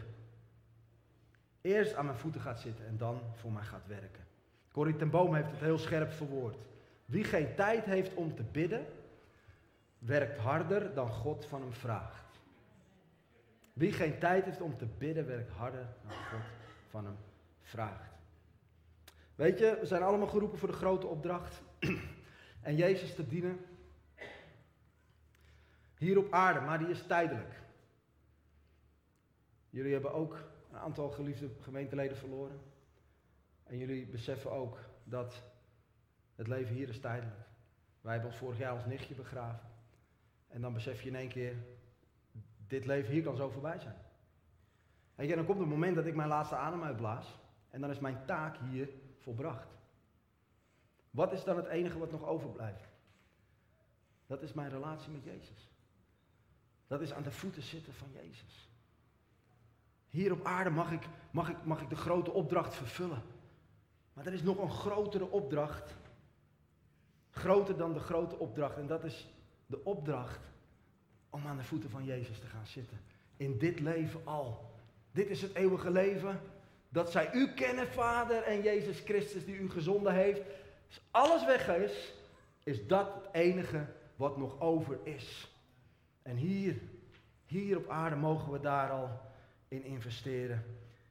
eerst 1.61 1.95
aan 1.95 2.05
mijn 2.05 2.17
voeten 2.17 2.41
gaat 2.41 2.59
zitten 2.59 2.87
en 2.87 2.97
dan 2.97 3.21
voor 3.33 3.51
mij 3.51 3.63
gaat 3.63 3.87
werken. 3.87 4.23
Corrie 4.71 4.95
ten 4.95 5.09
Boom 5.09 5.35
heeft 5.35 5.51
het 5.51 5.59
heel 5.59 5.77
scherp 5.77 6.11
verwoord. 6.11 6.57
Wie 7.05 7.23
geen 7.23 7.55
tijd 7.55 7.85
heeft 7.85 8.13
om 8.13 8.35
te 8.35 8.43
bidden, 8.43 8.85
werkt 9.99 10.37
harder 10.37 10.93
dan 10.93 11.09
God 11.09 11.45
van 11.45 11.61
hem 11.61 11.73
vraagt. 11.73 12.22
Wie 13.73 13.91
geen 13.91 14.19
tijd 14.19 14.45
heeft 14.45 14.61
om 14.61 14.77
te 14.77 14.85
bidden, 14.85 15.25
werkt 15.25 15.51
harder 15.51 15.87
dan 16.01 16.11
God 16.11 16.41
van 16.89 17.05
hem 17.05 17.17
vraagt. 17.61 18.11
Weet 19.35 19.59
je, 19.59 19.77
we 19.79 19.85
zijn 19.85 20.03
allemaal 20.03 20.27
geroepen 20.27 20.59
voor 20.59 20.67
de 20.67 20.73
grote 20.73 21.07
opdracht. 21.07 21.61
en 22.61 22.75
Jezus 22.75 23.15
te 23.15 23.27
dienen. 23.27 23.59
Hier 25.97 26.17
op 26.17 26.31
aarde, 26.31 26.59
maar 26.59 26.79
die 26.79 26.89
is 26.89 27.05
tijdelijk. 27.07 27.61
Jullie 29.69 29.93
hebben 29.93 30.13
ook 30.13 30.43
een 30.71 30.77
aantal 30.77 31.09
geliefde 31.09 31.49
gemeenteleden 31.61 32.17
verloren. 32.17 32.59
En 33.63 33.77
jullie 33.77 34.05
beseffen 34.05 34.51
ook 34.51 34.79
dat 35.03 35.43
het 36.35 36.47
leven 36.47 36.75
hier 36.75 36.89
is 36.89 36.99
tijdelijk. 36.99 37.39
Wij 38.01 38.13
hebben 38.13 38.33
vorig 38.33 38.57
jaar 38.57 38.71
als 38.71 38.85
nichtje 38.85 39.15
begraven. 39.15 39.69
En 40.47 40.61
dan 40.61 40.73
besef 40.73 41.01
je 41.01 41.09
in 41.09 41.15
één 41.15 41.29
keer, 41.29 41.55
dit 42.67 42.85
leven 42.85 43.11
hier 43.11 43.23
kan 43.23 43.35
zo 43.35 43.49
voorbij 43.49 43.79
zijn. 43.79 43.95
En 45.15 45.27
dan 45.27 45.45
komt 45.45 45.59
het 45.59 45.67
moment 45.67 45.95
dat 45.95 46.05
ik 46.05 46.15
mijn 46.15 46.27
laatste 46.27 46.55
adem 46.55 46.83
uitblaas. 46.83 47.39
En 47.69 47.81
dan 47.81 47.89
is 47.89 47.99
mijn 47.99 48.25
taak 48.25 48.57
hier 48.57 48.89
volbracht. 49.19 49.67
Wat 51.09 51.31
is 51.31 51.43
dan 51.43 51.55
het 51.55 51.65
enige 51.65 51.99
wat 51.99 52.11
nog 52.11 52.25
overblijft? 52.25 52.89
Dat 54.27 54.41
is 54.41 54.53
mijn 54.53 54.69
relatie 54.69 55.11
met 55.11 55.23
Jezus. 55.23 55.69
Dat 56.87 57.01
is 57.01 57.13
aan 57.13 57.23
de 57.23 57.31
voeten 57.31 57.61
zitten 57.61 57.93
van 57.93 58.11
Jezus. 58.11 58.69
Hier 60.09 60.31
op 60.31 60.45
aarde 60.45 60.69
mag 60.69 60.91
ik, 60.91 61.07
mag, 61.31 61.49
ik, 61.49 61.65
mag 61.65 61.81
ik 61.81 61.89
de 61.89 61.95
grote 61.95 62.31
opdracht 62.31 62.75
vervullen. 62.75 63.21
Maar 64.13 64.25
er 64.25 64.33
is 64.33 64.43
nog 64.43 64.57
een 64.57 64.71
grotere 64.71 65.31
opdracht. 65.31 65.95
Groter 67.29 67.77
dan 67.77 67.93
de 67.93 67.99
grote 67.99 68.37
opdracht. 68.37 68.77
En 68.77 68.87
dat 68.87 69.03
is 69.03 69.33
de 69.65 69.83
opdracht 69.83 70.52
om 71.33 71.47
aan 71.47 71.57
de 71.57 71.63
voeten 71.63 71.89
van 71.89 72.05
Jezus 72.05 72.39
te 72.39 72.47
gaan 72.47 72.67
zitten. 72.67 72.99
In 73.37 73.57
dit 73.57 73.79
leven 73.79 74.21
al. 74.23 74.71
Dit 75.11 75.29
is 75.29 75.41
het 75.41 75.55
eeuwige 75.55 75.91
leven. 75.91 76.39
Dat 76.89 77.11
zij 77.11 77.33
u 77.33 77.53
kennen, 77.53 77.87
Vader, 77.87 78.43
en 78.43 78.61
Jezus 78.61 78.99
Christus 78.99 79.45
die 79.45 79.57
u 79.57 79.69
gezonden 79.69 80.13
heeft. 80.13 80.41
Als 80.87 81.01
alles 81.11 81.45
weg 81.45 81.67
is, 81.67 82.13
is 82.63 82.87
dat 82.87 83.13
het 83.13 83.27
enige 83.31 83.85
wat 84.15 84.37
nog 84.37 84.59
over 84.59 84.99
is. 85.03 85.51
En 86.21 86.35
hier, 86.35 86.81
hier 87.45 87.77
op 87.77 87.89
aarde 87.89 88.15
mogen 88.15 88.51
we 88.51 88.59
daar 88.59 88.89
al 88.89 89.09
in 89.67 89.83
investeren. 89.83 90.63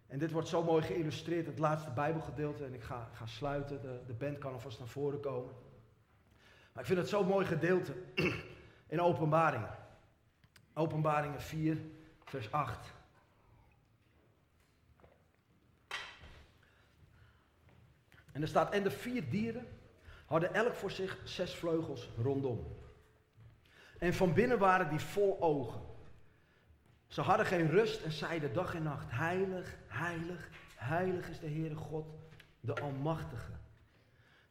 En 0.07 0.19
dit 0.19 0.31
wordt 0.31 0.49
zo 0.49 0.63
mooi 0.63 0.83
geïllustreerd, 0.83 1.47
het 1.47 1.59
laatste 1.59 1.91
Bijbelgedeelte. 1.91 2.65
En 2.65 2.75
ik 2.75 2.83
ga, 2.83 3.11
ga 3.13 3.27
sluiten, 3.27 3.81
de, 3.81 4.01
de 4.07 4.15
band 4.15 4.39
kan 4.39 4.53
alvast 4.53 4.79
naar 4.79 4.89
voren 4.89 5.21
komen. 5.21 5.53
Maar 6.73 6.83
ik 6.83 6.89
vind 6.89 6.99
het 6.99 7.09
zo'n 7.09 7.27
mooi 7.27 7.47
gedeelte 7.47 7.93
in 8.89 9.01
openbaringen. 9.01 9.81
Openbaringen 10.75 11.41
4, 11.41 11.79
vers 12.25 12.53
8. 12.53 12.93
En 18.33 18.43
er 18.43 18.49
staat, 18.49 18.73
en 18.73 18.83
de 18.83 18.91
vier 18.91 19.31
dieren 19.31 19.67
hadden 20.27 20.55
elk 20.55 20.75
voor 20.75 20.91
zich 20.91 21.19
zes 21.25 21.55
vleugels 21.55 22.09
rondom. 22.17 22.77
En 23.99 24.15
van 24.15 24.35
binnen 24.35 24.59
waren 24.59 24.89
die 24.89 25.01
vol 25.01 25.41
ogen 25.41 25.81
Ze 27.13 27.21
hadden 27.21 27.47
geen 27.47 27.71
rust 27.71 28.03
en 28.03 28.13
zeiden 28.13 28.53
dag 28.53 28.75
en 28.75 28.83
nacht, 28.83 29.11
heilig, 29.11 29.77
heilig, 29.87 30.49
heilig 30.77 31.29
is 31.29 31.41
de 31.41 31.49
Heere 31.49 31.75
God, 31.75 32.07
de 32.61 32.75
Almachtige. 32.75 33.53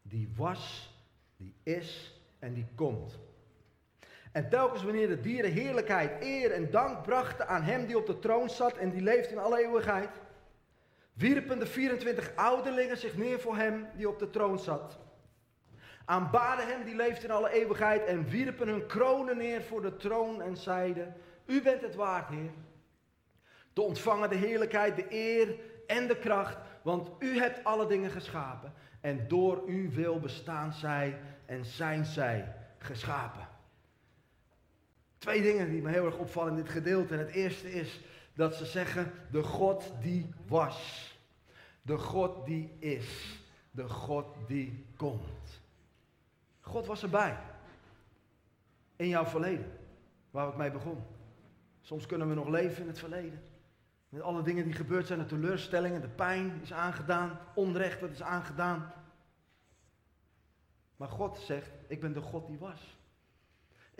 Die 0.01 0.33
was, 0.35 0.93
die 1.37 1.55
is 1.63 2.21
en 2.39 2.53
die 2.53 2.67
komt. 2.75 3.19
En 4.31 4.49
telkens 4.49 4.83
wanneer 4.83 5.07
de 5.07 5.19
dieren 5.19 5.51
heerlijkheid, 5.51 6.23
eer 6.23 6.51
en 6.51 6.71
dank 6.71 7.03
brachten 7.03 7.47
aan 7.47 7.63
hem 7.63 7.85
die 7.85 7.97
op 7.97 8.05
de 8.05 8.19
troon 8.19 8.49
zat 8.49 8.77
en 8.77 8.89
die 8.89 9.01
leeft 9.01 9.31
in 9.31 9.37
alle 9.37 9.59
eeuwigheid, 9.59 10.09
wierpen 11.13 11.59
de 11.59 11.65
24 11.65 12.31
ouderlingen 12.35 12.97
zich 12.97 13.17
neer 13.17 13.39
voor 13.39 13.55
hem 13.55 13.87
die 13.95 14.09
op 14.09 14.19
de 14.19 14.29
troon 14.29 14.59
zat. 14.59 14.99
Aanbaden 16.05 16.67
hem 16.67 16.83
die 16.83 16.95
leeft 16.95 17.23
in 17.23 17.31
alle 17.31 17.51
eeuwigheid 17.51 18.05
en 18.05 18.29
wierpen 18.29 18.67
hun 18.67 18.85
kronen 18.85 19.37
neer 19.37 19.61
voor 19.61 19.81
de 19.81 19.95
troon 19.95 20.41
en 20.41 20.57
zeiden, 20.57 21.13
u 21.45 21.61
bent 21.61 21.81
het 21.81 21.95
waard, 21.95 22.29
Heer. 22.29 22.51
Te 23.73 23.81
ontvangen 23.81 24.29
de 24.29 24.35
heerlijkheid, 24.35 24.95
de 24.95 25.05
eer 25.09 25.55
en 25.87 26.07
de 26.07 26.17
kracht, 26.17 26.57
want 26.81 27.09
u 27.19 27.39
hebt 27.39 27.63
alle 27.63 27.87
dingen 27.87 28.11
geschapen 28.11 28.73
en 29.01 29.27
door 29.27 29.63
uw 29.65 29.91
wil 29.91 30.19
bestaan 30.19 30.73
zij 30.73 31.19
en 31.45 31.65
zijn 31.65 32.05
zij 32.05 32.55
geschapen. 32.77 33.50
Twee 35.21 35.41
dingen 35.41 35.69
die 35.69 35.81
me 35.81 35.89
heel 35.89 36.05
erg 36.05 36.17
opvallen 36.17 36.49
in 36.49 36.63
dit 36.63 36.69
gedeelte. 36.69 37.13
En 37.13 37.19
het 37.19 37.29
eerste 37.29 37.71
is 37.71 37.99
dat 38.33 38.55
ze 38.55 38.65
zeggen, 38.65 39.11
de 39.31 39.43
God 39.43 39.93
die 40.01 40.29
was. 40.47 41.09
De 41.81 41.97
God 41.97 42.45
die 42.45 42.71
is. 42.79 43.39
De 43.71 43.89
God 43.89 44.25
die 44.47 44.85
komt. 44.95 45.61
God 46.59 46.85
was 46.85 47.03
erbij. 47.03 47.37
In 48.95 49.07
jouw 49.07 49.25
verleden. 49.25 49.71
Waar 50.31 50.47
ik 50.47 50.55
mee 50.55 50.71
begon. 50.71 51.03
Soms 51.81 52.05
kunnen 52.05 52.29
we 52.29 52.35
nog 52.35 52.47
leven 52.47 52.81
in 52.81 52.87
het 52.87 52.99
verleden. 52.99 53.43
Met 54.09 54.21
alle 54.21 54.43
dingen 54.43 54.63
die 54.63 54.73
gebeurd 54.73 55.07
zijn, 55.07 55.19
de 55.19 55.25
teleurstellingen, 55.25 56.01
de 56.01 56.09
pijn 56.09 56.59
is 56.61 56.73
aangedaan, 56.73 57.39
onrecht 57.53 57.99
dat 57.99 58.09
is 58.09 58.21
aangedaan. 58.21 58.93
Maar 60.95 61.09
God 61.09 61.37
zegt, 61.37 61.71
ik 61.87 61.99
ben 61.99 62.13
de 62.13 62.21
God 62.21 62.47
die 62.47 62.57
was. 62.57 62.99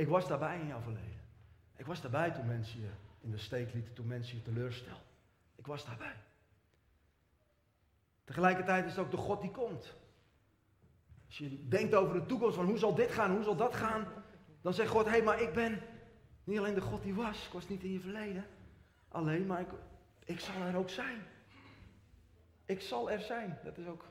Ik 0.02 0.08
was 0.08 0.28
daarbij 0.28 0.60
in 0.60 0.68
jouw 0.68 0.82
verleden. 0.82 1.22
Ik 1.76 1.86
was 1.86 2.02
daarbij 2.02 2.32
toen 2.32 2.46
mensen 2.46 2.82
je 2.82 2.90
in 3.20 3.32
de 3.32 3.38
steek 3.38 3.74
lieten, 3.74 3.94
toen 3.94 4.08
mensen 4.08 4.38
je 4.38 4.44
teleurstelden. 4.44 5.04
Ik 5.56 5.66
was 5.66 5.86
daarbij. 5.86 6.16
Tegelijkertijd 8.24 8.86
is 8.86 8.96
het 8.96 9.06
ook 9.06 9.12
de 9.12 9.18
God 9.18 9.42
die 9.42 9.52
komt. 9.52 9.96
Als 11.26 11.38
je 11.38 11.68
denkt 11.68 11.96
over 11.96 12.14
de 12.20 12.26
toekomst, 12.26 12.56
van 12.56 12.66
hoe 12.66 12.78
zal 12.78 12.96
dit 12.96 13.12
gaan, 13.12 13.32
hoe 13.32 13.44
zal 13.44 13.56
dat 13.56 13.76
gaan, 13.76 14.08
dan 14.62 14.74
zegt 14.74 14.90
God, 14.90 15.06
hé, 15.06 15.12
hey, 15.12 15.24
maar 15.24 15.42
ik 15.42 15.54
ben 15.54 15.82
niet 16.44 16.58
alleen 16.58 16.76
de 16.76 16.82
God 16.82 17.04
die 17.04 17.14
was, 17.14 17.46
ik 17.46 17.54
was 17.54 17.68
niet 17.68 17.84
in 17.84 17.92
je 17.92 18.00
verleden, 18.00 18.46
alleen, 19.08 19.46
maar 19.46 19.62
ik, 19.62 19.70
ik 20.24 20.40
zal 20.40 20.62
er 20.62 20.76
ook 20.76 20.90
zijn. 20.90 21.22
Ik 22.66 22.82
zal 22.82 23.12
er 23.12 23.22
zijn. 23.22 23.60
Dat 23.64 23.78
is 23.78 23.88
ook 23.88 24.06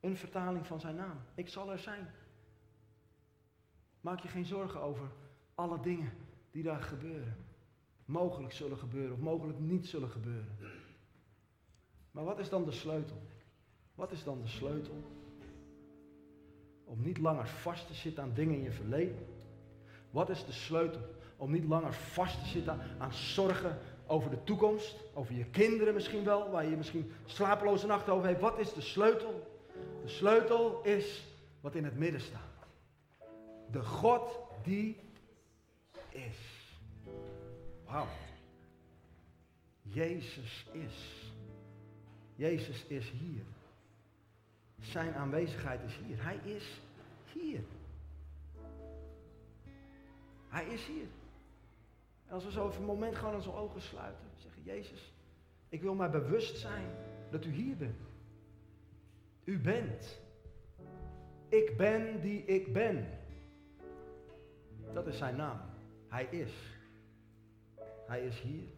een 0.00 0.16
vertaling 0.16 0.66
van 0.66 0.80
zijn 0.80 0.96
naam. 0.96 1.20
Ik 1.34 1.48
zal 1.48 1.70
er 1.70 1.78
zijn. 1.78 2.10
Maak 4.00 4.20
je 4.20 4.28
geen 4.28 4.46
zorgen 4.46 4.80
over 4.80 5.20
alle 5.54 5.80
dingen 5.80 6.12
die 6.50 6.62
daar 6.62 6.82
gebeuren. 6.82 7.36
Mogelijk 8.04 8.52
zullen 8.52 8.78
gebeuren 8.78 9.12
of 9.12 9.18
mogelijk 9.18 9.58
niet 9.58 9.86
zullen 9.86 10.10
gebeuren. 10.10 10.56
Maar 12.10 12.24
wat 12.24 12.38
is 12.38 12.48
dan 12.48 12.64
de 12.64 12.72
sleutel? 12.72 13.16
Wat 13.94 14.12
is 14.12 14.24
dan 14.24 14.40
de 14.42 14.48
sleutel? 14.48 15.02
Om 16.84 17.02
niet 17.02 17.18
langer 17.18 17.46
vast 17.46 17.86
te 17.86 17.94
zitten 17.94 18.22
aan 18.22 18.34
dingen 18.34 18.54
in 18.54 18.62
je 18.62 18.72
verleden. 18.72 19.26
Wat 20.10 20.30
is 20.30 20.44
de 20.44 20.52
sleutel? 20.52 21.00
Om 21.36 21.50
niet 21.50 21.64
langer 21.64 21.92
vast 21.92 22.42
te 22.42 22.48
zitten 22.48 22.80
aan 22.98 23.12
zorgen 23.12 23.78
over 24.06 24.30
de 24.30 24.44
toekomst, 24.44 24.96
over 25.14 25.34
je 25.34 25.44
kinderen 25.44 25.94
misschien 25.94 26.24
wel, 26.24 26.50
waar 26.50 26.66
je 26.66 26.76
misschien 26.76 27.12
slapeloze 27.24 27.86
nachten 27.86 28.12
over 28.12 28.28
hebt. 28.28 28.40
Wat 28.40 28.58
is 28.58 28.72
de 28.72 28.80
sleutel? 28.80 29.60
De 30.02 30.08
sleutel 30.08 30.80
is 30.82 31.26
wat 31.60 31.74
in 31.74 31.84
het 31.84 31.98
midden 31.98 32.20
staat. 32.20 32.40
De 33.70 33.82
God 33.82 34.38
die 34.62 34.96
is. 36.14 36.70
Wauw. 37.84 38.06
Jezus 39.82 40.66
is. 40.72 41.30
Jezus 42.34 42.84
is 42.84 43.10
hier. 43.10 43.44
Zijn 44.78 45.14
aanwezigheid 45.14 45.80
is 45.82 45.96
hier. 46.06 46.24
Hij 46.24 46.36
is 46.36 46.80
hier. 47.32 47.60
Hij 50.48 50.66
is 50.66 50.86
hier. 50.86 51.06
En 52.26 52.34
als 52.34 52.44
we 52.44 52.50
zo 52.50 52.68
even 52.68 52.80
een 52.80 52.86
moment 52.86 53.16
gewoon 53.16 53.34
onze 53.34 53.52
ogen 53.52 53.80
sluiten. 53.80 54.24
Zeggen, 54.36 54.62
Jezus, 54.62 55.12
ik 55.68 55.80
wil 55.82 55.94
mij 55.94 56.10
bewust 56.10 56.58
zijn 56.58 56.86
dat 57.30 57.44
u 57.44 57.50
hier 57.50 57.76
bent. 57.76 58.00
U 59.44 59.58
bent. 59.58 60.20
Ik 61.48 61.76
ben 61.76 62.20
die 62.20 62.44
ik 62.44 62.72
ben. 62.72 63.06
Dat 64.92 65.06
is 65.06 65.18
zijn 65.18 65.36
naam. 65.36 65.71
Hij 66.12 66.26
is. 66.30 66.52
Hij 68.06 68.20
is 68.20 68.40
hier. 68.40 68.68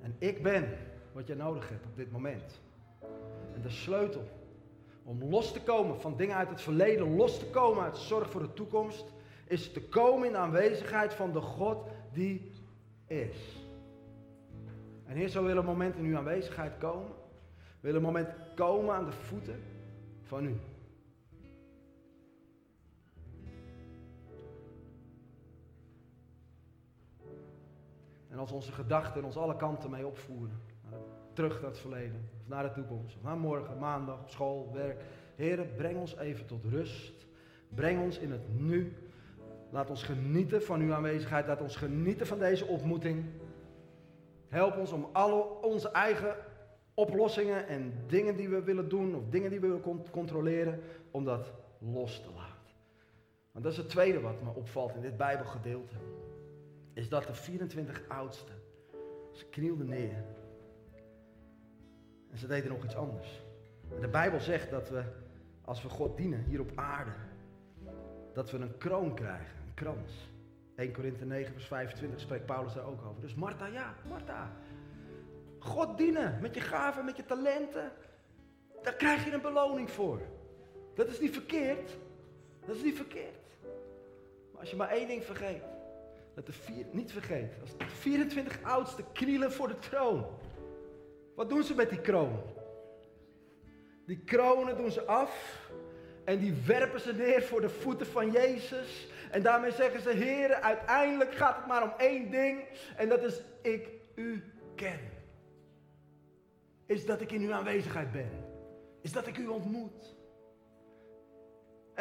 En 0.00 0.16
ik 0.18 0.42
ben 0.42 0.68
wat 1.12 1.26
je 1.26 1.34
nodig 1.34 1.68
hebt 1.68 1.86
op 1.86 1.96
dit 1.96 2.12
moment. 2.12 2.60
En 3.54 3.62
de 3.62 3.70
sleutel 3.70 4.28
om 5.02 5.24
los 5.24 5.52
te 5.52 5.62
komen 5.62 6.00
van 6.00 6.16
dingen 6.16 6.36
uit 6.36 6.48
het 6.48 6.60
verleden, 6.60 7.16
los 7.16 7.38
te 7.38 7.46
komen 7.46 7.82
uit 7.82 7.96
zorg 7.96 8.30
voor 8.30 8.40
de 8.40 8.52
toekomst, 8.52 9.04
is 9.46 9.72
te 9.72 9.88
komen 9.88 10.26
in 10.26 10.32
de 10.32 10.38
aanwezigheid 10.38 11.14
van 11.14 11.32
de 11.32 11.40
God 11.40 11.88
die 12.12 12.50
is. 13.06 13.66
En 15.04 15.16
Heer, 15.16 15.28
zo 15.28 15.44
wil 15.44 15.56
een 15.56 15.64
moment 15.64 15.96
in 15.96 16.04
uw 16.04 16.16
aanwezigheid 16.16 16.78
komen. 16.78 17.12
Wil 17.80 17.94
een 17.94 18.02
moment 18.02 18.28
komen 18.54 18.94
aan 18.94 19.04
de 19.04 19.12
voeten 19.12 19.62
van 20.22 20.44
u. 20.44 20.60
En 28.32 28.38
als 28.38 28.52
onze 28.52 28.72
gedachten 28.72 29.24
ons 29.24 29.36
alle 29.36 29.56
kanten 29.56 29.90
mee 29.90 30.06
opvoeren. 30.06 30.60
Terug 31.32 31.60
naar 31.60 31.70
het 31.70 31.78
verleden, 31.78 32.28
of 32.40 32.48
naar 32.48 32.62
de 32.62 32.72
toekomst, 32.72 33.16
of 33.16 33.22
naar 33.22 33.36
morgen, 33.36 33.78
maandag, 33.78 34.18
school, 34.24 34.70
werk. 34.72 35.02
Heren, 35.34 35.74
breng 35.76 35.98
ons 35.98 36.16
even 36.16 36.46
tot 36.46 36.64
rust. 36.64 37.26
Breng 37.68 38.02
ons 38.02 38.18
in 38.18 38.30
het 38.30 38.60
nu. 38.60 38.96
Laat 39.70 39.90
ons 39.90 40.02
genieten 40.02 40.62
van 40.62 40.80
uw 40.80 40.92
aanwezigheid. 40.92 41.46
Laat 41.46 41.60
ons 41.60 41.76
genieten 41.76 42.26
van 42.26 42.38
deze 42.38 42.66
ontmoeting. 42.66 43.24
Help 44.48 44.76
ons 44.76 44.92
om 44.92 45.08
alle 45.12 45.60
onze 45.62 45.90
eigen 45.90 46.36
oplossingen 46.94 47.66
en 47.68 47.92
dingen 48.06 48.36
die 48.36 48.48
we 48.48 48.62
willen 48.62 48.88
doen, 48.88 49.14
of 49.14 49.22
dingen 49.28 49.50
die 49.50 49.60
we 49.60 49.66
willen 49.66 50.10
controleren, 50.10 50.80
om 51.10 51.24
dat 51.24 51.52
los 51.78 52.20
te 52.20 52.30
laten. 52.36 52.72
Want 53.52 53.64
dat 53.64 53.72
is 53.72 53.78
het 53.78 53.88
tweede 53.88 54.20
wat 54.20 54.42
me 54.42 54.50
opvalt 54.54 54.94
in 54.94 55.00
dit 55.00 55.16
Bijbelgedeelte 55.16 55.96
is 56.92 57.08
dat 57.08 57.26
de 57.26 57.34
24 57.34 58.02
oudsten, 58.08 58.54
ze 59.32 59.44
knielden 59.44 59.88
neer. 59.88 60.24
En 62.30 62.38
ze 62.38 62.46
deden 62.46 62.70
nog 62.70 62.84
iets 62.84 62.96
anders. 62.96 63.42
De 64.00 64.08
Bijbel 64.08 64.40
zegt 64.40 64.70
dat 64.70 64.88
we, 64.88 65.04
als 65.64 65.82
we 65.82 65.88
God 65.88 66.16
dienen 66.16 66.44
hier 66.44 66.60
op 66.60 66.72
aarde, 66.74 67.12
dat 68.32 68.50
we 68.50 68.58
een 68.58 68.78
kroon 68.78 69.14
krijgen, 69.14 69.56
een 69.66 69.74
krans. 69.74 70.30
1 70.76 70.92
Korinthe 70.92 71.24
9 71.24 71.52
vers 71.52 71.66
25 71.66 72.20
spreekt 72.20 72.46
Paulus 72.46 72.74
daar 72.74 72.86
ook 72.86 73.04
over. 73.04 73.20
Dus 73.20 73.34
Martha, 73.34 73.66
ja, 73.66 73.94
Martha. 74.08 74.50
God 75.58 75.98
dienen 75.98 76.38
met 76.40 76.54
je 76.54 76.60
gaven, 76.60 77.04
met 77.04 77.16
je 77.16 77.24
talenten. 77.24 77.92
Daar 78.82 78.94
krijg 78.94 79.24
je 79.24 79.32
een 79.32 79.40
beloning 79.40 79.90
voor. 79.90 80.20
Dat 80.94 81.08
is 81.08 81.20
niet 81.20 81.32
verkeerd. 81.32 81.96
Dat 82.66 82.76
is 82.76 82.82
niet 82.82 82.96
verkeerd. 82.96 83.56
Maar 84.52 84.60
als 84.60 84.70
je 84.70 84.76
maar 84.76 84.88
één 84.88 85.08
ding 85.08 85.24
vergeet, 85.24 85.62
dat 86.34 86.46
de 86.46 86.52
vier, 86.52 86.86
niet 86.90 87.12
vergeet, 87.12 87.52
als 87.60 87.76
de 87.76 87.86
24 87.86 88.62
oudsten 88.62 89.04
knielen 89.12 89.52
voor 89.52 89.68
de 89.68 89.78
troon. 89.78 90.26
Wat 91.34 91.48
doen 91.48 91.62
ze 91.62 91.74
met 91.74 91.90
die 91.90 92.00
kroon? 92.00 92.42
Die 94.06 94.18
kronen 94.24 94.76
doen 94.76 94.90
ze 94.90 95.04
af 95.04 95.62
en 96.24 96.38
die 96.38 96.54
werpen 96.66 97.00
ze 97.00 97.12
neer 97.12 97.42
voor 97.42 97.60
de 97.60 97.68
voeten 97.68 98.06
van 98.06 98.30
Jezus. 98.30 99.08
En 99.30 99.42
daarmee 99.42 99.72
zeggen 99.72 100.00
ze, 100.00 100.10
heren, 100.10 100.62
uiteindelijk 100.62 101.34
gaat 101.34 101.56
het 101.56 101.66
maar 101.66 101.82
om 101.82 101.92
één 101.98 102.30
ding. 102.30 102.64
En 102.96 103.08
dat 103.08 103.22
is, 103.22 103.42
ik 103.62 103.88
u 104.14 104.44
ken. 104.74 105.00
Is 106.86 107.06
dat 107.06 107.20
ik 107.20 107.32
in 107.32 107.42
uw 107.42 107.52
aanwezigheid 107.52 108.12
ben. 108.12 108.30
Is 109.00 109.12
dat 109.12 109.26
ik 109.26 109.38
u 109.38 109.46
ontmoet. 109.46 110.14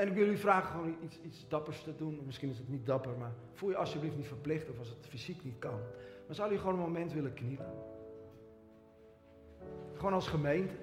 En 0.02 0.08
ik 0.08 0.14
wil 0.14 0.28
u 0.28 0.38
vragen 0.38 0.70
gewoon 0.70 0.96
iets, 1.04 1.20
iets 1.26 1.48
dappers 1.48 1.84
te 1.84 1.96
doen. 1.96 2.22
Misschien 2.26 2.50
is 2.50 2.58
het 2.58 2.70
niet 2.70 2.86
dapper, 2.86 3.18
maar 3.18 3.32
voel 3.54 3.70
je 3.70 3.76
alsjeblieft 3.76 4.16
niet 4.16 4.28
verplicht 4.28 4.70
of 4.70 4.80
als 4.80 4.90
het 4.90 5.08
fysiek 5.10 5.44
niet 5.44 5.60
kan. 5.60 5.80
Maar 6.28 6.36
zou 6.36 6.54
u 6.54 6.58
gewoon 6.58 6.74
een 6.74 6.80
moment 6.80 7.14
willen 7.14 7.34
knielen? 7.34 7.66
Gewoon 9.96 10.14
als 10.14 10.28
gemeente. 10.28 10.74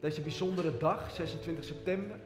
Deze 0.00 0.20
bijzondere 0.20 0.76
dag, 0.76 1.10
26 1.10 1.64
september. 1.64 2.16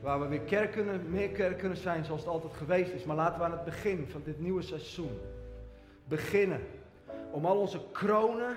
Waar 0.00 0.20
we 0.20 0.26
weer 0.26 0.40
kerk 0.40 0.72
kunnen, 0.72 1.10
meer 1.10 1.28
kerk 1.28 1.58
kunnen 1.58 1.78
zijn 1.78 2.04
zoals 2.04 2.20
het 2.20 2.30
altijd 2.30 2.52
geweest 2.52 2.92
is. 2.92 3.04
Maar 3.04 3.16
laten 3.16 3.38
we 3.38 3.44
aan 3.44 3.52
het 3.52 3.64
begin 3.64 4.06
van 4.08 4.22
dit 4.24 4.40
nieuwe 4.40 4.62
seizoen 4.62 5.18
beginnen. 6.04 6.60
Om 7.30 7.44
al 7.46 7.58
onze 7.58 7.80
kronen 7.92 8.56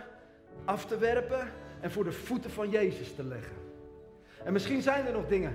af 0.63 0.85
te 0.85 0.97
werpen 0.97 1.51
en 1.81 1.91
voor 1.91 2.03
de 2.03 2.11
voeten 2.11 2.51
van 2.51 2.69
Jezus 2.69 3.15
te 3.15 3.23
leggen. 3.23 3.64
En 4.45 4.53
misschien 4.53 4.81
zijn 4.81 5.05
er 5.05 5.13
nog 5.13 5.27
dingen 5.27 5.53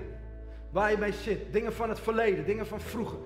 waar 0.71 0.91
je 0.91 0.97
mee 0.97 1.13
zit. 1.13 1.53
Dingen 1.53 1.73
van 1.73 1.89
het 1.89 1.99
verleden, 1.99 2.45
dingen 2.45 2.67
van 2.67 2.81
vroeger. 2.81 3.19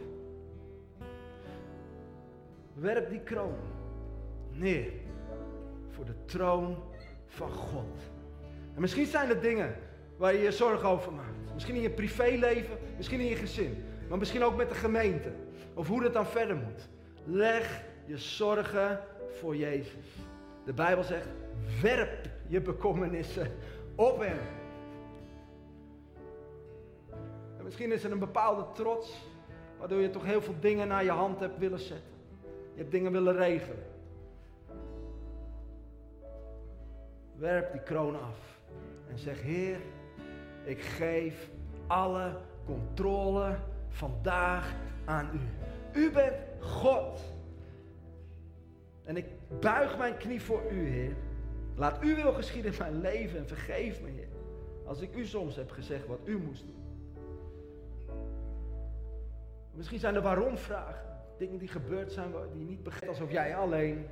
Werp 2.73 3.09
die 3.09 3.19
kroon 3.19 3.55
neer 4.51 4.91
voor 5.89 6.05
de 6.05 6.25
troon 6.25 6.77
van 7.27 7.49
God. 7.49 7.97
En 8.75 8.81
misschien 8.81 9.05
zijn 9.05 9.29
er 9.29 9.41
dingen 9.41 9.75
waar 10.17 10.33
je 10.33 10.39
je 10.39 10.51
zorgen 10.51 10.89
over 10.89 11.13
maakt. 11.13 11.53
Misschien 11.53 11.75
in 11.75 11.81
je 11.81 11.89
privéleven, 11.89 12.77
misschien 12.97 13.19
in 13.19 13.25
je 13.25 13.35
gezin. 13.35 13.83
Maar 14.09 14.17
misschien 14.17 14.43
ook 14.43 14.55
met 14.55 14.69
de 14.69 14.75
gemeente. 14.75 15.31
Of 15.73 15.87
hoe 15.87 16.03
het 16.03 16.13
dan 16.13 16.25
verder 16.25 16.55
moet. 16.55 16.89
Leg 17.23 17.83
je 18.05 18.17
zorgen 18.17 18.99
voor 19.39 19.55
Jezus. 19.55 20.05
De 20.65 20.73
Bijbel 20.73 21.03
zegt, 21.03 21.27
werp 21.81 22.29
je 22.47 22.61
bekommernissen 22.61 23.51
op 23.95 24.19
hem. 24.19 24.37
Misschien 27.65 27.91
is 27.91 28.03
er 28.03 28.11
een 28.11 28.19
bepaalde 28.19 28.65
trots, 28.73 29.27
waardoor 29.79 29.99
je 29.99 30.09
toch 30.09 30.25
heel 30.25 30.41
veel 30.41 30.55
dingen 30.59 30.87
naar 30.87 31.03
je 31.03 31.11
hand 31.11 31.39
hebt 31.39 31.57
willen 31.57 31.79
zetten. 31.79 32.13
Je 32.73 32.79
hebt 32.79 32.91
dingen 32.91 33.11
willen 33.11 33.35
regelen. 33.35 33.83
Werp 37.35 37.71
die 37.71 37.81
kroon 37.81 38.21
af 38.21 38.59
en 39.09 39.17
zeg, 39.17 39.41
Heer, 39.41 39.79
ik 40.63 40.81
geef 40.81 41.49
alle 41.87 42.37
controle 42.65 43.55
vandaag 43.87 44.75
aan 45.05 45.29
u. 45.33 45.39
U 45.99 46.11
bent 46.11 46.35
God. 46.59 47.19
En 49.03 49.17
ik 49.17 49.25
buig 49.59 49.97
mijn 49.97 50.17
knie 50.17 50.41
voor 50.41 50.61
u, 50.71 50.87
Heer. 50.87 51.15
Laat 51.75 51.99
uw 52.01 52.15
wil 52.15 52.33
geschieden 52.33 52.71
in 52.71 52.77
mijn 52.77 53.01
leven 53.01 53.39
en 53.39 53.47
vergeef 53.47 54.01
me, 54.01 54.09
Heer. 54.09 54.27
Als 54.85 55.01
ik 55.01 55.15
u 55.15 55.25
soms 55.25 55.55
heb 55.55 55.71
gezegd 55.71 56.07
wat 56.07 56.19
u 56.25 56.37
moest 56.37 56.65
doen. 56.65 56.84
Misschien 59.75 59.99
zijn 59.99 60.15
er 60.15 60.21
waarom 60.21 60.57
vragen. 60.57 61.13
Dingen 61.37 61.57
die 61.57 61.67
gebeurd 61.67 62.11
zijn 62.11 62.31
die 62.53 62.65
niet 62.65 62.83
begrijpt 62.83 63.07
alsof 63.19 63.31
jij 63.31 63.55
alleen 63.55 64.05